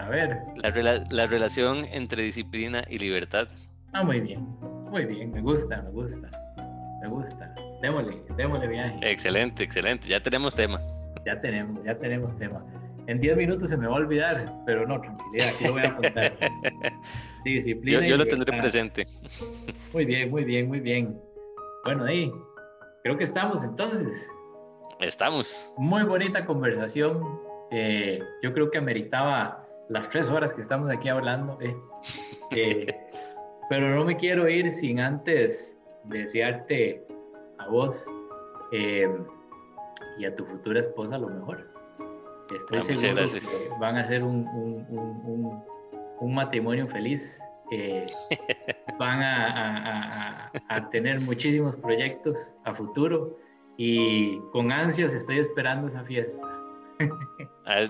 A 0.00 0.08
ver. 0.08 0.38
La, 0.56 1.04
la 1.10 1.26
relación 1.26 1.84
entre 1.92 2.22
disciplina 2.22 2.84
y 2.88 2.98
libertad. 2.98 3.48
Ah, 3.92 4.02
muy 4.02 4.20
bien, 4.20 4.46
muy 4.90 5.04
bien, 5.04 5.32
me 5.32 5.40
gusta, 5.40 5.82
me 5.82 5.90
gusta, 5.90 6.30
me 7.02 7.08
gusta. 7.08 7.54
Démosle, 7.82 8.16
démosle 8.36 8.68
viaje. 8.68 8.98
Excelente, 9.02 9.64
excelente, 9.64 10.08
ya 10.08 10.22
tenemos 10.22 10.54
tema. 10.54 10.80
Ya 11.24 11.40
tenemos, 11.40 11.82
ya 11.84 11.98
tenemos 11.98 12.36
tema. 12.38 12.64
En 13.06 13.20
10 13.20 13.36
minutos 13.36 13.70
se 13.70 13.76
me 13.76 13.86
va 13.86 13.94
a 13.94 13.98
olvidar, 13.98 14.50
pero 14.66 14.86
no, 14.86 15.00
tranquilidad, 15.00 15.48
aquí 15.48 15.64
lo 15.64 15.72
voy 15.72 15.82
a 15.82 15.96
contar. 15.96 16.36
Disciplina. 17.44 18.00
Yo, 18.00 18.06
yo 18.06 18.16
lo 18.16 18.26
tendré 18.26 18.58
presente. 18.58 19.06
Muy 19.92 20.04
bien, 20.04 20.30
muy 20.30 20.44
bien, 20.44 20.68
muy 20.68 20.80
bien. 20.80 21.16
Bueno, 21.86 22.04
ahí, 22.04 22.32
creo 23.04 23.16
que 23.16 23.22
estamos 23.22 23.62
entonces. 23.62 24.28
Estamos. 24.98 25.72
Muy 25.76 26.02
bonita 26.02 26.44
conversación. 26.44 27.22
Eh, 27.70 28.20
yo 28.42 28.52
creo 28.52 28.72
que 28.72 28.78
ameritaba 28.78 29.64
las 29.88 30.08
tres 30.10 30.28
horas 30.28 30.52
que 30.52 30.62
estamos 30.62 30.90
aquí 30.90 31.08
hablando. 31.08 31.56
Eh. 31.60 31.76
Eh, 32.56 32.86
pero 33.70 33.88
no 33.94 34.04
me 34.04 34.16
quiero 34.16 34.48
ir 34.48 34.72
sin 34.72 34.98
antes 34.98 35.76
desearte 36.04 37.06
a 37.58 37.68
vos 37.68 38.04
y 38.72 40.24
a 40.24 40.34
tu 40.34 40.44
futura 40.44 40.80
esposa 40.80 41.18
lo 41.18 41.28
mejor. 41.28 41.70
Estoy 42.52 42.78
ah, 42.80 42.84
seguro 42.84 43.26
que 43.28 43.40
van 43.80 43.96
a 43.96 44.08
ser 44.08 44.24
un, 44.24 44.46
un, 44.48 45.62
un, 46.20 46.34
matrimonio 46.34 46.88
feliz. 46.88 47.40
van 48.98 49.22
a, 49.22 50.52
a, 50.68 50.90
tener 50.90 51.20
muchísimos 51.20 51.76
proyectos 51.76 52.36
a 52.64 52.74
futuro 52.74 53.36
y 53.76 54.38
con 54.52 54.72
ansias 54.72 55.12
estoy 55.12 55.38
esperando 55.38 55.88
esa 55.88 56.04
fiesta. 56.04 56.40
Ah, 57.68 57.84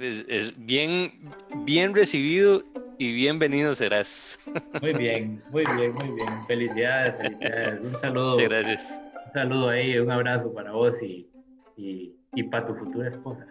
es, 0.00 0.66
bien, 0.66 1.30
bien 1.64 1.94
recibido 1.94 2.64
y 2.98 3.12
bienvenido 3.12 3.72
serás. 3.72 4.36
Muy 4.82 4.94
bien, 4.94 5.40
muy 5.52 5.64
bien, 5.76 5.94
muy 5.94 6.10
bien. 6.10 6.46
Felicidades, 6.48 7.14
felicidades. 7.18 7.80
Un 7.84 8.00
saludo. 8.00 8.36
gracias. 8.36 9.00
Un 9.26 9.32
saludo 9.32 9.68
ahí, 9.68 9.96
un 9.96 10.10
abrazo 10.10 10.52
para 10.52 10.72
vos 10.72 11.00
y, 11.00 11.28
y, 11.76 12.42
para 12.50 12.66
tu 12.66 12.74
futura 12.74 13.10
esposa. 13.10 13.46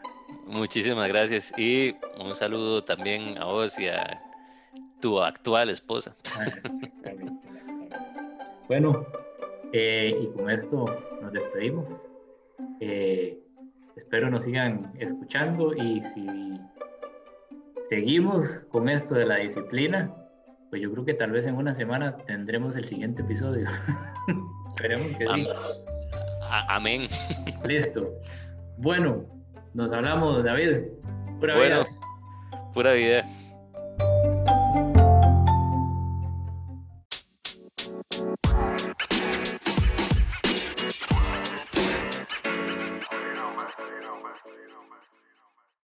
Muchísimas 0.45 1.07
gracias 1.07 1.53
y 1.57 1.95
un 2.19 2.35
saludo 2.35 2.83
también 2.83 3.37
a 3.37 3.45
vos 3.45 3.79
y 3.79 3.87
a 3.87 4.21
tu 5.01 5.19
actual 5.21 5.69
esposa. 5.69 6.15
Bueno, 8.67 9.05
eh, 9.73 10.17
y 10.17 10.27
con 10.27 10.49
esto 10.49 10.85
nos 11.21 11.33
despedimos. 11.33 11.89
Eh, 12.79 13.37
espero 13.97 14.29
nos 14.29 14.45
sigan 14.45 14.93
escuchando 14.97 15.75
y 15.75 16.01
si 16.01 16.57
seguimos 17.89 18.47
con 18.69 18.87
esto 18.87 19.15
de 19.15 19.25
la 19.25 19.39
disciplina, 19.39 20.15
pues 20.69 20.81
yo 20.81 20.89
creo 20.93 21.03
que 21.03 21.13
tal 21.13 21.31
vez 21.31 21.45
en 21.47 21.55
una 21.55 21.75
semana 21.75 22.15
tendremos 22.15 22.77
el 22.77 22.85
siguiente 22.85 23.23
episodio. 23.23 23.67
Esperemos 24.69 25.17
que 25.17 25.27
sí. 25.27 25.47
Amén. 26.69 27.09
Listo. 27.65 28.09
Bueno, 28.77 29.25
nos 29.73 29.91
hablamos, 29.91 30.45
David. 30.45 30.87
Pura 31.41 31.57
vida. 31.57 31.85
Pura 32.73 32.93
vida. 32.93 33.25